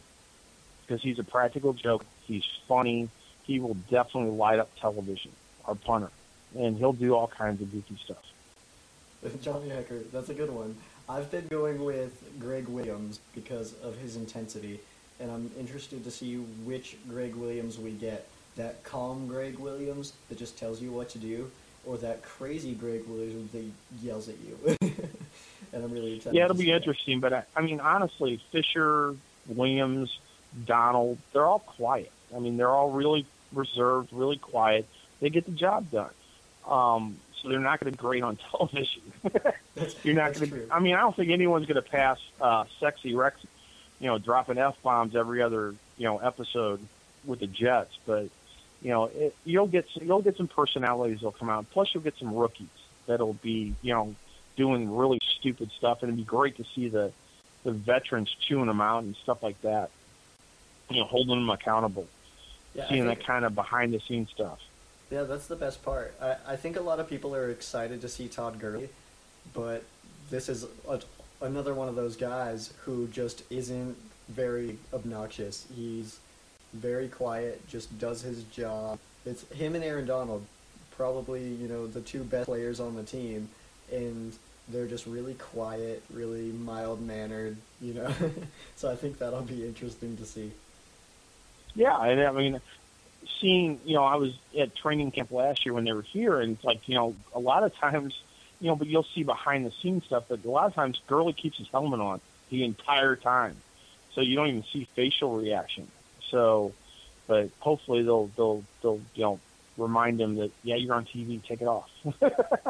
because 0.87 1.03
he's 1.03 1.19
a 1.19 1.25
practical 1.25 1.73
joke. 1.73 2.05
He's 2.27 2.45
funny. 2.69 3.09
He 3.45 3.61
will 3.61 3.75
definitely 3.89 4.33
light 4.33 4.59
up 4.59 4.71
television. 4.79 5.31
Our 5.67 5.75
punter, 5.75 6.11
and 6.55 6.77
he'll 6.77 6.93
do 6.93 7.15
all 7.15 7.29
kinds 7.29 7.63
of 7.63 7.73
goofy 7.73 7.97
stuff. 8.05 8.23
Johnny 9.43 9.71
Hekker, 9.71 10.11
that's 10.13 10.29
a 10.29 10.35
good 10.35 10.51
one. 10.51 10.77
I've 11.09 11.31
been 11.31 11.47
going 11.49 11.85
with 11.85 12.23
Gregg 12.39 12.67
Williams 12.69 13.21
because 13.35 13.75
of 13.81 13.97
his 13.99 14.17
intensity, 14.17 14.81
and 15.21 15.31
I'm 15.31 15.51
interested 15.59 16.05
to 16.05 16.11
see 16.11 16.37
which 16.37 16.97
Gregg 17.09 17.35
Williams 17.35 17.79
we 17.79 17.93
get. 17.93 18.27
That 18.57 18.85
calm 18.85 19.27
Gregg 19.27 19.59
Williams 19.59 20.13
that 20.29 20.39
just 20.39 20.57
tells 20.57 20.81
you 20.81 20.93
what 20.93 21.09
to 21.11 21.19
do, 21.19 21.51
or 21.85 21.97
that 21.99 22.23
crazy 22.23 22.73
Gregg 22.73 23.05
Williams 23.09 23.51
that 23.53 23.65
yells 24.01 24.29
at 24.29 24.37
you. 24.47 24.77
and 25.73 25.85
I'm 25.85 25.93
really 25.93 26.17
excited. 26.17 26.37
Yeah, 26.37 26.45
it'll 26.45 26.57
be 26.57 26.67
that. 26.67 26.77
interesting. 26.77 27.21
But 27.21 27.33
I, 27.33 27.43
I 27.57 27.63
mean, 27.63 27.81
honestly, 27.81 28.41
Fisher, 28.53 29.17
Williams, 29.49 30.19
Donald, 30.67 31.19
they're 31.33 31.47
all 31.47 31.59
quiet. 31.59 32.13
I 32.35 32.39
mean, 32.39 32.57
they're 32.57 32.71
all 32.71 32.91
really 32.91 33.27
reserved, 33.53 34.11
really 34.13 34.39
quiet. 34.39 34.87
They 35.21 35.31
get 35.31 35.47
the 35.47 35.53
job 35.53 35.91
done. 35.91 36.11
Um, 36.67 37.17
so 37.41 37.49
they're 37.49 37.59
not 37.61 37.81
going 37.81 37.93
to 37.93 37.99
be 37.99 38.01
great 38.01 38.23
on 38.23 38.39
television. 38.51 39.03
You're 40.03 40.15
not 40.15 40.35
going 40.35 40.51
to. 40.51 40.69
I 40.71 40.81
mean, 40.81 40.95
I 40.95 41.01
don't 41.01 41.15
think 41.15 41.31
anyone's 41.31 41.67
going 41.67 41.83
to 41.83 41.89
pass 41.89 42.19
uh, 42.41 42.65
sexy 42.81 43.15
Rex, 43.15 43.41
you 44.01 44.07
know, 44.07 44.19
dropping 44.19 44.59
f 44.59 44.77
bombs 44.83 45.17
every 45.17 45.43
other 45.43 45.75
you 45.97 46.05
know 46.05 46.19
episode 46.19 46.81
with 47.25 47.41
the 47.41 47.47
Jets. 47.47 47.97
But 48.07 48.29
you 48.83 48.91
know, 48.91 49.05
it, 49.05 49.35
you'll 49.45 49.67
get 49.67 49.87
you'll 49.95 50.23
get 50.23 50.37
some 50.37 50.49
personalities 50.49 51.19
that'll 51.19 51.33
come 51.33 51.51
out. 51.51 51.67
Plus, 51.71 51.95
you'll 51.95 52.03
get 52.03 52.17
some 52.19 52.35
rookies 52.35 52.69
that'll 53.07 53.35
be 53.35 53.75
you 53.83 53.95
know 53.95 54.15
doing 54.57 54.95
really 54.95 55.21
stupid 55.39 55.71
stuff, 55.73 56.03
and 56.03 56.11
it'd 56.11 56.17
be 56.17 56.25
great 56.25 56.57
to 56.57 56.65
see 56.75 56.89
the 56.89 57.13
the 57.65 57.73
veterans 57.73 58.35
chewing 58.41 58.67
them 58.67 58.81
out 58.81 59.03
and 59.03 59.17
stuff 59.17 59.43
like 59.43 59.61
that. 59.63 59.91
You 60.91 61.01
know, 61.01 61.07
holding 61.07 61.35
them 61.37 61.49
accountable, 61.49 62.07
Yeah, 62.75 62.89
seeing 62.89 63.07
that 63.07 63.25
kind 63.25 63.45
of 63.45 63.55
behind 63.55 63.95
the 63.95 64.01
scenes 64.01 64.31
stuff. 64.31 64.61
Yeah, 65.11 65.23
that's 65.23 65.47
the 65.47 65.57
best 65.57 65.83
part. 65.83 66.15
I, 66.21 66.37
I 66.47 66.57
think 66.57 66.77
a 66.77 66.81
lot 66.81 67.01
of 67.01 67.09
people 67.09 67.35
are 67.35 67.49
excited 67.49 68.01
to 68.03 68.09
see 68.09 68.29
Todd 68.29 68.59
Gurley, 68.59 68.91
but 69.55 69.85
this 70.31 70.49
is 70.49 70.67
a, 70.89 71.01
another 71.45 71.75
one 71.75 71.89
of 71.89 71.95
those 71.95 72.17
guys 72.17 72.73
who 72.85 73.07
just 73.09 73.43
isn't 73.51 73.97
very 74.29 74.79
obnoxious. 74.93 75.67
He's 75.75 76.19
very 76.73 77.09
quiet, 77.09 77.67
just 77.69 77.99
does 77.99 78.23
his 78.23 78.43
job. 78.45 78.99
It's 79.27 79.49
him 79.51 79.75
and 79.75 79.85
Aaron 79.85 80.07
Donald, 80.07 80.45
probably, 80.97 81.45
you 81.45 81.69
know, 81.69 81.87
the 81.87 82.01
two 82.01 82.25
best 82.25 82.47
players 82.47 82.81
on 82.81 82.97
the 82.97 83.03
team, 83.03 83.49
and 83.93 84.33
they're 84.69 84.87
just 84.87 85.07
really 85.07 85.35
quiet, 85.35 86.03
really 86.13 86.51
mild-mannered, 86.51 87.57
you 87.81 87.95
know. 87.95 88.13
so 88.77 88.91
I 88.91 88.97
think 88.97 89.19
that'll 89.19 89.43
be 89.43 89.65
interesting 89.65 90.17
to 90.17 90.25
see. 90.25 90.51
Yeah, 91.75 92.01
and 92.03 92.21
I 92.21 92.33
mean, 92.33 92.61
seeing 93.41 93.81
you 93.85 93.95
know, 93.95 94.05
I 94.05 94.17
was 94.17 94.33
at 94.59 94.75
training 94.75 95.11
camp 95.11 95.31
last 95.31 95.67
year 95.67 95.75
when 95.75 95.85
they 95.85 95.93
were 95.93 96.03
here, 96.03 96.41
and 96.41 96.53
it's 96.53 96.65
like 96.65 96.89
you 96.89 96.95
know, 96.95 97.15
a 97.35 97.41
lot 97.41 97.65
of 97.65 97.75
times, 97.77 98.15
you 98.65 98.71
know, 98.71 98.77
but 98.77 98.87
you'll 98.87 99.07
see 99.15 99.25
behind 99.25 99.67
the 99.67 99.71
scenes 99.71 100.07
stuff. 100.07 100.25
But 100.27 100.43
a 100.43 100.51
lot 100.51 100.67
of 100.67 100.75
times, 100.75 100.99
Gurley 101.07 101.35
keeps 101.35 101.59
his 101.59 101.69
helmet 101.69 102.01
on 102.01 102.23
the 102.49 102.65
entire 102.65 103.15
time, 103.15 103.57
so 104.15 104.23
you 104.23 104.37
don't 104.37 104.49
even 104.49 104.65
see 104.73 104.89
facial 104.95 105.37
reaction. 105.37 105.87
So, 106.31 106.73
but 107.27 107.51
hopefully 107.61 108.03
they'll 108.03 108.31
they'll 108.39 108.65
they'll 108.81 109.03
you 109.15 109.23
know 109.23 109.41
remind 109.77 110.19
him 110.19 110.37
that 110.37 110.51
yeah, 110.63 110.77
you're 110.77 110.95
on 110.95 111.05
TV, 111.05 111.45
take 111.45 111.61
it 111.61 111.69
off. 111.69 111.91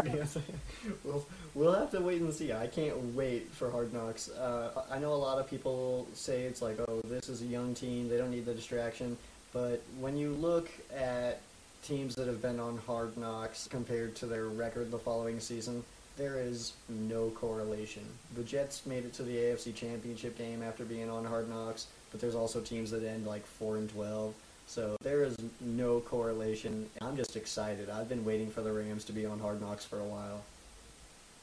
Yes. 0.05 0.37
we'll, 1.05 1.25
we'll 1.55 1.73
have 1.73 1.93
to 1.93 2.01
wait 2.01 2.21
and 2.21 2.35
see. 2.35 2.53
I 2.53 2.67
can't 2.67 3.15
wait 3.15 3.53
for 3.53 3.71
Hard 3.71 3.95
Knocks. 3.95 4.29
Uh, 4.31 4.83
I 4.91 4.99
know 4.99 5.13
a 5.13 5.15
lot 5.15 5.39
of 5.39 5.49
people 5.49 6.09
say 6.13 6.43
it's 6.43 6.61
like, 6.61 6.79
oh, 6.89 7.01
this 7.05 7.29
is 7.29 7.41
a 7.43 7.47
young 7.47 7.75
team, 7.75 8.09
they 8.09 8.17
don't 8.17 8.31
need 8.31 8.45
the 8.45 8.55
distraction. 8.55 9.17
But 9.53 9.83
when 10.01 10.17
you 10.17 10.33
look 10.33 10.69
at 10.95 11.41
teams 11.85 12.15
that 12.15 12.27
have 12.27 12.41
been 12.41 12.59
on 12.59 12.79
Hard 12.79 13.17
Knocks 13.17 13.69
compared 13.69 14.17
to 14.17 14.27
their 14.27 14.47
record 14.47 14.91
the 14.91 14.99
following 14.99 15.39
season, 15.39 15.85
there 16.17 16.41
is 16.41 16.73
no 16.89 17.31
correlation. 17.31 18.03
The 18.35 18.43
Jets 18.43 18.87
made 18.87 19.05
it 19.05 19.13
to 19.15 19.23
the 19.23 19.37
AFC 19.37 19.75
Championship 19.75 20.39
game 20.39 20.63
after 20.63 20.85
being 20.85 21.11
on 21.11 21.25
Hard 21.25 21.49
Knocks, 21.49 21.87
but 22.11 22.21
there's 22.21 22.35
also 22.35 22.61
teams 22.61 22.91
that 22.93 23.05
end 23.05 23.27
like 23.27 23.45
4 23.45 23.77
and 23.77 23.91
12. 23.91 24.35
So 24.67 24.97
there 25.03 25.25
is 25.25 25.37
no 25.61 26.01
correlation. 26.01 26.89
I'm 27.03 27.17
just 27.17 27.37
excited. 27.37 27.91
I've 27.91 28.09
been 28.09 28.25
waiting 28.25 28.51
for 28.51 28.63
the 28.63 28.73
Rams 28.73 29.05
to 29.05 29.13
be 29.13 29.27
on 29.27 29.39
Hard 29.39 29.61
Knocks 29.61 29.85
for 29.85 30.01
a 30.01 30.05
while. 30.05 30.43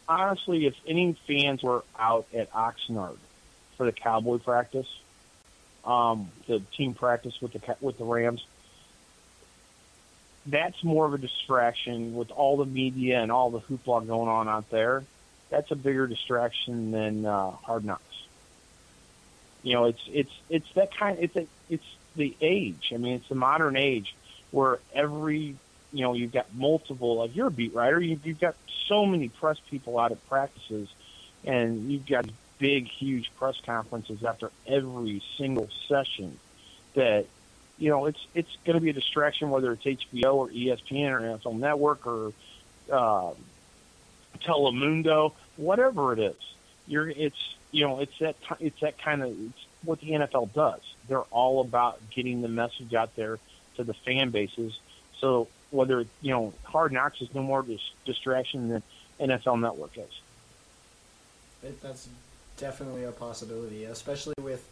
Honestly, 0.10 0.66
if 0.66 0.74
any 0.88 1.16
fans 1.28 1.62
were 1.62 1.84
out 2.00 2.26
at 2.34 2.52
Oxnard 2.52 3.18
for 3.78 3.86
the 3.86 3.92
Cowboy 3.92 4.40
practice, 4.40 4.88
um, 5.86 6.30
the 6.48 6.62
team 6.76 6.94
practice 6.94 7.40
with 7.42 7.54
the 7.54 7.76
with 7.80 7.98
the 7.98 8.04
Rams, 8.04 8.44
that's 10.46 10.84
more 10.84 11.06
of 11.06 11.14
a 11.14 11.18
distraction 11.18 12.16
with 12.16 12.32
all 12.32 12.58
the 12.58 12.66
media 12.66 13.22
and 13.22 13.32
all 13.32 13.52
the 13.52 13.60
hoopla 13.60 14.08
going 14.08 14.30
on 14.30 14.50
out 14.50 14.70
there. 14.70 15.04
That's 15.50 15.70
a 15.72 15.76
bigger 15.76 16.08
distraction 16.08 16.92
than 16.92 17.26
uh, 17.26 17.52
Hard 17.52 17.86
Knocks. 17.86 18.04
You 19.64 19.74
know, 19.74 19.86
it's 19.86 20.02
it's 20.08 20.32
it's 20.50 20.72
that 20.74 20.96
kind. 20.96 21.18
It's 21.20 21.36
a, 21.36 21.46
it's 21.70 21.86
the 22.16 22.36
age. 22.42 22.92
I 22.94 22.98
mean, 22.98 23.16
it's 23.16 23.30
the 23.30 23.36
modern 23.36 23.76
age 23.76 24.16
where 24.50 24.80
every 24.94 25.56
you 25.94 26.02
know 26.02 26.14
you've 26.14 26.32
got 26.32 26.54
multiple. 26.56 27.18
Like 27.18 27.36
you're 27.36 27.48
a 27.48 27.52
beat 27.52 27.76
writer, 27.76 28.00
you've, 28.00 28.26
you've 28.26 28.40
got 28.40 28.56
so 28.88 29.06
many 29.06 29.30
press 29.30 29.60
people 29.70 30.00
out 30.00 30.12
at 30.12 30.28
practices, 30.28 30.90
and 31.46 31.92
you've 31.92 32.08
got 32.08 32.26
big, 32.58 32.88
huge 32.88 33.32
press 33.38 33.56
conferences 33.64 34.24
after 34.24 34.52
every 34.66 35.22
single 35.38 35.70
session. 35.88 36.40
That 36.96 37.26
you 37.82 37.90
know, 37.90 38.06
it's 38.06 38.28
it's 38.36 38.58
going 38.64 38.76
to 38.76 38.80
be 38.80 38.92
a 38.92 38.94
distraction 38.94 39.50
whether 39.50 39.72
it's 39.72 39.84
HBO 39.84 40.36
or 40.36 40.50
ESPN 40.50 41.12
or 41.12 41.20
NFL 41.20 41.58
Network 41.58 42.06
or 42.06 42.32
uh, 42.92 43.32
Telemundo, 44.38 45.34
whatever 45.58 46.14
it 46.14 46.20
is. 46.20 46.36
You're 46.86 47.10
it's 47.10 47.56
you 47.72 47.88
know 47.88 48.00
it's 48.00 48.16
that 48.20 48.36
it's 48.60 48.80
that 48.82 49.02
kind 49.02 49.24
of 49.24 49.30
it's 49.32 49.66
what 49.84 50.00
the 50.00 50.12
NFL 50.12 50.54
does. 50.54 50.82
They're 51.08 51.26
all 51.32 51.60
about 51.60 52.00
getting 52.12 52.44
the 52.44 52.48
message 52.48 52.94
out 52.94 53.16
there 53.16 53.40
to 53.78 53.84
the 53.84 53.96
fan 53.96 54.30
bases. 54.30 54.80
So 55.20 55.48
whether 55.72 56.06
you 56.22 56.32
know 56.32 56.54
Hard 56.66 56.92
Knocks 56.92 57.20
is 57.20 57.34
no 57.34 57.42
more 57.42 57.64
dis- 57.64 57.94
distraction 58.06 58.70
than 58.70 58.84
NFL 59.20 59.60
Network 59.60 59.98
is. 59.98 60.22
It, 61.64 61.82
that's 61.82 62.08
definitely 62.58 63.06
a 63.06 63.12
possibility, 63.12 63.86
especially 63.86 64.36
with 64.40 64.68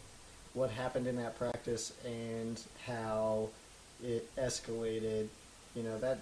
what 0.53 0.69
happened 0.69 1.07
in 1.07 1.15
that 1.17 1.37
practice 1.37 1.93
and 2.05 2.61
how 2.85 3.49
it 4.03 4.29
escalated. 4.37 5.27
You 5.75 5.83
know 5.83 5.97
that 5.99 6.19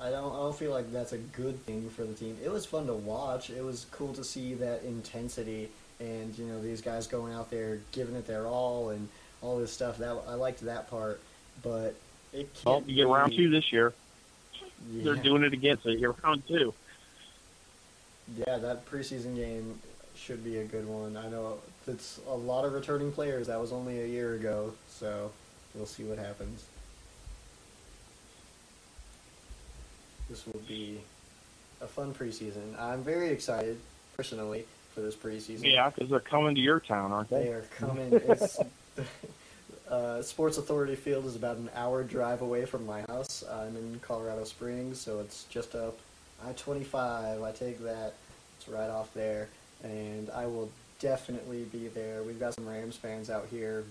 I 0.00 0.10
don't 0.10 0.32
I 0.32 0.38
don't 0.38 0.56
feel 0.56 0.70
like 0.70 0.92
that's 0.92 1.12
a 1.12 1.18
good 1.18 1.64
thing 1.66 1.88
for 1.90 2.04
the 2.04 2.14
team. 2.14 2.36
It 2.42 2.50
was 2.50 2.66
fun 2.66 2.86
to 2.86 2.94
watch. 2.94 3.50
It 3.50 3.64
was 3.64 3.86
cool 3.90 4.12
to 4.14 4.24
see 4.24 4.54
that 4.54 4.82
intensity 4.84 5.68
and 6.00 6.36
you 6.38 6.46
know 6.46 6.60
these 6.60 6.80
guys 6.80 7.06
going 7.06 7.32
out 7.32 7.50
there 7.50 7.78
giving 7.92 8.16
it 8.16 8.26
their 8.26 8.46
all 8.46 8.90
and 8.90 9.08
all 9.42 9.58
this 9.58 9.72
stuff. 9.72 9.98
That 9.98 10.16
I 10.28 10.34
liked 10.34 10.60
that 10.60 10.90
part, 10.90 11.20
but 11.62 11.94
it 12.32 12.52
can't. 12.54 12.66
Well, 12.66 12.82
you 12.86 12.96
get 12.96 13.08
round 13.08 13.32
two 13.34 13.50
this 13.50 13.72
year. 13.72 13.92
Yeah. 14.90 15.04
They're 15.04 15.22
doing 15.22 15.44
it 15.44 15.52
again, 15.52 15.78
so 15.82 15.90
you 15.90 15.98
get 15.98 16.22
round 16.22 16.46
two. 16.46 16.74
Yeah, 18.36 18.58
that 18.58 18.86
preseason 18.90 19.36
game 19.36 19.78
should 20.16 20.42
be 20.42 20.58
a 20.58 20.64
good 20.64 20.86
one. 20.86 21.16
I 21.16 21.28
know 21.28 21.58
it's 21.88 22.20
a 22.28 22.34
lot 22.34 22.64
of 22.64 22.72
returning 22.72 23.12
players. 23.12 23.46
That 23.46 23.60
was 23.60 23.72
only 23.72 24.00
a 24.02 24.06
year 24.06 24.34
ago, 24.34 24.72
so 24.88 25.30
we'll 25.74 25.86
see 25.86 26.04
what 26.04 26.18
happens. 26.18 26.64
This 30.30 30.46
will 30.46 30.60
be 30.66 31.00
a 31.80 31.86
fun 31.86 32.14
preseason. 32.14 32.78
I'm 32.78 33.02
very 33.02 33.28
excited, 33.28 33.78
personally, 34.16 34.64
for 34.94 35.00
this 35.00 35.14
preseason. 35.14 35.70
Yeah, 35.70 35.90
because 35.90 36.08
they're 36.10 36.20
coming 36.20 36.54
to 36.54 36.60
your 36.60 36.80
town, 36.80 37.12
aren't 37.12 37.28
They 37.28 37.44
they? 37.44 37.48
are 37.50 37.64
coming. 37.76 38.08
It's, 38.12 38.58
uh, 39.90 40.22
Sports 40.22 40.56
Authority 40.56 40.96
Field 40.96 41.26
is 41.26 41.36
about 41.36 41.56
an 41.58 41.68
hour 41.74 42.02
drive 42.02 42.40
away 42.40 42.64
from 42.64 42.86
my 42.86 43.02
house. 43.02 43.44
I'm 43.50 43.76
in 43.76 44.00
Colorado 44.02 44.44
Springs, 44.44 44.98
so 45.00 45.20
it's 45.20 45.44
just 45.44 45.74
up 45.74 45.98
I-25. 46.46 47.42
I 47.44 47.52
take 47.52 47.82
that. 47.84 48.14
It's 48.58 48.68
right 48.68 48.88
off 48.90 49.12
there, 49.14 49.48
and 49.82 50.30
I 50.30 50.46
will 50.46 50.70
definitely 51.00 51.64
be 51.64 51.88
there. 51.88 52.22
We've 52.22 52.40
got 52.40 52.54
some 52.54 52.68
Rams 52.68 52.96
fans 52.96 53.30
out 53.30 53.46
here. 53.50 53.84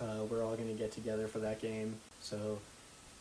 Uh, 0.00 0.24
we're 0.30 0.44
all 0.44 0.54
going 0.56 0.68
to 0.68 0.74
get 0.74 0.92
together 0.92 1.26
for 1.26 1.40
that 1.40 1.60
game, 1.60 1.94
so 2.20 2.58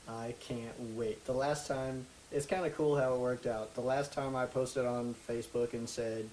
I 0.08 0.36
can't 0.40 0.80
wait. 0.96 1.26
The 1.26 1.34
last 1.34 1.68
time, 1.68 2.06
it's 2.32 2.46
kind 2.46 2.66
of 2.66 2.76
cool 2.76 2.98
how 2.98 3.14
it 3.14 3.20
worked 3.20 3.48
out. 3.48 3.74
The 3.76 3.82
last 3.82 4.14
time 4.14 4.36
I 4.36 4.46
posted 4.46 4.86
on 4.86 5.16
Facebook 5.28 5.74
and 5.74 5.88
said, 5.88 6.30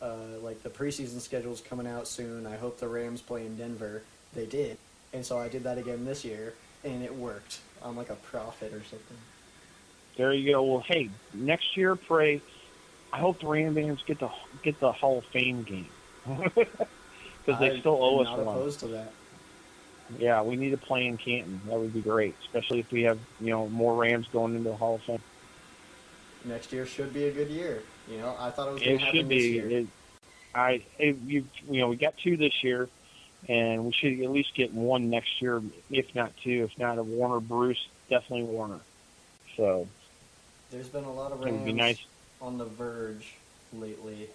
uh, 0.00 0.38
like 0.42 0.62
the 0.62 0.70
preseason 0.70 1.20
schedule's 1.20 1.60
coming 1.60 1.86
out 1.86 2.06
soon. 2.06 2.46
I 2.46 2.56
hope 2.56 2.78
the 2.78 2.88
Rams 2.88 3.20
play 3.20 3.46
in 3.46 3.56
Denver. 3.56 4.02
They 4.34 4.46
did, 4.46 4.76
and 5.12 5.24
so 5.24 5.38
I 5.38 5.48
did 5.48 5.64
that 5.64 5.78
again 5.78 6.04
this 6.04 6.24
year, 6.24 6.54
and 6.84 7.02
it 7.02 7.14
worked. 7.14 7.60
I'm 7.82 7.96
like 7.96 8.10
a 8.10 8.16
prophet 8.16 8.72
or 8.72 8.82
something. 8.84 9.16
There 10.16 10.32
you 10.32 10.52
go. 10.52 10.62
Well, 10.62 10.84
hey, 10.86 11.10
next 11.32 11.76
year, 11.76 11.96
pray. 11.96 12.40
I 13.14 13.18
hope 13.18 13.38
the 13.38 13.46
Rams 13.46 14.02
get 14.04 14.18
the 14.18 14.28
get 14.64 14.80
the 14.80 14.90
Hall 14.90 15.18
of 15.18 15.24
Fame 15.26 15.62
game 15.62 15.86
because 16.26 17.60
they 17.60 17.78
still 17.78 18.02
owe 18.02 18.18
us 18.22 18.24
not 18.26 18.38
one. 18.44 18.56
opposed 18.56 18.80
to 18.80 18.88
that. 18.88 19.12
Yeah, 20.18 20.42
we 20.42 20.56
need 20.56 20.70
to 20.70 20.76
play 20.76 21.06
in 21.06 21.16
Canton. 21.16 21.60
That 21.68 21.78
would 21.78 21.94
be 21.94 22.00
great, 22.00 22.34
especially 22.42 22.80
if 22.80 22.90
we 22.90 23.02
have 23.02 23.20
you 23.40 23.50
know 23.50 23.68
more 23.68 23.94
Rams 23.94 24.26
going 24.32 24.56
into 24.56 24.70
the 24.70 24.76
Hall 24.76 24.96
of 24.96 25.02
Fame. 25.02 25.22
Next 26.44 26.72
year 26.72 26.86
should 26.86 27.14
be 27.14 27.26
a 27.26 27.30
good 27.30 27.50
year. 27.50 27.84
You 28.10 28.18
know, 28.18 28.34
I 28.36 28.50
thought 28.50 28.68
it 28.68 28.72
was 28.72 28.82
going 28.82 28.96
It 28.96 29.00
should 29.14 29.28
this 29.28 29.42
be. 29.42 29.48
year. 29.48 29.70
It, 29.70 29.86
I 30.52 30.82
it, 30.98 31.16
you 31.24 31.44
you 31.70 31.80
know 31.82 31.88
we 31.90 31.96
got 31.96 32.18
two 32.18 32.36
this 32.36 32.64
year, 32.64 32.88
and 33.48 33.84
we 33.84 33.92
should 33.92 34.20
at 34.20 34.30
least 34.30 34.56
get 34.56 34.74
one 34.74 35.08
next 35.08 35.40
year, 35.40 35.62
if 35.88 36.12
not 36.16 36.32
two. 36.42 36.64
If 36.64 36.76
not 36.80 36.98
a 36.98 37.04
Warner 37.04 37.38
Bruce, 37.38 37.86
definitely 38.10 38.46
Warner. 38.46 38.80
So 39.56 39.86
There's 40.72 40.88
been 40.88 41.04
a 41.04 41.12
lot 41.12 41.30
of 41.30 41.46
it 41.46 41.52
would 41.52 41.64
be 41.64 41.72
nice. 41.72 42.04
On 42.44 42.58
the 42.58 42.64
verge 42.64 43.34
lately. 43.72 44.28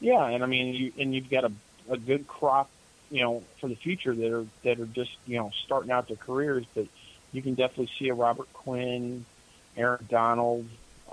Yeah, 0.00 0.26
and 0.26 0.42
I 0.42 0.46
mean, 0.46 0.74
you 0.74 0.92
and 0.98 1.14
you've 1.14 1.30
got 1.30 1.44
a 1.44 1.52
a 1.90 1.98
good 1.98 2.26
crop, 2.26 2.70
you 3.10 3.20
know, 3.20 3.42
for 3.60 3.68
the 3.68 3.74
future 3.74 4.14
that 4.14 4.32
are 4.32 4.46
that 4.62 4.80
are 4.80 4.86
just 4.86 5.12
you 5.26 5.38
know 5.38 5.50
starting 5.64 5.90
out 5.90 6.08
their 6.08 6.16
careers. 6.16 6.64
But 6.74 6.86
you 7.32 7.42
can 7.42 7.54
definitely 7.54 7.90
see 7.98 8.08
a 8.08 8.14
Robert 8.14 8.52
Quinn, 8.52 9.24
Aaron 9.76 10.06
Donald, 10.08 10.66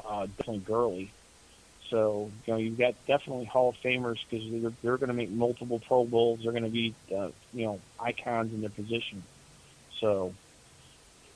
uh, 0.05 0.27
definitely 0.27 0.59
Gurley. 0.59 1.11
So 1.89 2.31
you 2.45 2.53
know 2.53 2.59
you've 2.59 2.77
got 2.77 2.95
definitely 3.07 3.45
Hall 3.45 3.69
of 3.69 3.75
Famers 3.77 4.19
because 4.29 4.49
they're 4.49 4.73
they're 4.81 4.97
going 4.97 5.09
to 5.09 5.15
make 5.15 5.29
multiple 5.29 5.79
Pro 5.79 6.05
Bowls. 6.05 6.41
They're 6.43 6.53
going 6.53 6.63
to 6.63 6.69
be 6.69 6.93
uh, 7.15 7.29
you 7.53 7.65
know 7.65 7.79
icons 7.99 8.53
in 8.53 8.61
their 8.61 8.69
position. 8.69 9.23
So 9.99 10.33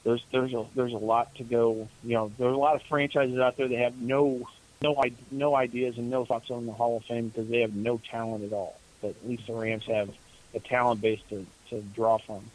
there's 0.06 0.24
there's 0.32 0.54
a 0.54 0.66
there's 0.76 0.94
a 0.94 0.98
lot 0.98 1.36
to 1.36 1.44
go. 1.44 1.90
You 2.04 2.14
know, 2.14 2.32
there's 2.38 2.54
a 2.54 2.58
lot 2.58 2.76
of 2.76 2.84
franchises 2.88 3.40
out 3.40 3.58
there 3.58 3.68
that 3.68 3.78
have 3.80 3.98
no 3.98 4.48
no 4.82 4.96
i- 5.04 5.12
no 5.32 5.56
ideas 5.56 5.98
and 5.98 6.10
no 6.10 6.26
thoughts 6.26 6.50
on 6.52 6.66
the 6.68 6.72
Hall 6.72 6.98
of 6.98 7.04
Fame 7.06 7.30
because 7.30 7.50
they 7.50 7.62
have 7.62 7.74
no 7.74 8.00
talent 8.10 8.46
at 8.46 8.54
all. 8.54 8.80
But 9.02 9.10
at 9.10 9.28
least 9.28 9.48
the 9.48 9.54
Rams 9.54 9.84
have 9.88 10.10
a 10.54 10.60
talent 10.60 11.02
base 11.02 11.20
to 11.30 11.46
to 11.72 11.82
draw 11.82 12.20
from. 12.20 12.50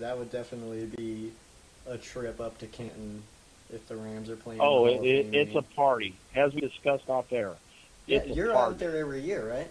That 0.00 0.18
would 0.18 0.32
definitely 0.32 0.86
be 0.96 1.32
a 1.86 1.98
trip 1.98 2.40
up 2.40 2.58
to 2.58 2.66
Canton 2.66 3.22
if 3.72 3.86
the 3.86 3.96
Rams 3.96 4.30
are 4.30 4.36
playing. 4.36 4.60
Oh, 4.62 4.86
it, 4.86 5.04
it, 5.04 5.34
it's 5.34 5.54
a 5.54 5.62
party, 5.74 6.16
as 6.34 6.54
we 6.54 6.62
discussed 6.62 7.08
off 7.08 7.26
air. 7.30 7.52
Yeah, 8.06 8.24
you're 8.24 8.52
party. 8.52 8.74
out 8.74 8.78
there 8.78 8.96
every 8.96 9.20
year, 9.20 9.48
right? 9.48 9.68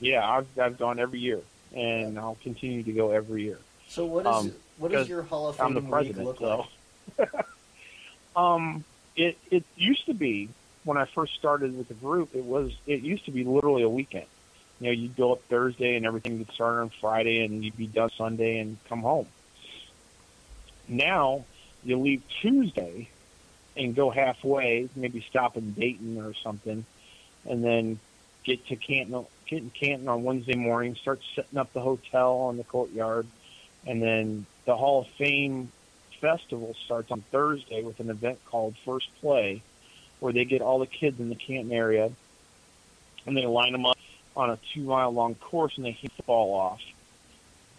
Yeah, 0.00 0.26
I've 0.26 0.46
I've 0.60 0.78
gone 0.78 1.00
every 1.00 1.18
year, 1.18 1.40
and 1.74 2.16
I'll 2.18 2.38
continue 2.40 2.84
to 2.84 2.92
go 2.92 3.10
every 3.10 3.42
year. 3.42 3.58
So 3.88 4.04
what 4.04 4.26
is 4.26 4.26
Um, 4.26 4.52
what 4.78 4.92
does 4.92 5.08
your 5.08 5.22
Hall 5.22 5.48
of 5.48 5.60
I'm 5.60 5.74
Fame 5.74 5.90
the 5.90 5.96
week 5.96 6.16
look 6.16 6.38
so. 6.38 6.66
like? 7.18 7.30
Um, 8.36 8.84
it 9.16 9.36
it 9.50 9.64
used 9.76 10.06
to 10.06 10.14
be 10.14 10.48
when 10.84 10.96
I 10.96 11.06
first 11.06 11.34
started 11.34 11.76
with 11.76 11.88
the 11.88 11.94
group. 11.94 12.36
It 12.36 12.44
was 12.44 12.72
it 12.86 13.00
used 13.00 13.24
to 13.24 13.32
be 13.32 13.42
literally 13.42 13.82
a 13.82 13.88
weekend. 13.88 14.26
you 14.78 14.86
know, 14.86 14.92
you'd 14.92 15.16
go 15.16 15.32
up 15.32 15.42
Thursday 15.48 15.96
and 15.96 16.06
everything 16.06 16.38
would 16.38 16.52
start 16.52 16.78
on 16.78 16.90
Friday 16.90 17.44
and 17.44 17.64
you'd 17.64 17.76
be 17.76 17.88
done 17.88 18.10
Sunday 18.16 18.60
and 18.60 18.76
come 18.88 19.00
home. 19.00 19.26
Now 20.86 21.44
you 21.82 21.98
leave 21.98 22.22
Tuesday 22.40 23.08
and 23.76 23.94
go 23.96 24.10
halfway, 24.10 24.88
maybe 24.94 25.20
stop 25.28 25.56
in 25.56 25.72
Dayton 25.72 26.18
or 26.20 26.34
something, 26.34 26.84
and 27.48 27.64
then 27.64 27.98
get 28.44 28.64
to 28.68 28.76
Canton, 28.76 29.26
get 29.46 29.62
in 29.62 29.70
Canton 29.70 30.08
on 30.08 30.22
Wednesday 30.22 30.54
morning, 30.54 30.94
start 30.94 31.20
setting 31.34 31.58
up 31.58 31.72
the 31.72 31.80
hotel 31.80 32.34
on 32.42 32.56
the 32.56 32.64
courtyard, 32.64 33.26
and 33.88 34.02
then 34.02 34.46
the 34.66 34.76
Hall 34.76 35.00
of 35.00 35.08
Fame 35.08 35.72
festival 36.20 36.76
starts 36.84 37.10
on 37.10 37.22
Thursday 37.32 37.82
with 37.82 37.98
an 38.00 38.10
event 38.10 38.38
called 38.44 38.76
First 38.84 39.08
Play, 39.20 39.62
where 40.20 40.32
they 40.32 40.44
get 40.44 40.60
all 40.60 40.78
the 40.78 40.86
kids 40.86 41.18
in 41.18 41.30
the 41.30 41.34
Canton 41.34 41.72
area, 41.72 42.12
and 43.26 43.36
they 43.36 43.46
line 43.46 43.72
them 43.72 43.86
up 43.86 43.98
on 44.36 44.50
a 44.50 44.58
two 44.74 44.82
mile 44.82 45.10
long 45.10 45.34
course, 45.36 45.76
and 45.76 45.86
they 45.86 45.92
hit 45.92 46.14
the 46.18 46.22
ball 46.22 46.54
off 46.54 46.82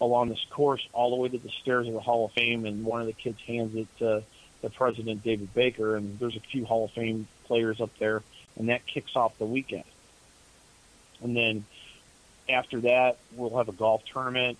along 0.00 0.30
this 0.30 0.44
course 0.50 0.86
all 0.92 1.10
the 1.10 1.16
way 1.16 1.28
to 1.28 1.38
the 1.38 1.50
stairs 1.50 1.86
of 1.86 1.94
the 1.94 2.00
Hall 2.00 2.24
of 2.24 2.32
Fame, 2.32 2.66
and 2.66 2.84
one 2.84 3.00
of 3.00 3.06
the 3.06 3.12
kids 3.12 3.40
hands 3.46 3.76
it 3.76 3.86
to 3.98 4.24
the 4.62 4.70
president, 4.70 5.22
David 5.22 5.54
Baker, 5.54 5.94
and 5.94 6.18
there's 6.18 6.36
a 6.36 6.40
few 6.40 6.64
Hall 6.64 6.86
of 6.86 6.90
Fame 6.90 7.28
players 7.44 7.80
up 7.80 7.90
there, 7.98 8.22
and 8.58 8.68
that 8.68 8.84
kicks 8.84 9.14
off 9.14 9.38
the 9.38 9.46
weekend. 9.46 9.84
And 11.22 11.36
then 11.36 11.64
after 12.48 12.80
that, 12.80 13.18
we'll 13.36 13.56
have 13.58 13.68
a 13.68 13.72
golf 13.72 14.02
tournament 14.06 14.58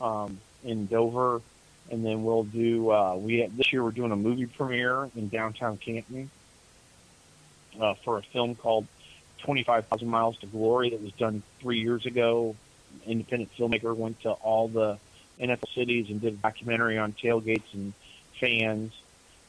um, 0.00 0.38
in 0.64 0.86
Dover, 0.86 1.40
and 1.90 2.04
then 2.04 2.24
we'll 2.24 2.44
do. 2.44 2.90
Uh, 2.90 3.16
we 3.16 3.46
this 3.46 3.72
year 3.72 3.82
we're 3.82 3.90
doing 3.90 4.12
a 4.12 4.16
movie 4.16 4.46
premiere 4.46 5.10
in 5.16 5.28
downtown 5.28 5.76
Canton 5.76 6.30
uh, 7.80 7.94
for 8.04 8.18
a 8.18 8.22
film 8.22 8.54
called 8.54 8.86
25,000 9.38 10.08
Miles 10.08 10.38
to 10.38 10.46
Glory 10.46 10.90
that 10.90 11.02
was 11.02 11.12
done 11.12 11.42
three 11.60 11.80
years 11.80 12.06
ago. 12.06 12.54
Independent 13.06 13.50
filmmaker 13.56 13.96
went 13.96 14.20
to 14.22 14.30
all 14.30 14.68
the 14.68 14.98
NFL 15.40 15.74
cities 15.74 16.10
and 16.10 16.20
did 16.20 16.34
a 16.34 16.36
documentary 16.36 16.98
on 16.98 17.12
tailgates 17.12 17.72
and 17.72 17.92
fans. 18.38 18.92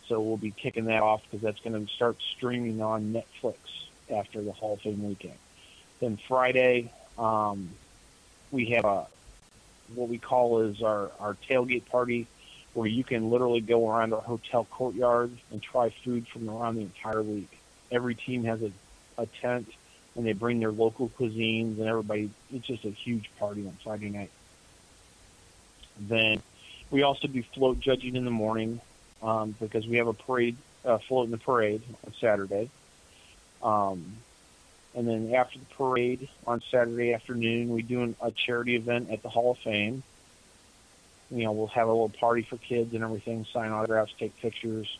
So 0.07 0.19
we'll 0.19 0.37
be 0.37 0.51
kicking 0.51 0.85
that 0.85 1.01
off 1.01 1.21
because 1.23 1.41
that's 1.41 1.59
going 1.59 1.85
to 1.85 1.91
start 1.93 2.17
streaming 2.35 2.81
on 2.81 3.13
Netflix 3.13 3.55
after 4.09 4.41
the 4.41 4.51
Hall 4.51 4.73
of 4.73 4.81
Fame 4.81 5.07
weekend. 5.07 5.37
Then 5.99 6.17
Friday, 6.27 6.91
um, 7.17 7.69
we 8.51 8.65
have 8.71 8.85
a 8.85 9.07
what 9.95 10.09
we 10.09 10.17
call 10.17 10.61
is 10.61 10.81
our, 10.81 11.11
our 11.19 11.35
tailgate 11.49 11.85
party 11.85 12.27
where 12.73 12.87
you 12.87 13.03
can 13.03 13.29
literally 13.29 13.61
go 13.61 13.89
around 13.89 14.13
our 14.13 14.21
hotel 14.21 14.65
courtyard 14.65 15.31
and 15.51 15.61
try 15.61 15.89
food 15.89 16.27
from 16.27 16.49
around 16.49 16.75
the 16.75 16.81
entire 16.81 17.21
league. 17.21 17.47
Every 17.91 18.15
team 18.15 18.43
has 18.45 18.61
a, 18.61 18.71
a 19.17 19.25
tent 19.25 19.67
and 20.15 20.25
they 20.25 20.33
bring 20.33 20.59
their 20.59 20.71
local 20.71 21.09
cuisines 21.09 21.79
and 21.79 21.87
everybody 21.87 22.29
it's 22.51 22.65
just 22.65 22.85
a 22.85 22.89
huge 22.89 23.29
party 23.39 23.65
on 23.65 23.77
Friday 23.83 24.09
night. 24.09 24.31
Then 25.99 26.41
we 26.89 27.03
also 27.03 27.27
do 27.27 27.43
float 27.43 27.79
judging 27.79 28.15
in 28.15 28.25
the 28.25 28.31
morning 28.31 28.81
um, 29.21 29.55
because 29.59 29.87
we 29.87 29.97
have 29.97 30.07
a 30.07 30.13
parade 30.13 30.57
uh, 30.83 30.97
float 30.97 31.25
in 31.25 31.31
the 31.31 31.37
parade 31.37 31.81
on 32.05 32.13
Saturday. 32.19 32.69
Um, 33.61 34.17
and 34.95 35.07
then 35.07 35.33
after 35.33 35.57
the 35.57 35.65
parade 35.75 36.27
on 36.45 36.61
Saturday 36.69 37.13
afternoon, 37.13 37.69
we 37.69 37.81
do 37.81 38.15
a 38.21 38.31
charity 38.31 38.75
event 38.75 39.09
at 39.09 39.23
the 39.23 39.29
Hall 39.29 39.51
of 39.51 39.57
Fame. 39.59 40.03
You 41.31 41.45
know, 41.45 41.51
we'll 41.51 41.67
have 41.67 41.87
a 41.87 41.91
little 41.91 42.09
party 42.09 42.43
for 42.43 42.57
kids 42.57 42.93
and 42.93 43.03
everything, 43.03 43.45
sign 43.51 43.71
autographs, 43.71 44.13
take 44.19 44.37
pictures. 44.39 44.97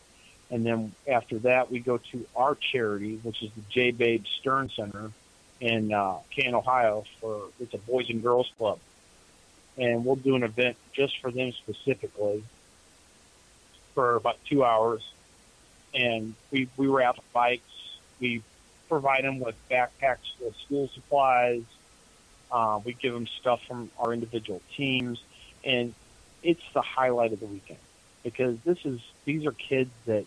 And 0.50 0.66
then 0.66 0.94
after 1.08 1.38
that, 1.40 1.72
we 1.72 1.80
go 1.80 1.98
to 2.12 2.26
our 2.36 2.56
charity, 2.56 3.20
which 3.24 3.44
is 3.44 3.52
the 3.52 3.62
J. 3.70 3.92
Babe 3.92 4.24
Stearn 4.26 4.70
Center 4.70 5.12
in 5.60 5.94
uh, 5.94 6.18
Canton, 6.32 6.56
Ohio. 6.56 7.06
For 7.22 7.44
it's 7.60 7.74
a 7.74 7.78
Boys 7.78 8.10
and 8.10 8.22
Girls 8.22 8.52
Club, 8.58 8.80
and 9.78 10.04
we'll 10.06 10.16
do 10.16 10.36
an 10.36 10.44
event 10.44 10.76
just 10.92 11.20
for 11.20 11.32
them 11.32 11.52
specifically 11.52 12.44
for 13.94 14.16
about 14.16 14.38
two 14.46 14.64
hours. 14.64 15.08
And 15.94 16.34
we 16.52 16.68
we 16.78 16.88
wrap 16.88 17.18
bikes, 17.32 17.98
we 18.20 18.42
provide 18.94 19.24
them 19.24 19.40
with 19.40 19.56
backpacks 19.72 20.40
with 20.40 20.56
school 20.58 20.88
supplies. 20.88 21.64
Uh, 22.52 22.80
we 22.86 22.94
give 22.94 23.12
them 23.12 23.26
stuff 23.26 23.60
from 23.66 23.90
our 23.98 24.14
individual 24.14 24.62
teams, 24.76 25.20
and 25.64 25.96
it's 26.44 26.62
the 26.76 26.82
highlight 26.84 27.34
of 27.34 27.40
the 27.40 27.48
weekend 27.48 27.80
because 28.24 28.56
this 28.60 28.86
is 28.86 29.02
these 29.26 29.48
are 29.48 29.52
kids 29.52 29.90
that 30.06 30.26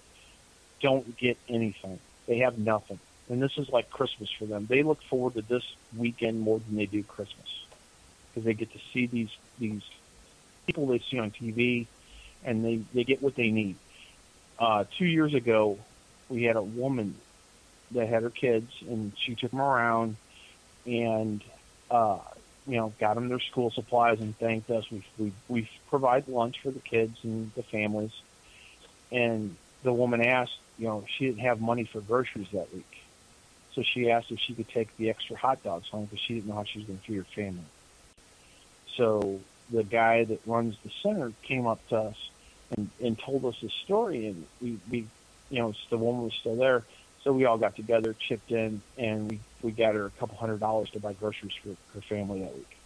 don't 0.81 1.17
get 1.17 1.39
anything. 1.49 2.01
They 2.27 2.39
have 2.39 2.59
nothing, 2.59 2.99
and 3.29 3.41
this 3.41 3.57
is 3.57 3.69
like 3.69 3.89
Christmas 3.89 4.33
for 4.33 4.47
them. 4.47 4.67
They 4.67 4.83
look 4.83 5.01
forward 5.05 5.35
to 5.35 5.43
this 5.43 5.64
weekend 5.97 6.41
more 6.41 6.59
than 6.59 6.75
they 6.75 6.87
do 6.87 7.05
Christmas 7.05 7.67
because 8.29 8.45
they 8.45 8.55
get 8.55 8.73
to 8.73 8.81
see 8.93 9.07
these 9.07 9.31
these 9.61 9.83
people 10.67 10.89
they 10.89 10.99
see 10.99 11.21
on 11.21 11.31
TV, 11.31 11.87
and 12.45 12.64
they 12.64 12.81
they 12.93 13.05
get 13.05 13.23
what 13.23 13.37
they 13.37 13.53
need. 13.53 13.77
Uh, 14.59 14.83
two 14.99 15.07
years 15.07 15.35
ago, 15.35 15.79
we 16.29 16.43
had 16.43 16.57
a 16.57 16.62
woman 16.62 17.14
that 17.93 18.09
had 18.09 18.22
her 18.22 18.30
kids, 18.30 18.70
and 18.89 19.12
she 19.16 19.34
took 19.34 19.51
them 19.51 19.61
around 19.61 20.16
and 20.87 21.43
uh, 21.91 22.18
you 22.66 22.76
know 22.76 22.93
got 22.99 23.14
them 23.14 23.28
their 23.28 23.41
school 23.41 23.70
supplies 23.70 24.20
and 24.20 24.37
thanked 24.39 24.70
us. 24.70 24.91
We 24.91 25.05
we 25.18 25.32
we 25.49 25.70
provide 25.89 26.28
lunch 26.28 26.61
for 26.61 26.70
the 26.70 26.80
kids 26.80 27.18
and 27.22 27.53
the 27.55 27.62
families, 27.62 28.12
and 29.12 29.57
the 29.82 29.93
woman 29.93 30.20
asked, 30.22 30.59
you 30.78 30.87
know, 30.87 31.05
she 31.09 31.26
didn't 31.26 31.41
have 31.41 31.61
money 31.61 31.84
for 31.84 32.01
groceries 32.01 32.49
that 32.53 32.72
week, 32.74 33.03
so 33.74 33.82
she 33.82 34.11
asked 34.11 34.30
if 34.30 34.41
she 34.41 34.55
could 34.55 34.68
take 34.68 34.97
the 34.97 35.11
extra 35.11 35.37
hot 35.37 35.62
dogs 35.62 35.89
home 35.89 36.07
because 36.07 36.20
she 36.20 36.34
didn't 36.34 36.49
know 36.49 36.57
how 36.57 36.64
she 36.64 36.80
was 36.80 36.87
going 36.87 36.99
to 36.99 37.05
feed 37.05 37.16
her 37.16 37.24
family. 37.24 37.64
So 38.97 39.41
the 39.70 39.84
guy 39.84 40.24
that 40.24 40.41
runs 40.47 40.76
the 40.82 40.91
center 41.03 41.32
came 41.43 41.66
up 41.66 41.87
to 41.89 41.97
us 41.97 42.30
and, 42.76 42.89
and 43.03 43.18
told 43.18 43.45
us 43.45 43.57
his 43.57 43.72
story, 43.72 44.26
and 44.26 44.47
we, 44.61 44.78
we, 44.91 45.07
you 45.51 45.59
know, 45.61 45.74
the 45.91 45.99
woman 45.99 46.24
was 46.24 46.34
still 46.34 46.57
there 46.57 46.84
so 47.27 47.33
we 47.33 47.45
all 47.45 47.59
got 47.59 47.74
together, 47.74 48.14
chipped 48.16 48.53
in, 48.53 48.81
and 48.97 49.29
we, 49.29 49.41
we 49.61 49.72
got 49.72 49.97
her 49.97 50.07
a 50.07 50.11
couple 50.11 50.37
hundred 50.37 50.61
dollars 50.61 50.91
to 50.91 51.01
buy 51.01 51.12
groceries 51.12 51.55
for 51.61 51.70
her 51.93 52.01
family 52.03 52.39
that 52.39 52.55
week. 52.55 52.77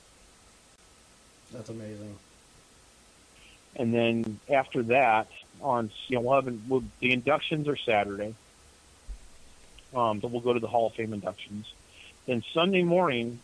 That's 1.53 1.68
amazing. 1.68 2.16
And 3.76 3.93
then 3.93 4.41
after 4.49 4.82
that, 4.84 5.28
on 5.61 5.91
you 6.09 6.16
know, 6.16 6.22
we'll 6.22 6.41
have 6.41 6.70
we'll, 6.70 6.82
the 7.01 7.12
inductions 7.12 7.68
are 7.68 7.76
Saturday. 7.76 8.34
Um, 9.95 10.22
so 10.22 10.28
we'll 10.28 10.41
go 10.41 10.55
to 10.55 10.61
the 10.61 10.68
Hall 10.68 10.86
of 10.86 10.95
Fame 10.95 11.12
inductions. 11.12 11.70
Then 12.24 12.43
Sunday 12.55 12.82
morning, 12.82 13.41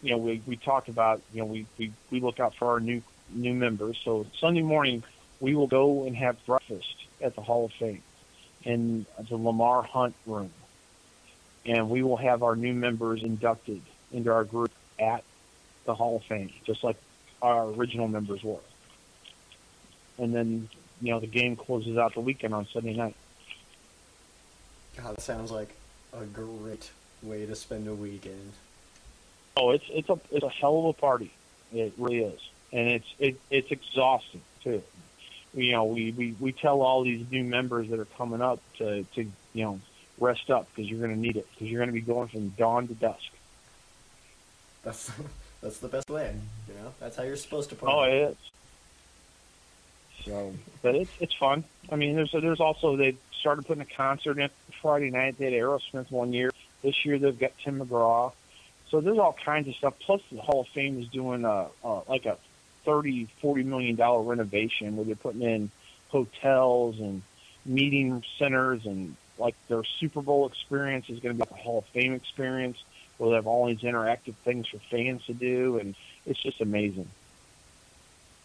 you 0.00 0.12
know, 0.12 0.18
we, 0.18 0.40
we 0.46 0.54
talked 0.54 0.88
about, 0.88 1.22
you 1.32 1.40
know, 1.40 1.46
we, 1.46 1.66
we, 1.76 1.92
we 2.12 2.20
look 2.20 2.38
out 2.38 2.54
for 2.54 2.68
our 2.68 2.78
new 2.78 3.02
new 3.30 3.52
members. 3.52 4.00
So 4.04 4.26
Sunday 4.38 4.62
morning, 4.62 5.02
we 5.40 5.56
will 5.56 5.66
go 5.66 6.04
and 6.04 6.14
have 6.14 6.36
breakfast 6.46 6.94
at 7.20 7.34
the 7.34 7.42
Hall 7.42 7.64
of 7.64 7.72
Fame 7.72 8.02
in 8.64 9.06
the 9.28 9.36
Lamar 9.36 9.82
Hunt 9.82 10.14
room. 10.26 10.50
And 11.66 11.90
we 11.90 12.02
will 12.02 12.16
have 12.16 12.42
our 12.42 12.56
new 12.56 12.72
members 12.72 13.22
inducted 13.22 13.82
into 14.12 14.32
our 14.32 14.44
group 14.44 14.72
at 14.98 15.22
the 15.84 15.94
Hall 15.94 16.16
of 16.16 16.24
Fame, 16.24 16.50
just 16.64 16.82
like 16.82 16.96
our 17.42 17.66
original 17.66 18.08
members 18.08 18.42
were. 18.42 18.58
And 20.18 20.34
then, 20.34 20.68
you 21.00 21.12
know, 21.12 21.20
the 21.20 21.26
game 21.26 21.56
closes 21.56 21.96
out 21.96 22.14
the 22.14 22.20
weekend 22.20 22.54
on 22.54 22.66
Sunday 22.66 22.94
night. 22.94 23.16
God, 24.96 25.16
that 25.16 25.22
sounds 25.22 25.50
like 25.50 25.76
a 26.12 26.24
great 26.24 26.90
way 27.22 27.46
to 27.46 27.54
spend 27.54 27.88
a 27.88 27.94
weekend. 27.94 28.52
Oh, 29.56 29.70
it's 29.70 29.84
it's 29.90 30.08
a 30.08 30.18
it's 30.30 30.44
a 30.44 30.48
hell 30.48 30.78
of 30.78 30.84
a 30.86 30.92
party. 30.92 31.30
It 31.72 31.92
really 31.98 32.20
is, 32.20 32.40
and 32.72 32.88
it's 32.88 33.14
it, 33.18 33.40
it's 33.50 33.70
exhausting 33.70 34.42
too 34.62 34.82
you 35.54 35.72
know, 35.72 35.84
we, 35.84 36.12
we, 36.12 36.34
we 36.38 36.52
tell 36.52 36.82
all 36.82 37.02
these 37.02 37.24
new 37.30 37.44
members 37.44 37.88
that 37.90 37.98
are 37.98 38.06
coming 38.16 38.40
up 38.40 38.60
to, 38.78 39.04
to 39.14 39.22
you 39.52 39.64
know, 39.64 39.80
rest 40.18 40.50
up 40.50 40.68
because 40.74 40.90
you're 40.90 41.00
going 41.00 41.14
to 41.14 41.18
need 41.18 41.36
it 41.36 41.46
because 41.52 41.68
you're 41.68 41.80
going 41.80 41.88
to 41.88 41.92
be 41.92 42.00
going 42.00 42.28
from 42.28 42.50
dawn 42.50 42.86
to 42.88 42.94
dusk. 42.94 43.30
That's 44.82 45.10
that's 45.62 45.78
the 45.78 45.88
best 45.88 46.08
way, 46.08 46.34
you 46.68 46.74
know. 46.74 46.92
That's 47.00 47.16
how 47.16 47.22
you're 47.24 47.36
supposed 47.36 47.70
to 47.70 47.76
party. 47.76 47.94
Oh, 47.94 48.02
it 48.04 48.30
is. 48.30 48.36
So, 50.24 50.54
but 50.82 50.94
it's 50.94 51.10
it's 51.20 51.34
fun. 51.34 51.64
I 51.90 51.96
mean, 51.96 52.14
there's 52.14 52.32
there's 52.32 52.60
also 52.60 52.96
they 52.96 53.16
started 53.38 53.66
putting 53.66 53.82
a 53.82 53.96
concert 53.96 54.38
in 54.38 54.50
Friday 54.82 55.10
night. 55.10 55.38
They 55.38 55.46
had 55.46 55.54
Aerosmith 55.54 56.10
one 56.10 56.32
year. 56.32 56.50
This 56.82 57.04
year 57.04 57.18
they've 57.18 57.38
got 57.38 57.52
Tim 57.62 57.80
McGraw. 57.80 58.32
So 58.90 59.00
there's 59.00 59.18
all 59.18 59.36
kinds 59.44 59.68
of 59.68 59.74
stuff. 59.76 59.94
Plus, 60.00 60.20
the 60.32 60.40
Hall 60.40 60.62
of 60.62 60.68
Fame 60.68 61.00
is 61.00 61.08
doing 61.08 61.44
a, 61.44 61.66
a 61.84 62.00
like 62.08 62.26
a 62.26 62.36
30, 62.90 63.28
40 63.40 63.62
million 63.62 63.94
dollar 63.94 64.22
renovation 64.22 64.96
where 64.96 65.06
they're 65.06 65.14
putting 65.14 65.42
in 65.42 65.70
hotels 66.08 66.98
and 66.98 67.22
meeting 67.64 68.24
centers 68.36 68.84
and 68.84 69.14
like 69.38 69.54
their 69.68 69.84
Super 69.84 70.20
Bowl 70.20 70.48
experience 70.48 71.08
is 71.08 71.20
going 71.20 71.38
to 71.38 71.44
be 71.44 71.50
like 71.50 71.60
a 71.60 71.62
Hall 71.62 71.78
of 71.78 71.86
Fame 71.86 72.14
experience 72.14 72.82
where 73.16 73.30
they 73.30 73.36
have 73.36 73.46
all 73.46 73.66
these 73.66 73.80
interactive 73.80 74.34
things 74.44 74.66
for 74.66 74.78
fans 74.90 75.24
to 75.26 75.34
do, 75.34 75.78
and 75.78 75.94
it's 76.26 76.40
just 76.40 76.60
amazing. 76.60 77.08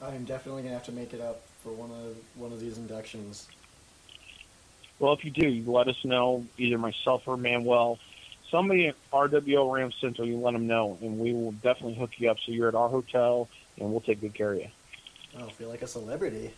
I 0.02 0.14
am 0.14 0.26
definitely 0.26 0.64
gonna 0.64 0.76
have 0.76 0.86
to 0.86 0.92
make 0.92 1.14
it 1.14 1.22
up 1.22 1.42
for 1.64 1.72
one 1.72 1.90
of 1.90 2.18
one 2.36 2.52
of 2.52 2.60
these 2.60 2.78
inductions. 2.78 3.48
Well, 5.00 5.14
if 5.14 5.24
you 5.26 5.32
do, 5.32 5.48
you 5.48 5.72
let 5.72 5.88
us 5.88 6.04
know. 6.04 6.46
Either 6.58 6.78
myself 6.78 7.24
or 7.26 7.38
Manuel, 7.38 8.00
somebody 8.52 8.88
at 8.88 8.96
RWO 9.12 9.74
Ram 9.74 9.92
Central, 9.94 10.28
you 10.28 10.38
let 10.38 10.52
them 10.52 10.68
know, 10.68 10.98
and 11.02 11.20
we 11.20 11.34
will 11.34 11.54
definitely 11.54 11.96
hook 11.96 12.12
you 12.18 12.30
up. 12.30 12.38
So 12.46 12.52
you're 12.52 12.68
at 12.68 12.76
our 12.76 12.90
hotel, 12.90 13.48
and 13.80 13.92
we'll 13.92 14.02
take 14.02 14.22
good 14.22 14.34
care 14.34 14.54
of 14.54 14.60
you. 14.60 14.68
Oh, 15.38 15.46
I 15.46 15.50
feel 15.52 15.70
like 15.70 15.82
a 15.82 15.88
celebrity, 15.88 16.52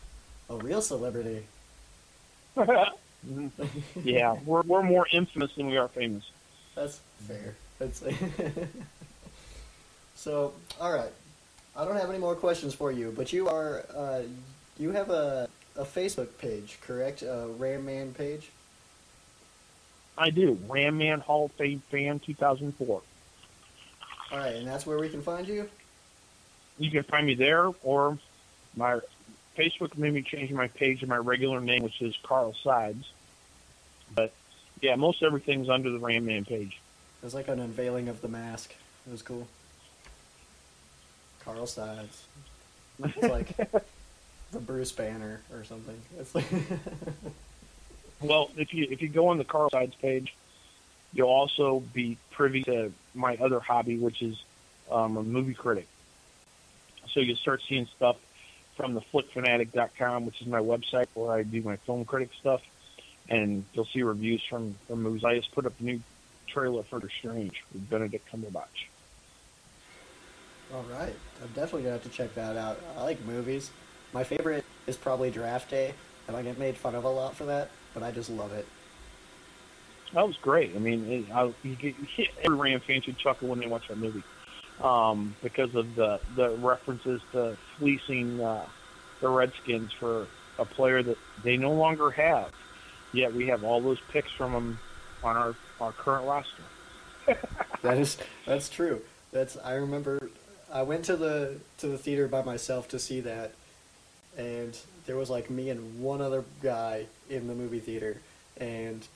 a 0.49 0.55
real 0.55 0.81
celebrity. 0.81 1.43
yeah, 4.03 4.35
we're 4.45 4.61
we're 4.61 4.83
more 4.83 5.07
infamous 5.11 5.51
than 5.55 5.67
we 5.67 5.77
are 5.77 5.87
famous. 5.87 6.23
That's 6.75 6.99
fair. 7.27 7.55
That's 7.79 8.03
so. 10.15 10.53
All 10.79 10.91
right, 10.91 11.11
I 11.75 11.85
don't 11.85 11.95
have 11.95 12.09
any 12.09 12.19
more 12.19 12.35
questions 12.35 12.73
for 12.73 12.91
you, 12.91 13.13
but 13.15 13.33
you 13.33 13.47
are 13.47 13.85
uh, 13.95 14.21
you 14.77 14.91
have 14.91 15.09
a 15.09 15.49
a 15.75 15.83
Facebook 15.83 16.37
page, 16.37 16.79
correct? 16.81 17.21
A 17.21 17.47
Ram 17.57 17.85
Man 17.85 18.13
page. 18.13 18.49
I 20.17 20.31
do. 20.31 20.57
Ram 20.67 20.97
Man 20.97 21.19
Hall 21.19 21.45
of 21.45 21.51
Fame 21.53 21.81
fan 21.91 22.19
2004. 22.19 23.01
All 24.29 24.37
right, 24.37 24.55
and 24.55 24.67
that's 24.67 24.85
where 24.85 24.97
we 24.97 25.09
can 25.09 25.21
find 25.21 25.47
you. 25.47 25.69
You 26.77 26.91
can 26.91 27.03
find 27.03 27.25
me 27.25 27.33
there, 27.33 27.71
or 27.83 28.17
my 28.75 28.99
Facebook 29.57 29.97
made 29.97 30.13
me 30.13 30.21
change 30.21 30.51
my 30.51 30.67
page 30.67 30.99
to 31.01 31.07
my 31.07 31.17
regular 31.17 31.59
name, 31.59 31.83
which 31.83 32.01
is 32.01 32.15
Carl 32.23 32.53
Sides. 32.63 33.11
But 34.13 34.33
yeah, 34.81 34.95
most 34.95 35.23
everything's 35.23 35.69
under 35.69 35.89
the 35.89 35.99
Ram 35.99 36.25
Man 36.25 36.45
page. 36.45 36.79
It 37.21 37.25
was 37.25 37.33
like 37.33 37.47
an 37.47 37.59
unveiling 37.59 38.07
of 38.07 38.21
the 38.21 38.27
mask. 38.27 38.75
It 39.07 39.11
was 39.11 39.21
cool. 39.21 39.47
Carl 41.39 41.65
Sides. 41.65 42.25
It's 43.03 43.17
like 43.23 43.55
the 44.51 44.59
Bruce 44.59 44.91
Banner 44.91 45.41
or 45.53 45.63
something. 45.63 45.99
It's 46.19 46.35
like 46.35 46.45
Well, 48.21 48.49
if 48.57 48.73
you 48.73 48.87
if 48.89 49.01
you 49.01 49.09
go 49.09 49.27
on 49.27 49.37
the 49.37 49.43
Carl 49.43 49.69
Sides 49.69 49.95
page, 49.95 50.35
you'll 51.13 51.29
also 51.29 51.83
be 51.93 52.17
privy 52.31 52.63
to 52.63 52.91
my 53.13 53.37
other 53.37 53.59
hobby, 53.59 53.97
which 53.97 54.21
is 54.21 54.41
um, 54.91 55.17
a 55.17 55.23
movie 55.23 55.53
critic. 55.53 55.87
So 57.17 57.21
you'll 57.21 57.35
start 57.35 57.63
seeing 57.67 57.87
stuff 57.87 58.17
from 58.75 58.93
the 58.93 59.01
flickfanatic.com, 59.01 60.27
which 60.27 60.39
is 60.39 60.45
my 60.45 60.59
website 60.59 61.07
where 61.15 61.31
I 61.31 61.41
do 61.41 61.63
my 61.63 61.77
film 61.77 62.05
critic 62.05 62.29
stuff, 62.39 62.61
and 63.27 63.65
you'll 63.73 63.87
see 63.87 64.03
reviews 64.03 64.43
from, 64.47 64.75
from 64.87 65.01
movies. 65.01 65.23
I 65.23 65.35
just 65.35 65.51
put 65.51 65.65
up 65.65 65.73
a 65.79 65.83
new 65.83 65.99
trailer 66.45 66.83
for 66.83 66.99
The 66.99 67.09
Strange 67.09 67.63
with 67.73 67.89
Benedict 67.89 68.31
Cumberbatch. 68.31 68.85
All 70.71 70.85
right, 70.91 71.15
I'm 71.41 71.47
definitely 71.55 71.81
gonna 71.81 71.93
have 71.93 72.03
to 72.03 72.09
check 72.09 72.35
that 72.35 72.55
out. 72.55 72.79
I 72.95 73.01
like 73.01 73.25
movies. 73.25 73.71
My 74.13 74.23
favorite 74.23 74.63
is 74.85 74.95
probably 74.95 75.31
Draft 75.31 75.71
Day, 75.71 75.95
and 76.27 76.37
I 76.37 76.43
get 76.43 76.59
made 76.59 76.77
fun 76.77 76.93
of 76.93 77.03
a 77.03 77.09
lot 77.09 77.35
for 77.35 77.45
that, 77.45 77.71
but 77.95 78.03
I 78.03 78.11
just 78.11 78.29
love 78.29 78.53
it. 78.53 78.67
That 80.13 80.27
was 80.27 80.37
great. 80.37 80.75
I 80.75 80.77
mean, 80.77 81.11
it, 81.11 81.31
I, 81.33 81.51
you 81.63 81.75
get, 81.77 81.95
every 82.43 82.55
Ram 82.55 82.79
fan 82.79 83.01
should 83.01 83.17
chuckle 83.17 83.47
when 83.47 83.57
they 83.57 83.65
watch 83.65 83.87
that 83.87 83.97
movie 83.97 84.21
um, 84.81 85.35
because 85.41 85.73
of 85.75 85.95
the 85.95 86.19
the 86.35 86.51
references 86.57 87.21
to 87.31 87.57
fleecing 87.77 88.41
uh, 88.41 88.65
the 89.21 89.29
Redskins 89.29 89.91
for 89.93 90.27
a 90.59 90.65
player 90.65 91.03
that 91.03 91.17
they 91.43 91.57
no 91.57 91.71
longer 91.71 92.11
have. 92.11 92.51
Yet 93.13 93.33
we 93.33 93.47
have 93.47 93.63
all 93.63 93.81
those 93.81 93.99
picks 94.09 94.31
from 94.31 94.51
them 94.53 94.79
on 95.23 95.35
our, 95.37 95.55
our 95.79 95.91
current 95.91 96.27
roster. 96.27 96.63
that 97.81 97.97
is 97.97 98.17
that's 98.45 98.69
true. 98.69 99.01
That's 99.31 99.57
I 99.57 99.73
remember 99.73 100.29
I 100.71 100.83
went 100.83 101.05
to 101.05 101.15
the 101.15 101.57
to 101.79 101.87
the 101.87 101.97
theater 101.97 102.27
by 102.27 102.43
myself 102.43 102.87
to 102.89 102.99
see 102.99 103.21
that 103.21 103.51
and 104.37 104.77
there 105.05 105.15
was 105.15 105.29
like 105.29 105.49
me 105.49 105.69
and 105.69 105.99
one 105.99 106.21
other 106.21 106.43
guy 106.61 107.05
in 107.29 107.47
the 107.47 107.55
movie 107.55 107.79
theater 107.79 108.21
and 108.57 109.07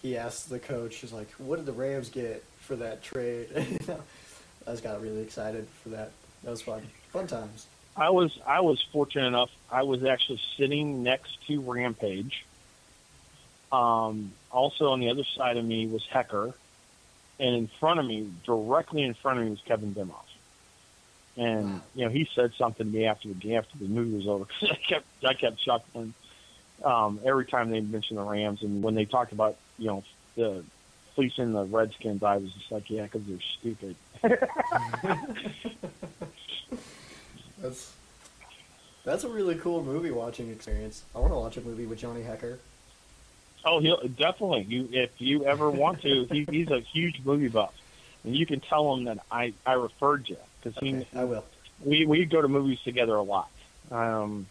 he 0.00 0.16
asked 0.16 0.48
the 0.48 0.58
coach, 0.58 0.96
he's 0.96 1.12
like, 1.12 1.30
What 1.32 1.56
did 1.56 1.66
the 1.66 1.72
Rams 1.72 2.08
get 2.08 2.44
for 2.60 2.76
that 2.76 3.02
trade? 3.02 3.48
I 4.70 4.82
got 4.82 5.00
really 5.00 5.22
excited 5.22 5.66
for 5.82 5.90
that. 5.90 6.12
That 6.44 6.50
was 6.50 6.62
fun. 6.62 6.82
Fun 7.12 7.26
times. 7.26 7.66
I 7.96 8.10
was 8.10 8.38
I 8.46 8.60
was 8.60 8.80
fortunate 8.92 9.26
enough. 9.26 9.50
I 9.70 9.82
was 9.82 10.04
actually 10.04 10.40
sitting 10.56 11.02
next 11.02 11.44
to 11.46 11.60
Rampage. 11.60 12.44
Um, 13.72 14.32
also 14.50 14.90
on 14.90 15.00
the 15.00 15.10
other 15.10 15.24
side 15.24 15.56
of 15.56 15.64
me 15.64 15.86
was 15.86 16.04
Hekker, 16.06 16.54
and 17.38 17.56
in 17.56 17.66
front 17.66 18.00
of 18.00 18.06
me, 18.06 18.30
directly 18.44 19.02
in 19.02 19.14
front 19.14 19.38
of 19.38 19.44
me, 19.44 19.50
was 19.50 19.60
Kevin 19.64 19.94
Demoff. 19.94 20.24
And 21.36 21.80
you 21.94 22.04
know, 22.04 22.10
he 22.10 22.28
said 22.34 22.52
something 22.56 22.90
to 22.90 22.98
me 22.98 23.06
after 23.06 23.28
the 23.28 23.56
after 23.56 23.78
the 23.78 23.86
movie 23.86 24.16
was 24.16 24.26
over. 24.26 24.46
I 24.62 24.74
kept 24.74 25.06
I 25.24 25.34
kept 25.34 25.58
chuckling 25.58 26.14
um, 26.84 27.20
every 27.24 27.46
time 27.46 27.70
they 27.70 27.80
mentioned 27.80 28.18
the 28.18 28.22
Rams, 28.22 28.62
and 28.62 28.82
when 28.82 28.94
they 28.94 29.04
talked 29.04 29.32
about 29.32 29.56
you 29.78 29.88
know 29.88 30.04
the 30.36 30.64
fleecing 31.14 31.52
the 31.52 31.64
Redskins, 31.64 32.22
I 32.22 32.36
was 32.36 32.52
just 32.52 32.70
like, 32.72 32.88
yeah, 32.90 33.02
because 33.02 33.22
they're 33.26 33.38
stupid. 33.40 33.96
that's 37.60 37.92
that's 39.04 39.24
a 39.24 39.28
really 39.28 39.54
cool 39.56 39.82
movie 39.82 40.10
watching 40.10 40.50
experience. 40.50 41.04
I 41.14 41.18
want 41.18 41.32
to 41.32 41.36
watch 41.36 41.56
a 41.56 41.60
movie 41.62 41.86
with 41.86 41.98
Johnny 41.98 42.22
Hekker. 42.22 42.58
Oh, 43.64 43.80
he'll 43.80 44.00
definitely. 44.08 44.62
You, 44.62 44.88
if 44.92 45.10
you 45.18 45.44
ever 45.44 45.70
want 45.70 46.02
to, 46.02 46.24
he, 46.24 46.46
he's 46.50 46.70
a 46.70 46.80
huge 46.80 47.20
movie 47.24 47.48
buff, 47.48 47.74
and 48.24 48.34
you 48.34 48.46
can 48.46 48.60
tell 48.60 48.94
him 48.94 49.04
that 49.04 49.18
I 49.30 49.52
I 49.66 49.74
referred 49.74 50.28
you 50.28 50.36
because 50.62 50.76
okay. 50.78 51.06
I 51.14 51.24
will. 51.24 51.44
We 51.84 52.06
we 52.06 52.24
go 52.24 52.42
to 52.42 52.48
movies 52.48 52.80
together 52.82 53.14
a 53.14 53.22
lot. 53.22 53.50
Um. 53.90 54.46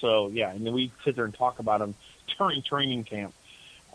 So 0.00 0.28
yeah, 0.28 0.50
and 0.50 0.64
then 0.64 0.72
we 0.72 0.92
sit 1.04 1.16
there 1.16 1.24
and 1.24 1.34
talk 1.34 1.58
about 1.58 1.80
him 1.80 1.94
during 2.36 2.62
training 2.62 3.04
camp. 3.04 3.34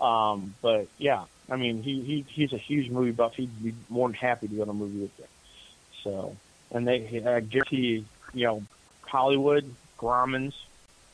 Um, 0.03 0.53
but 0.61 0.87
yeah, 0.97 1.23
I 1.49 1.55
mean, 1.55 1.81
he, 1.81 2.01
he 2.01 2.25
he's 2.27 2.51
a 2.51 2.57
huge 2.57 2.89
movie 2.89 3.11
buff. 3.11 3.35
He'd 3.35 3.63
be 3.63 3.73
more 3.89 4.09
than 4.09 4.15
happy 4.15 4.49
to 4.49 4.55
go 4.55 4.65
to 4.65 4.71
a 4.71 4.73
movie 4.73 4.99
with 4.99 5.17
you. 5.17 5.25
So, 6.03 6.35
and 6.71 6.85
they, 6.85 7.23
I 7.25 7.39
guarantee, 7.39 8.05
you 8.33 8.45
know, 8.45 8.63
Hollywood, 9.03 9.73
Grauman's, 9.97 10.55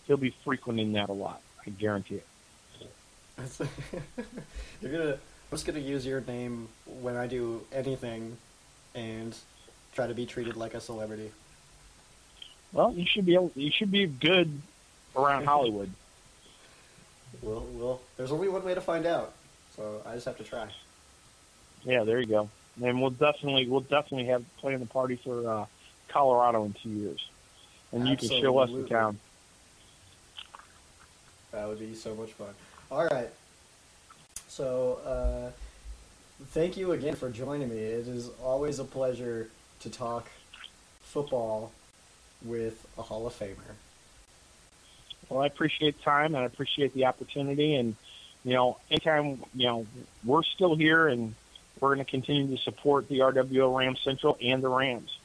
he'll 0.07 0.17
be 0.17 0.31
frequenting 0.43 0.93
that 0.93 1.09
a 1.09 1.13
lot. 1.13 1.41
I 1.65 1.69
guarantee 1.69 2.15
it. 2.15 2.27
You're 4.81 4.91
gonna. 4.91 5.11
I'm 5.13 5.55
just 5.55 5.65
gonna 5.65 5.79
use 5.79 6.05
your 6.05 6.21
name 6.21 6.67
when 6.85 7.15
I 7.15 7.27
do 7.27 7.61
anything, 7.71 8.37
and 8.95 9.35
try 9.93 10.07
to 10.07 10.15
be 10.15 10.25
treated 10.25 10.57
like 10.57 10.73
a 10.73 10.81
celebrity. 10.81 11.31
Well, 12.73 12.91
you 12.93 13.05
should 13.05 13.25
be 13.25 13.35
able. 13.35 13.51
You 13.55 13.71
should 13.71 13.91
be 13.91 14.07
good 14.07 14.61
around 15.15 15.45
Hollywood. 15.45 15.91
Well, 17.41 17.65
well, 17.73 18.01
there's 18.17 18.31
only 18.31 18.49
one 18.49 18.63
way 18.63 18.73
to 18.73 18.81
find 18.81 19.05
out, 19.05 19.33
so 19.75 20.01
I 20.05 20.13
just 20.13 20.25
have 20.25 20.37
to 20.37 20.43
try. 20.43 20.67
Yeah, 21.83 22.03
there 22.03 22.19
you 22.19 22.25
go. 22.25 22.49
And 22.83 23.01
we'll 23.01 23.11
definitely 23.11 23.67
we'll 23.67 23.81
definitely 23.81 24.25
have 24.25 24.43
plan 24.57 24.79
the 24.79 24.85
party 24.85 25.15
for 25.15 25.49
uh, 25.49 25.65
Colorado 26.07 26.65
in 26.65 26.73
two 26.73 26.89
years, 26.89 27.29
and 27.91 28.05
you 28.07 28.13
Absolutely. 28.13 28.37
can 28.37 28.45
show 28.45 28.57
us 28.57 28.69
the 28.71 28.83
town. 28.87 29.19
That 31.51 31.67
would 31.67 31.79
be 31.79 31.95
so 31.95 32.15
much 32.15 32.31
fun. 32.33 32.53
All 32.91 33.05
right. 33.07 33.29
So, 34.47 34.99
uh, 35.05 35.51
thank 36.47 36.77
you 36.77 36.91
again 36.91 37.15
for 37.15 37.29
joining 37.29 37.69
me. 37.69 37.77
It 37.77 38.07
is 38.07 38.29
always 38.43 38.79
a 38.79 38.83
pleasure 38.83 39.49
to 39.81 39.89
talk 39.89 40.29
football 41.01 41.71
with 42.43 42.85
a 42.97 43.01
Hall 43.01 43.25
of 43.27 43.37
Famer. 43.37 43.75
Well, 45.29 45.41
I 45.41 45.45
appreciate 45.45 46.01
time 46.01 46.35
and 46.35 46.37
I 46.37 46.45
appreciate 46.45 46.93
the 46.93 47.05
opportunity. 47.05 47.75
And, 47.75 47.95
you 48.43 48.53
know, 48.53 48.77
anytime, 48.89 49.43
you 49.53 49.67
know, 49.67 49.87
we're 50.25 50.43
still 50.43 50.75
here 50.75 51.07
and 51.07 51.35
we're 51.79 51.95
going 51.95 52.05
to 52.05 52.09
continue 52.09 52.55
to 52.55 52.61
support 52.61 53.07
the 53.07 53.19
RWO 53.19 53.77
Rams 53.77 54.01
Central 54.03 54.37
and 54.41 54.63
the 54.63 54.69
Rams. 54.69 55.17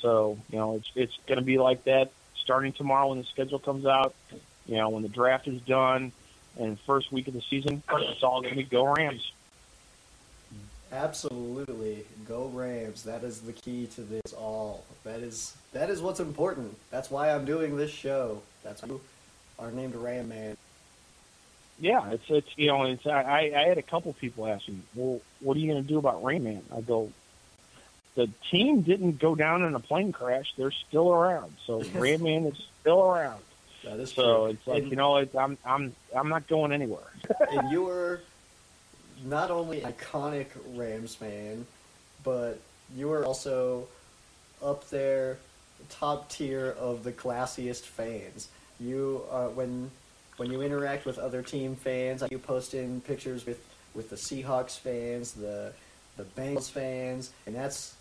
So, 0.00 0.38
you 0.50 0.58
know, 0.58 0.76
it's, 0.76 0.90
it's 0.94 1.18
going 1.26 1.38
to 1.38 1.44
be 1.44 1.58
like 1.58 1.84
that 1.84 2.10
starting 2.36 2.72
tomorrow 2.72 3.08
when 3.08 3.18
the 3.18 3.24
schedule 3.24 3.58
comes 3.58 3.86
out, 3.86 4.14
you 4.66 4.76
know, 4.76 4.90
when 4.90 5.02
the 5.02 5.08
draft 5.08 5.48
is 5.48 5.60
done 5.62 6.12
and 6.58 6.78
first 6.80 7.10
week 7.10 7.28
of 7.28 7.34
the 7.34 7.40
season, 7.40 7.82
it's 7.90 8.22
all 8.22 8.42
going 8.42 8.54
to 8.54 8.56
be 8.56 8.64
go 8.64 8.92
Rams. 8.92 9.32
Absolutely, 10.92 12.04
go 12.28 12.46
Rams. 12.46 13.02
That 13.02 13.24
is 13.24 13.40
the 13.40 13.52
key 13.52 13.88
to 13.94 14.02
this 14.02 14.32
all. 14.32 14.84
That 15.02 15.20
is 15.20 15.56
that 15.72 15.90
is 15.90 16.00
what's 16.00 16.20
important. 16.20 16.76
That's 16.90 17.10
why 17.10 17.32
I'm 17.32 17.44
doing 17.44 17.76
this 17.76 17.90
show. 17.90 18.42
That's 18.62 18.84
are 19.64 19.70
named 19.70 19.94
Ram 19.94 20.28
Man. 20.28 20.56
Yeah, 21.80 22.10
it's 22.10 22.24
it's 22.28 22.48
you 22.56 22.68
know 22.68 22.84
it's 22.84 23.06
I 23.06 23.52
I 23.54 23.64
had 23.68 23.78
a 23.78 23.82
couple 23.82 24.12
people 24.12 24.46
ask 24.46 24.68
me, 24.68 24.78
well, 24.94 25.20
what 25.40 25.56
are 25.56 25.60
you 25.60 25.70
going 25.72 25.82
to 25.82 25.88
do 25.88 25.98
about 25.98 26.22
Ram 26.22 26.44
Man? 26.44 26.62
I 26.74 26.80
go, 26.80 27.10
the 28.14 28.28
team 28.50 28.82
didn't 28.82 29.18
go 29.18 29.34
down 29.34 29.64
in 29.64 29.74
a 29.74 29.80
plane 29.80 30.12
crash. 30.12 30.54
They're 30.56 30.70
still 30.70 31.12
around. 31.12 31.52
So 31.66 31.82
Ram 31.94 32.22
Man 32.22 32.46
is 32.46 32.62
still 32.80 33.02
around. 33.02 33.40
That 33.84 33.98
is 33.98 34.12
so 34.12 34.22
true. 34.22 34.44
it's 34.46 34.66
like 34.66 34.82
and, 34.82 34.90
you 34.90 34.96
know 34.96 35.16
it's, 35.16 35.34
I'm 35.34 35.58
I'm 35.64 35.94
I'm 36.16 36.28
not 36.28 36.46
going 36.46 36.72
anywhere. 36.72 37.12
and 37.50 37.70
you 37.70 37.84
were 37.84 38.20
not 39.24 39.50
only 39.50 39.80
iconic 39.80 40.46
Rams 40.74 41.14
fan, 41.14 41.66
but 42.22 42.60
you 42.94 43.08
were 43.08 43.24
also 43.24 43.88
up 44.62 44.88
there, 44.90 45.38
top 45.90 46.30
tier 46.30 46.74
of 46.78 47.04
the 47.04 47.12
classiest 47.12 47.82
fans. 47.82 48.48
You 48.80 49.22
uh, 49.30 49.48
when 49.48 49.90
when 50.36 50.50
you 50.50 50.62
interact 50.62 51.04
with 51.06 51.18
other 51.18 51.42
team 51.42 51.76
fans, 51.76 52.22
you 52.30 52.38
post 52.38 52.74
in 52.74 53.00
pictures 53.00 53.46
with 53.46 53.64
with 53.94 54.10
the 54.10 54.16
Seahawks 54.16 54.78
fans, 54.78 55.32
the 55.32 55.72
the 56.16 56.24
Bengals 56.24 56.70
fans, 56.70 57.32
and 57.46 57.54
that's 57.54 57.94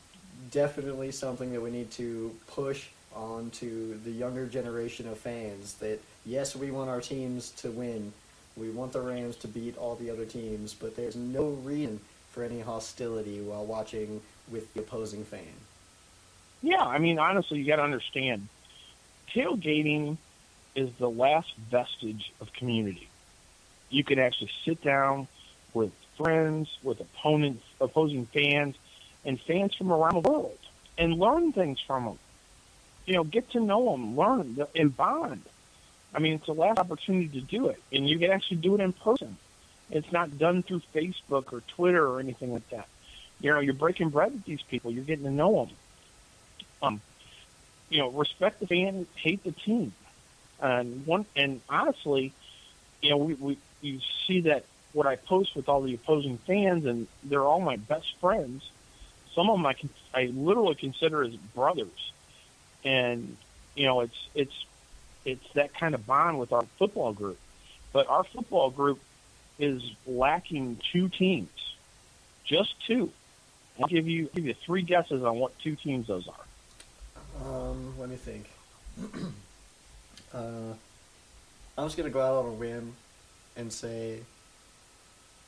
definitely 0.52 1.12
something 1.12 1.52
that 1.54 1.62
we 1.62 1.72
need 1.72 1.92
to 1.92 2.36
push 2.48 2.88
on 3.16 3.50
to 3.52 4.00
the 4.04 4.12
younger 4.12 4.46
generation 4.46 5.08
of 5.08 5.18
fans. 5.18 5.76
That 5.76 6.00
yes, 6.26 6.56
we 6.56 6.72
want 6.72 6.90
our 6.90 7.02
teams 7.02 7.52
to 7.58 7.72
win, 7.72 8.14
we 8.56 8.70
want 8.70 8.94
the 8.94 9.02
Rams 9.02 9.36
to 9.38 9.48
beat 9.48 9.78
all 9.78 9.96
the 9.96 10.10
other 10.10 10.26
teams, 10.26 10.74
but 10.74 10.96
there's 10.96 11.16
no 11.16 11.50
reason 11.64 12.00
for 12.32 12.44
any 12.44 12.60
hostility 12.60 13.42
while 13.42 13.66
watching 13.66 14.22
with 14.52 14.74
the 14.74 14.80
opposing 14.82 15.24
fan. 15.24 15.42
Yeah, 16.62 16.82
I 16.82 16.98
mean, 16.98 17.20
honestly, 17.20 17.60
you 17.60 17.66
got 17.66 17.76
to 17.76 17.84
understand, 17.84 18.48
tailgating 19.34 20.18
is 20.76 20.90
the 20.98 21.10
last 21.10 21.56
vestige 21.70 22.32
of 22.42 22.52
community. 22.54 23.08
You 23.90 24.04
can 24.04 24.20
actually 24.20 24.52
sit 24.66 24.82
down 24.82 25.28
with 25.74 25.92
friends, 26.18 26.78
with 26.84 27.00
opponents, 27.00 27.64
opposing 27.80 28.26
fans, 28.28 28.76
and 29.26 29.40
fans 29.40 29.76
from 29.76 29.92
around 29.92 30.24
the 30.24 30.30
world, 30.30 30.58
and 30.98 31.20
learn 31.20 31.52
things 31.52 31.80
from 31.80 32.06
them. 32.06 32.20
You 33.06 33.16
know, 33.16 33.24
get 33.24 33.52
to 33.52 33.60
know 33.60 33.92
them, 33.92 34.16
learn, 34.16 34.58
and 34.76 34.96
bond. 34.96 35.44
I 36.14 36.20
mean, 36.20 36.34
it's 36.34 36.46
the 36.46 36.54
last 36.54 36.80
opportunity 36.80 37.28
to 37.40 37.42
do 37.42 37.68
it, 37.68 37.82
and 37.92 38.08
you 38.08 38.20
can 38.20 38.32
actually 38.32 38.58
do 38.58 38.76
it 38.76 38.82
in 38.82 38.94
person. 38.94 39.38
It's 39.90 40.12
not 40.12 40.38
done 40.38 40.64
through 40.64 40.82
Facebook 40.94 41.52
or 41.52 41.62
Twitter 41.62 42.06
or 42.08 42.20
anything 42.20 42.54
like 42.54 42.68
that. 42.70 42.88
You 43.42 43.52
know, 43.52 43.60
you're 43.60 43.74
breaking 43.74 44.10
bread 44.10 44.32
with 44.32 44.46
these 44.46 44.62
people. 44.62 44.92
You're 44.92 45.04
getting 45.04 45.26
to 45.26 45.32
know 45.32 45.66
them. 45.66 45.76
Um, 46.82 47.02
you 47.90 48.00
know, 48.00 48.10
respect 48.10 48.60
the 48.60 48.68
fan, 48.68 49.06
hate 49.16 49.44
the 49.44 49.52
team, 49.52 49.94
and 50.62 51.06
one. 51.06 51.26
And 51.36 51.62
honestly, 51.70 52.34
you 53.02 53.10
know, 53.10 53.18
we, 53.18 53.34
we 53.36 53.58
you 53.82 54.00
see 54.28 54.42
that 54.42 54.66
what 54.94 55.08
I 55.08 55.16
post 55.16 55.56
with 55.56 55.70
all 55.70 55.82
the 55.82 55.94
opposing 55.94 56.38
fans, 56.40 56.86
and 56.86 57.08
they're 57.24 57.44
all 57.44 57.60
my 57.60 57.78
best 57.78 58.16
friends. 58.20 58.70
Some 59.34 59.50
of 59.50 59.58
them 59.58 59.66
I 59.66 59.74
can 59.74 59.90
I 60.14 60.26
literally 60.34 60.76
consider 60.76 61.24
as 61.24 61.36
brothers, 61.36 62.12
and 62.84 63.36
you 63.76 63.86
know, 63.86 64.02
it's 64.02 64.28
it's 64.36 64.66
it's 65.26 65.54
that 65.54 65.74
kind 65.74 65.96
of 65.96 66.06
bond 66.06 66.40
with 66.40 66.52
our 66.54 66.66
football 66.78 67.14
group. 67.14 67.40
But 67.92 68.08
our 68.08 68.24
football 68.24 68.70
group 68.72 69.00
is 69.60 69.84
lacking 70.08 70.80
two 70.92 71.10
teams, 71.10 71.76
just 72.44 72.74
two. 72.86 73.12
I'll 73.80 73.88
give 73.88 74.08
you 74.08 74.30
give 74.34 74.46
you 74.46 74.54
three 74.54 74.84
guesses 74.84 75.24
on 75.24 75.38
what 75.38 75.58
two 75.60 75.76
teams 75.76 76.08
those 76.08 76.28
are. 76.28 77.46
Um, 77.46 77.98
let 78.00 78.10
me 78.10 78.16
think. 78.16 78.50
uh, 80.34 80.74
I'm 81.78 81.86
just 81.86 81.98
gonna 81.98 82.10
go 82.10 82.22
out 82.22 82.46
on 82.46 82.52
a 82.52 82.54
whim 82.54 82.96
and 83.56 83.72
say 83.72 84.20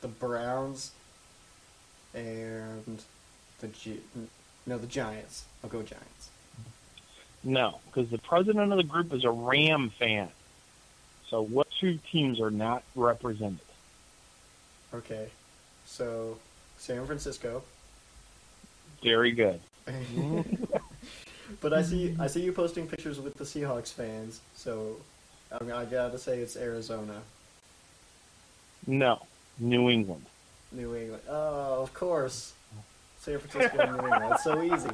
the 0.00 0.08
Browns 0.08 0.92
and 2.14 3.02
the 3.60 3.68
G- 3.68 4.00
no 4.66 4.78
the 4.78 4.86
Giants. 4.86 5.44
I'll 5.62 5.70
go 5.70 5.82
Giants. 5.82 6.30
No, 7.44 7.80
because 7.86 8.10
the 8.10 8.18
president 8.18 8.72
of 8.72 8.78
the 8.78 8.84
group 8.84 9.12
is 9.12 9.24
a 9.24 9.30
Ram 9.30 9.90
fan. 9.90 10.28
So 11.28 11.42
what 11.42 11.68
two 11.80 11.98
teams 12.10 12.40
are 12.40 12.50
not 12.50 12.82
represented? 12.94 13.60
Okay, 14.94 15.28
so 15.84 16.38
San 16.78 17.06
Francisco. 17.06 17.62
Very 19.02 19.32
good. 19.32 19.60
but 21.60 21.72
I 21.72 21.82
see 21.82 22.16
I 22.18 22.26
see 22.26 22.42
you 22.42 22.52
posting 22.52 22.86
pictures 22.86 23.20
with 23.20 23.34
the 23.34 23.44
Seahawks 23.44 23.92
fans, 23.92 24.40
so 24.54 24.96
I 25.52 25.62
mean 25.62 25.72
I 25.72 25.84
gotta 25.84 26.18
say 26.18 26.38
it's 26.38 26.56
Arizona, 26.56 27.22
No, 28.86 29.22
New 29.58 29.90
England. 29.90 30.26
New 30.72 30.94
England. 30.94 31.22
Oh, 31.28 31.82
of 31.82 31.94
course, 31.94 32.52
San 33.20 33.38
Francisco 33.38 33.78
and 33.78 33.92
New 33.96 34.02
England. 34.08 34.32
It's 34.34 34.44
so 34.44 34.62
easy. 34.62 34.90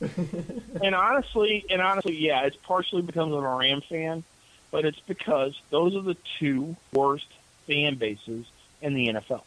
and 0.82 0.94
honestly, 0.94 1.64
and 1.70 1.82
honestly, 1.82 2.14
yeah, 2.16 2.42
it's 2.42 2.56
partially 2.56 3.02
because 3.02 3.26
I'm 3.26 3.32
a 3.32 3.56
Ram 3.56 3.80
fan, 3.80 4.22
but 4.70 4.84
it's 4.84 5.00
because 5.00 5.60
those 5.70 5.96
are 5.96 6.02
the 6.02 6.16
two 6.38 6.76
worst 6.92 7.26
fan 7.66 7.96
bases 7.96 8.46
in 8.80 8.94
the 8.94 9.08
NFL, 9.08 9.42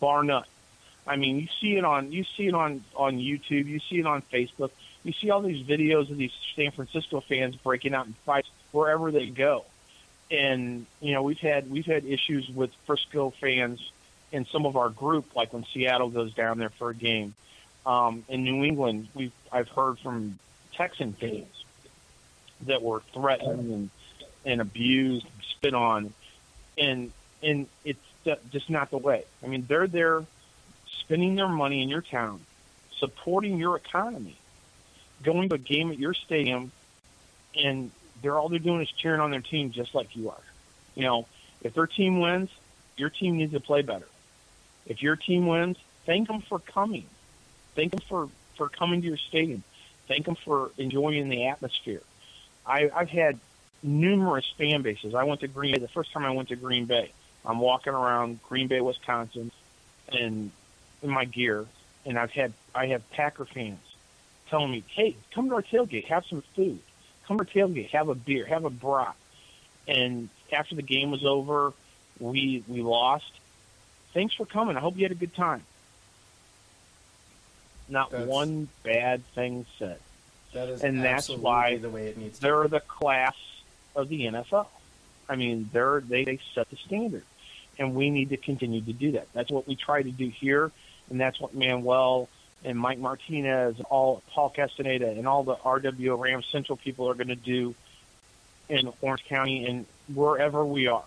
bar 0.00 0.22
none. 0.22 0.44
I 1.06 1.16
mean, 1.16 1.40
you 1.40 1.48
see 1.60 1.76
it 1.78 1.84
on 1.84 2.12
you 2.12 2.24
see 2.36 2.48
it 2.48 2.54
on 2.54 2.84
on 2.94 3.16
YouTube, 3.16 3.66
you 3.66 3.80
see 3.80 4.00
it 4.00 4.06
on 4.06 4.22
Facebook, 4.30 4.70
you 5.08 5.14
see 5.14 5.30
all 5.30 5.40
these 5.40 5.66
videos 5.66 6.10
of 6.10 6.18
these 6.18 6.32
San 6.54 6.70
Francisco 6.70 7.20
fans 7.20 7.56
breaking 7.56 7.94
out 7.94 8.06
in 8.06 8.12
fights 8.26 8.50
wherever 8.72 9.10
they 9.10 9.26
go, 9.26 9.64
and 10.30 10.84
you 11.00 11.14
know 11.14 11.22
we've 11.22 11.38
had 11.38 11.70
we've 11.70 11.86
had 11.86 12.04
issues 12.04 12.48
with 12.50 12.70
Frisco 12.86 13.30
fans 13.30 13.90
in 14.30 14.44
some 14.44 14.66
of 14.66 14.76
our 14.76 14.90
group, 14.90 15.34
like 15.34 15.52
when 15.54 15.64
Seattle 15.64 16.10
goes 16.10 16.34
down 16.34 16.58
there 16.58 16.68
for 16.68 16.90
a 16.90 16.94
game. 16.94 17.34
Um, 17.86 18.22
in 18.28 18.44
New 18.44 18.62
England, 18.64 19.08
we've 19.14 19.32
I've 19.50 19.70
heard 19.70 19.98
from 19.98 20.38
Texan 20.74 21.14
fans 21.14 21.64
that 22.66 22.82
were 22.82 23.00
threatened 23.14 23.70
and, 23.72 23.90
and 24.44 24.60
abused, 24.60 25.26
spit 25.40 25.72
on, 25.72 26.12
and 26.76 27.10
and 27.42 27.66
it's 27.82 27.98
just 28.52 28.68
not 28.68 28.90
the 28.90 28.98
way. 28.98 29.24
I 29.42 29.46
mean, 29.46 29.64
they're 29.66 29.86
there 29.86 30.22
spending 31.00 31.34
their 31.34 31.48
money 31.48 31.82
in 31.82 31.88
your 31.88 32.02
town, 32.02 32.40
supporting 32.98 33.56
your 33.56 33.76
economy, 33.76 34.36
going 35.22 35.48
to 35.48 35.56
a 35.56 35.58
game 35.58 35.90
at 35.90 35.98
your 35.98 36.14
stadium, 36.14 36.72
and 37.54 37.90
they're 38.22 38.38
all 38.38 38.48
they're 38.48 38.58
doing 38.58 38.82
is 38.82 38.90
cheering 38.90 39.20
on 39.20 39.30
their 39.30 39.40
team 39.40 39.70
just 39.70 39.94
like 39.94 40.16
you 40.16 40.30
are. 40.30 40.42
You 40.94 41.04
know, 41.04 41.26
if 41.62 41.74
their 41.74 41.86
team 41.86 42.20
wins, 42.20 42.50
your 42.96 43.10
team 43.10 43.36
needs 43.36 43.52
to 43.52 43.60
play 43.60 43.82
better. 43.82 44.08
If 44.86 45.02
your 45.02 45.16
team 45.16 45.46
wins, 45.46 45.76
thank 46.06 46.28
them 46.28 46.40
for 46.40 46.58
coming. 46.58 47.06
Thank 47.74 47.92
them 47.92 48.00
for, 48.00 48.28
for 48.56 48.68
coming 48.68 49.02
to 49.02 49.06
your 49.06 49.16
stadium. 49.16 49.62
Thank 50.08 50.26
them 50.26 50.36
for 50.36 50.70
enjoying 50.78 51.28
the 51.28 51.46
atmosphere. 51.46 52.02
I, 52.66 52.90
I've 52.94 53.10
had 53.10 53.38
numerous 53.82 54.50
fan 54.56 54.82
bases. 54.82 55.14
I 55.14 55.24
went 55.24 55.40
to 55.40 55.48
Green 55.48 55.74
Bay 55.74 55.78
the 55.78 55.88
first 55.88 56.12
time 56.12 56.24
I 56.24 56.30
went 56.30 56.48
to 56.48 56.56
Green 56.56 56.86
Bay. 56.86 57.12
I'm 57.44 57.60
walking 57.60 57.92
around 57.92 58.42
Green 58.48 58.66
Bay, 58.66 58.80
Wisconsin, 58.80 59.52
and 60.08 60.50
in 61.02 61.10
my 61.10 61.24
gear, 61.24 61.66
and 62.04 62.18
I've 62.18 62.32
had 62.32 62.52
I 62.74 62.86
have 62.86 63.08
Packer 63.10 63.44
fans 63.44 63.78
telling 64.48 64.70
me, 64.70 64.84
"Hey, 64.88 65.16
come 65.32 65.48
to 65.48 65.54
our 65.56 65.62
tailgate, 65.62 66.06
have 66.06 66.24
some 66.26 66.42
food. 66.54 66.80
Come 67.26 67.38
to 67.38 67.42
our 67.44 67.46
tailgate, 67.68 67.90
have 67.90 68.08
a 68.08 68.14
beer, 68.14 68.46
have 68.46 68.64
a 68.64 68.70
brat." 68.70 69.14
And 69.86 70.28
after 70.52 70.74
the 70.74 70.82
game 70.82 71.10
was 71.10 71.24
over, 71.24 71.72
we 72.20 72.62
we 72.68 72.82
lost. 72.82 73.30
Thanks 74.14 74.34
for 74.34 74.46
coming. 74.46 74.76
I 74.76 74.80
hope 74.80 74.96
you 74.96 75.02
had 75.04 75.12
a 75.12 75.16
good 75.16 75.34
time. 75.34 75.62
Not 77.88 78.10
That's- 78.10 78.28
one 78.28 78.68
bad 78.82 79.24
thing 79.34 79.64
said. 79.78 79.98
That 80.52 80.68
is 80.68 80.82
And 80.82 81.02
that's 81.02 81.28
why 81.28 81.76
the 81.76 81.90
way 81.90 82.06
it 82.08 82.16
needs 82.16 82.38
to. 82.38 82.42
They're 82.42 82.62
be. 82.64 82.68
the 82.70 82.80
class 82.80 83.36
of 83.94 84.08
the 84.08 84.26
NFL. 84.26 84.66
I 85.28 85.36
mean, 85.36 85.68
they're 85.72 86.00
they, 86.00 86.24
they 86.24 86.38
set 86.54 86.70
the 86.70 86.76
standard, 86.76 87.22
and 87.78 87.94
we 87.94 88.08
need 88.10 88.30
to 88.30 88.38
continue 88.38 88.80
to 88.80 88.92
do 88.94 89.12
that. 89.12 89.28
That's 89.34 89.50
what 89.50 89.68
we 89.68 89.76
try 89.76 90.02
to 90.02 90.10
do 90.10 90.28
here, 90.28 90.72
and 91.10 91.20
that's 91.20 91.38
what 91.38 91.54
Manuel 91.54 92.28
and 92.64 92.78
Mike 92.78 92.98
Martinez, 92.98 93.80
all 93.88 94.22
Paul 94.30 94.50
Castaneda, 94.50 95.10
and 95.10 95.26
all 95.26 95.44
the 95.44 95.56
RWO 95.56 96.18
Rams 96.18 96.46
Central 96.50 96.76
people 96.76 97.08
are 97.08 97.14
going 97.14 97.28
to 97.28 97.36
do 97.36 97.74
in 98.68 98.92
Orange 99.00 99.24
County 99.24 99.66
and 99.66 99.86
wherever 100.12 100.64
we 100.64 100.86
are. 100.88 101.04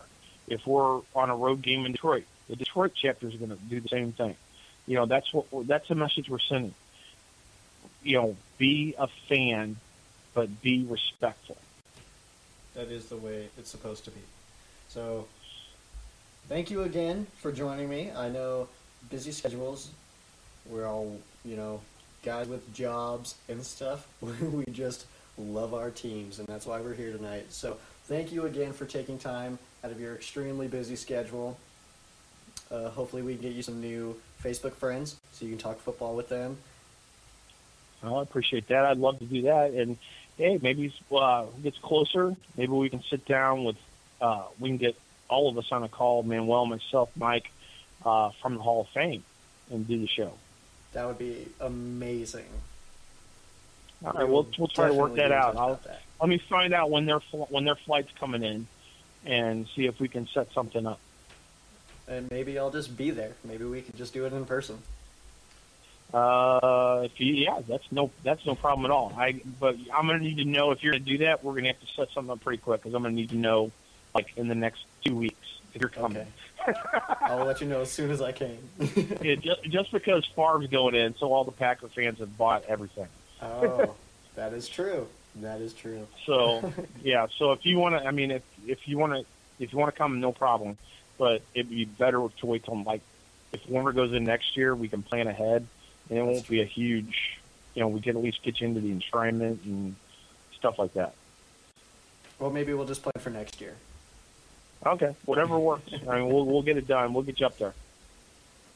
If 0.47 0.65
we're 0.65 1.01
on 1.15 1.29
a 1.29 1.35
road 1.35 1.61
game 1.61 1.85
in 1.85 1.91
Detroit, 1.91 2.25
the 2.49 2.55
Detroit 2.55 2.91
chapter 2.95 3.27
is 3.27 3.35
going 3.35 3.51
to 3.51 3.57
do 3.69 3.79
the 3.79 3.89
same 3.89 4.11
thing. 4.11 4.35
You 4.87 4.95
know, 4.95 5.05
that's 5.05 5.31
what 5.33 5.67
that's 5.67 5.87
the 5.87 5.95
message 5.95 6.29
we're 6.29 6.39
sending. 6.39 6.73
You 8.03 8.17
know, 8.17 8.37
be 8.57 8.95
a 8.97 9.07
fan, 9.29 9.77
but 10.33 10.61
be 10.61 10.83
respectful. 10.83 11.57
That 12.73 12.87
is 12.87 13.05
the 13.07 13.17
way 13.17 13.49
it's 13.57 13.69
supposed 13.69 14.05
to 14.05 14.11
be. 14.11 14.21
So, 14.87 15.27
thank 16.49 16.71
you 16.71 16.83
again 16.83 17.27
for 17.37 17.51
joining 17.51 17.89
me. 17.89 18.11
I 18.11 18.29
know 18.29 18.67
busy 19.09 19.31
schedules. 19.31 19.89
We're 20.65 20.87
all, 20.87 21.19
you 21.43 21.55
know, 21.55 21.81
guys 22.23 22.47
with 22.47 22.73
jobs 22.73 23.35
and 23.49 23.63
stuff. 23.63 24.07
we 24.21 24.65
just 24.71 25.05
love 25.37 25.73
our 25.73 25.89
teams, 25.89 26.39
and 26.39 26.47
that's 26.47 26.65
why 26.65 26.79
we're 26.81 26.93
here 26.93 27.15
tonight. 27.15 27.51
So, 27.51 27.77
thank 28.05 28.31
you 28.31 28.45
again 28.45 28.73
for 28.73 28.85
taking 28.85 29.17
time 29.17 29.59
out 29.83 29.91
of 29.91 29.99
your 29.99 30.15
extremely 30.15 30.67
busy 30.67 30.95
schedule. 30.95 31.57
Uh, 32.69 32.89
hopefully, 32.89 33.21
we 33.21 33.33
can 33.33 33.41
get 33.41 33.53
you 33.53 33.63
some 33.63 33.81
new 33.81 34.15
Facebook 34.43 34.73
friends 34.73 35.17
so 35.31 35.45
you 35.45 35.51
can 35.51 35.59
talk 35.59 35.79
football 35.79 36.15
with 36.15 36.29
them. 36.29 36.57
Well, 38.01 38.19
I 38.19 38.23
appreciate 38.23 38.67
that. 38.69 38.85
I'd 38.85 38.97
love 38.97 39.19
to 39.19 39.25
do 39.25 39.43
that. 39.43 39.71
And 39.71 39.97
hey, 40.37 40.59
maybe 40.61 40.93
uh, 41.11 41.45
gets 41.61 41.77
closer. 41.77 42.35
Maybe 42.57 42.71
we 42.71 42.89
can 42.89 43.03
sit 43.03 43.25
down 43.25 43.63
with, 43.63 43.75
uh, 44.21 44.45
we 44.59 44.69
can 44.69 44.77
get 44.77 44.95
all 45.29 45.49
of 45.49 45.57
us 45.57 45.71
on 45.71 45.83
a 45.83 45.89
call, 45.89 46.23
Manuel, 46.23 46.65
myself, 46.65 47.09
Mike, 47.15 47.51
uh, 48.05 48.31
from 48.41 48.55
the 48.55 48.61
Hall 48.61 48.81
of 48.81 48.87
Fame, 48.89 49.23
and 49.69 49.87
do 49.87 49.99
the 49.99 50.07
show. 50.07 50.33
That 50.93 51.07
would 51.07 51.17
be 51.17 51.47
amazing. 51.59 52.45
All 54.03 54.13
right, 54.13 54.27
we'll 54.27 54.47
we'll 54.57 54.67
try 54.67 54.87
to 54.87 54.93
work 54.93 55.15
that 55.15 55.31
out. 55.31 55.55
I'll, 55.55 55.75
that. 55.85 56.01
let 56.19 56.29
me 56.29 56.37
find 56.49 56.73
out 56.73 56.89
when 56.89 57.05
their 57.05 57.19
when 57.49 57.65
their 57.65 57.75
flight's 57.75 58.11
coming 58.19 58.43
in, 58.43 58.67
and 59.25 59.67
see 59.75 59.85
if 59.85 59.99
we 59.99 60.07
can 60.07 60.27
set 60.27 60.51
something 60.53 60.85
up. 60.85 60.99
and 62.07 62.29
maybe 62.31 62.57
I'll 62.57 62.71
just 62.71 62.97
be 62.97 63.11
there. 63.11 63.33
Maybe 63.43 63.63
we 63.63 63.81
can 63.81 63.97
just 63.97 64.13
do 64.13 64.25
it 64.25 64.33
in 64.33 64.45
person. 64.45 64.79
Uh, 66.13 67.03
if 67.05 67.19
you, 67.21 67.33
yeah, 67.35 67.61
that's 67.67 67.89
no, 67.91 68.11
that's 68.23 68.45
no 68.45 68.53
problem 68.55 68.85
at 68.85 68.91
all. 68.91 69.13
I, 69.15 69.39
but 69.59 69.77
I'm 69.93 70.07
gonna 70.07 70.19
need 70.19 70.37
to 70.37 70.45
know 70.45 70.71
if 70.71 70.83
you're 70.83 70.91
gonna 70.93 71.05
do 71.05 71.19
that. 71.19 71.43
We're 71.43 71.53
gonna 71.53 71.67
have 71.67 71.79
to 71.79 71.87
set 71.95 72.09
something 72.11 72.31
up 72.31 72.41
pretty 72.41 72.61
quick 72.61 72.81
because 72.81 72.93
I'm 72.93 73.03
gonna 73.03 73.15
need 73.15 73.29
to 73.29 73.37
know, 73.37 73.71
like 74.13 74.27
in 74.35 74.49
the 74.49 74.55
next 74.55 74.83
two 75.05 75.15
weeks, 75.15 75.47
you're 75.79 75.89
coming. 75.89 76.27
Okay. 76.67 76.77
I'll 77.21 77.43
let 77.43 77.59
you 77.59 77.65
know 77.65 77.81
as 77.81 77.89
soon 77.89 78.11
as 78.11 78.21
I 78.21 78.31
can. 78.31 78.55
yeah, 79.23 79.33
just, 79.33 79.63
just 79.63 79.91
because 79.91 80.23
Favre's 80.27 80.67
going 80.67 80.93
in, 80.93 81.15
so 81.15 81.33
all 81.33 81.43
the 81.43 81.51
Packer 81.51 81.87
fans 81.87 82.19
have 82.19 82.37
bought 82.37 82.65
everything. 82.67 83.07
oh, 83.41 83.95
that 84.35 84.53
is 84.53 84.69
true. 84.69 85.07
That 85.37 85.59
is 85.59 85.73
true. 85.73 86.05
So, 86.27 86.71
yeah. 87.01 87.25
So 87.35 87.51
if 87.53 87.65
you 87.65 87.79
want 87.79 87.95
to, 87.95 88.05
I 88.07 88.11
mean, 88.11 88.29
if 88.29 88.43
if 88.67 88.87
you 88.87 88.99
want 88.99 89.13
to, 89.13 89.25
if 89.57 89.73
you 89.73 89.79
want 89.79 89.91
to 89.91 89.97
come, 89.97 90.19
no 90.19 90.31
problem. 90.31 90.77
But 91.17 91.41
it'd 91.55 91.71
be 91.71 91.85
better 91.85 92.27
to 92.37 92.45
wait 92.45 92.63
till 92.63 92.83
like 92.83 93.01
if 93.51 93.67
Warner 93.67 93.91
goes 93.91 94.13
in 94.13 94.23
next 94.23 94.55
year, 94.55 94.75
we 94.75 94.87
can 94.87 95.01
plan 95.01 95.25
ahead, 95.25 95.65
and 96.09 96.19
it 96.19 96.23
won't 96.23 96.47
be 96.47 96.61
a 96.61 96.65
huge. 96.65 97.39
You 97.73 97.81
know, 97.81 97.87
we 97.87 98.01
can 98.01 98.15
at 98.17 98.21
least 98.21 98.43
get 98.43 98.61
you 98.61 98.67
into 98.67 98.81
the 98.81 98.91
enshrinement 98.91 99.65
and 99.65 99.95
stuff 100.53 100.77
like 100.77 100.93
that. 100.93 101.15
Well, 102.37 102.51
maybe 102.51 102.73
we'll 102.73 102.85
just 102.85 103.01
plan 103.01 103.13
for 103.19 103.29
next 103.31 103.61
year. 103.61 103.77
Okay, 104.85 105.15
whatever 105.25 105.59
works. 105.59 105.93
I 106.09 106.19
mean, 106.19 106.29
we'll 106.29 106.45
we'll 106.45 106.63
get 106.63 106.77
it 106.77 106.87
done. 106.87 107.13
We'll 107.13 107.23
get 107.23 107.39
you 107.39 107.45
up 107.45 107.57
there. 107.57 107.73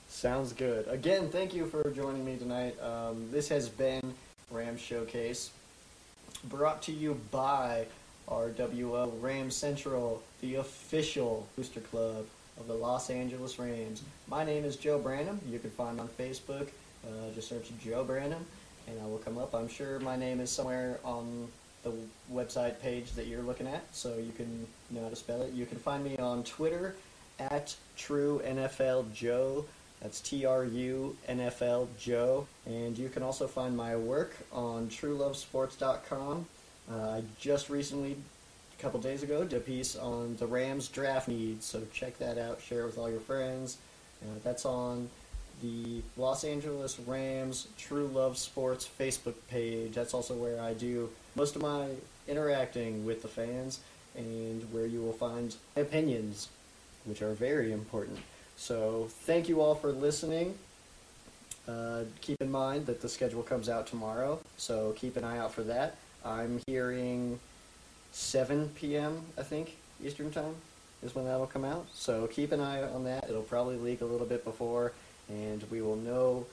Sounds 0.07 0.53
good. 0.53 0.87
Again, 0.87 1.29
thank 1.29 1.53
you 1.53 1.65
for 1.65 1.89
joining 1.91 2.23
me 2.23 2.37
tonight. 2.37 2.75
Um, 2.81 3.27
this 3.31 3.49
has 3.49 3.67
been 3.67 4.13
Ram 4.51 4.77
Showcase, 4.77 5.49
brought 6.43 6.83
to 6.83 6.91
you 6.91 7.19
by 7.31 7.87
RWO 8.29 9.11
Ram 9.21 9.49
Central, 9.49 10.21
the 10.41 10.55
official 10.55 11.47
booster 11.55 11.79
club 11.79 12.25
of 12.59 12.67
the 12.67 12.73
Los 12.73 13.09
Angeles 13.09 13.57
Rams. 13.57 14.03
My 14.27 14.43
name 14.43 14.63
is 14.63 14.75
Joe 14.75 14.99
Branham. 14.99 15.39
You 15.49 15.57
can 15.57 15.71
find 15.71 15.97
me 15.97 16.03
on 16.03 16.07
Facebook. 16.07 16.69
Uh, 17.03 17.31
just 17.33 17.49
search 17.49 17.71
Joe 17.83 18.03
Branham, 18.03 18.45
and 18.87 18.99
I 19.01 19.05
will 19.05 19.17
come 19.17 19.39
up. 19.39 19.55
I'm 19.55 19.67
sure 19.67 19.99
my 19.99 20.15
name 20.15 20.39
is 20.39 20.51
somewhere 20.51 20.99
on 21.03 21.47
the 21.85 21.93
website 22.33 22.81
page 22.81 23.13
that 23.13 23.27
you're 23.27 23.43
looking 23.43 23.67
at, 23.67 23.83
so 23.95 24.17
you 24.17 24.33
can 24.35 24.67
know 24.91 25.03
how 25.03 25.09
to 25.09 25.15
spell 25.15 25.41
it. 25.43 25.53
You 25.53 25.65
can 25.65 25.77
find 25.77 26.03
me 26.03 26.17
on 26.17 26.43
Twitter 26.43 26.95
at 27.39 27.73
True 27.95 28.41
NFL 28.45 29.13
Joe. 29.13 29.65
That's 30.01 30.19
T 30.19 30.45
R 30.45 30.65
U 30.65 31.15
N 31.27 31.39
F 31.39 31.61
L 31.61 31.87
Joe. 31.97 32.47
And 32.65 32.97
you 32.97 33.07
can 33.07 33.23
also 33.23 33.47
find 33.47 33.77
my 33.77 33.95
work 33.95 34.35
on 34.51 34.87
truelovesports.com. 34.89 36.45
Uh, 36.91 36.95
I 36.95 37.23
just 37.39 37.69
recently, 37.69 38.17
a 38.77 38.81
couple 38.81 38.99
days 38.99 39.23
ago, 39.23 39.43
did 39.43 39.57
a 39.57 39.59
piece 39.59 39.95
on 39.95 40.35
the 40.37 40.45
Rams 40.45 40.87
draft 40.87 41.27
needs, 41.27 41.65
so 41.65 41.81
check 41.93 42.17
that 42.19 42.37
out, 42.37 42.61
share 42.61 42.81
it 42.81 42.85
with 42.87 42.97
all 42.97 43.09
your 43.09 43.21
friends. 43.21 43.77
Uh, 44.21 44.39
that's 44.43 44.65
on 44.65 45.09
the 45.61 46.01
Los 46.17 46.43
Angeles 46.43 46.99
Rams 46.99 47.67
True 47.77 48.07
Love 48.07 48.37
Sports 48.37 48.89
Facebook 48.99 49.35
page. 49.49 49.93
That's 49.93 50.13
also 50.13 50.35
where 50.35 50.59
I 50.59 50.73
do 50.73 51.09
most 51.35 51.55
of 51.55 51.61
my 51.61 51.87
interacting 52.27 53.05
with 53.05 53.21
the 53.21 53.27
fans 53.27 53.79
and 54.15 54.61
where 54.71 54.85
you 54.85 55.01
will 55.01 55.13
find 55.13 55.55
opinions, 55.75 56.49
which 57.05 57.21
are 57.21 57.33
very 57.33 57.71
important. 57.71 58.17
So, 58.57 59.07
thank 59.09 59.49
you 59.49 59.61
all 59.61 59.75
for 59.75 59.91
listening. 59.91 60.57
Uh, 61.67 62.03
keep 62.21 62.41
in 62.41 62.51
mind 62.51 62.85
that 62.85 63.01
the 63.01 63.09
schedule 63.09 63.43
comes 63.43 63.67
out 63.67 63.87
tomorrow, 63.87 64.39
so 64.55 64.93
keep 64.95 65.17
an 65.17 65.23
eye 65.23 65.37
out 65.37 65.53
for 65.53 65.63
that. 65.63 65.95
I'm 66.23 66.61
hearing 66.67 67.39
7 68.11 68.69
p.m., 68.75 69.21
I 69.37 69.43
think, 69.43 69.75
Eastern 70.03 70.31
Time 70.31 70.55
is 71.03 71.13
when 71.13 71.25
that'll 71.25 71.47
come 71.47 71.65
out. 71.65 71.85
So 71.93 72.27
keep 72.27 72.51
an 72.51 72.59
eye 72.59 72.81
on 72.83 73.03
that. 73.05 73.29
It'll 73.29 73.41
probably 73.41 73.77
leak 73.77 74.01
a 74.01 74.05
little 74.05 74.27
bit 74.27 74.43
before, 74.43 74.93
and 75.29 75.63
we 75.69 75.81
will 75.81 75.95
know 75.95 76.45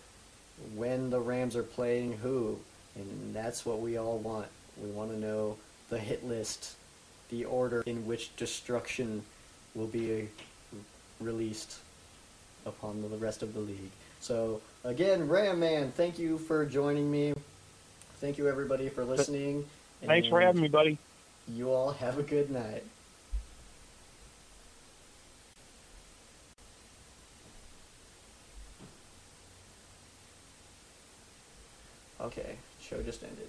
when 0.75 1.11
the 1.11 1.21
Rams 1.21 1.57
are 1.57 1.63
playing 1.63 2.19
who. 2.19 2.59
And 2.95 3.35
that's 3.35 3.65
what 3.65 3.81
we 3.81 3.97
all 3.97 4.19
want. 4.19 4.49
We 4.81 4.91
want 4.91 5.11
to 5.11 5.19
know 5.19 5.57
the 5.91 5.99
hit 5.99 6.25
list, 6.27 6.77
the 7.31 7.45
order 7.45 7.83
in 7.87 8.07
which 8.07 8.35
destruction 8.37 9.23
will 9.75 9.87
be 9.87 10.23
uh, 10.23 10.77
released 11.21 11.79
upon 12.67 13.03
the 13.03 13.17
rest 13.17 13.43
of 13.43 13.55
the 13.55 13.61
league. 13.61 13.91
So, 14.21 14.61
again, 14.85 15.29
Ram 15.29 15.61
Man, 15.61 15.93
thank 15.93 16.19
you 16.19 16.39
for 16.39 16.65
joining 16.65 17.11
me. 17.11 17.35
Thank 18.21 18.39
you, 18.39 18.49
everybody, 18.49 18.89
for 18.89 19.05
listening. 19.05 19.65
Thanks 20.05 20.29
for 20.29 20.41
having 20.41 20.63
me, 20.63 20.69
buddy. 20.69 20.99
You 21.49 21.73
all 21.73 21.91
have 21.91 22.19
a 22.19 22.23
good 22.23 22.51
night. 22.51 22.85
Okay, 32.21 32.57
show 32.81 33.03
just 33.03 33.25
ended. 33.25 33.49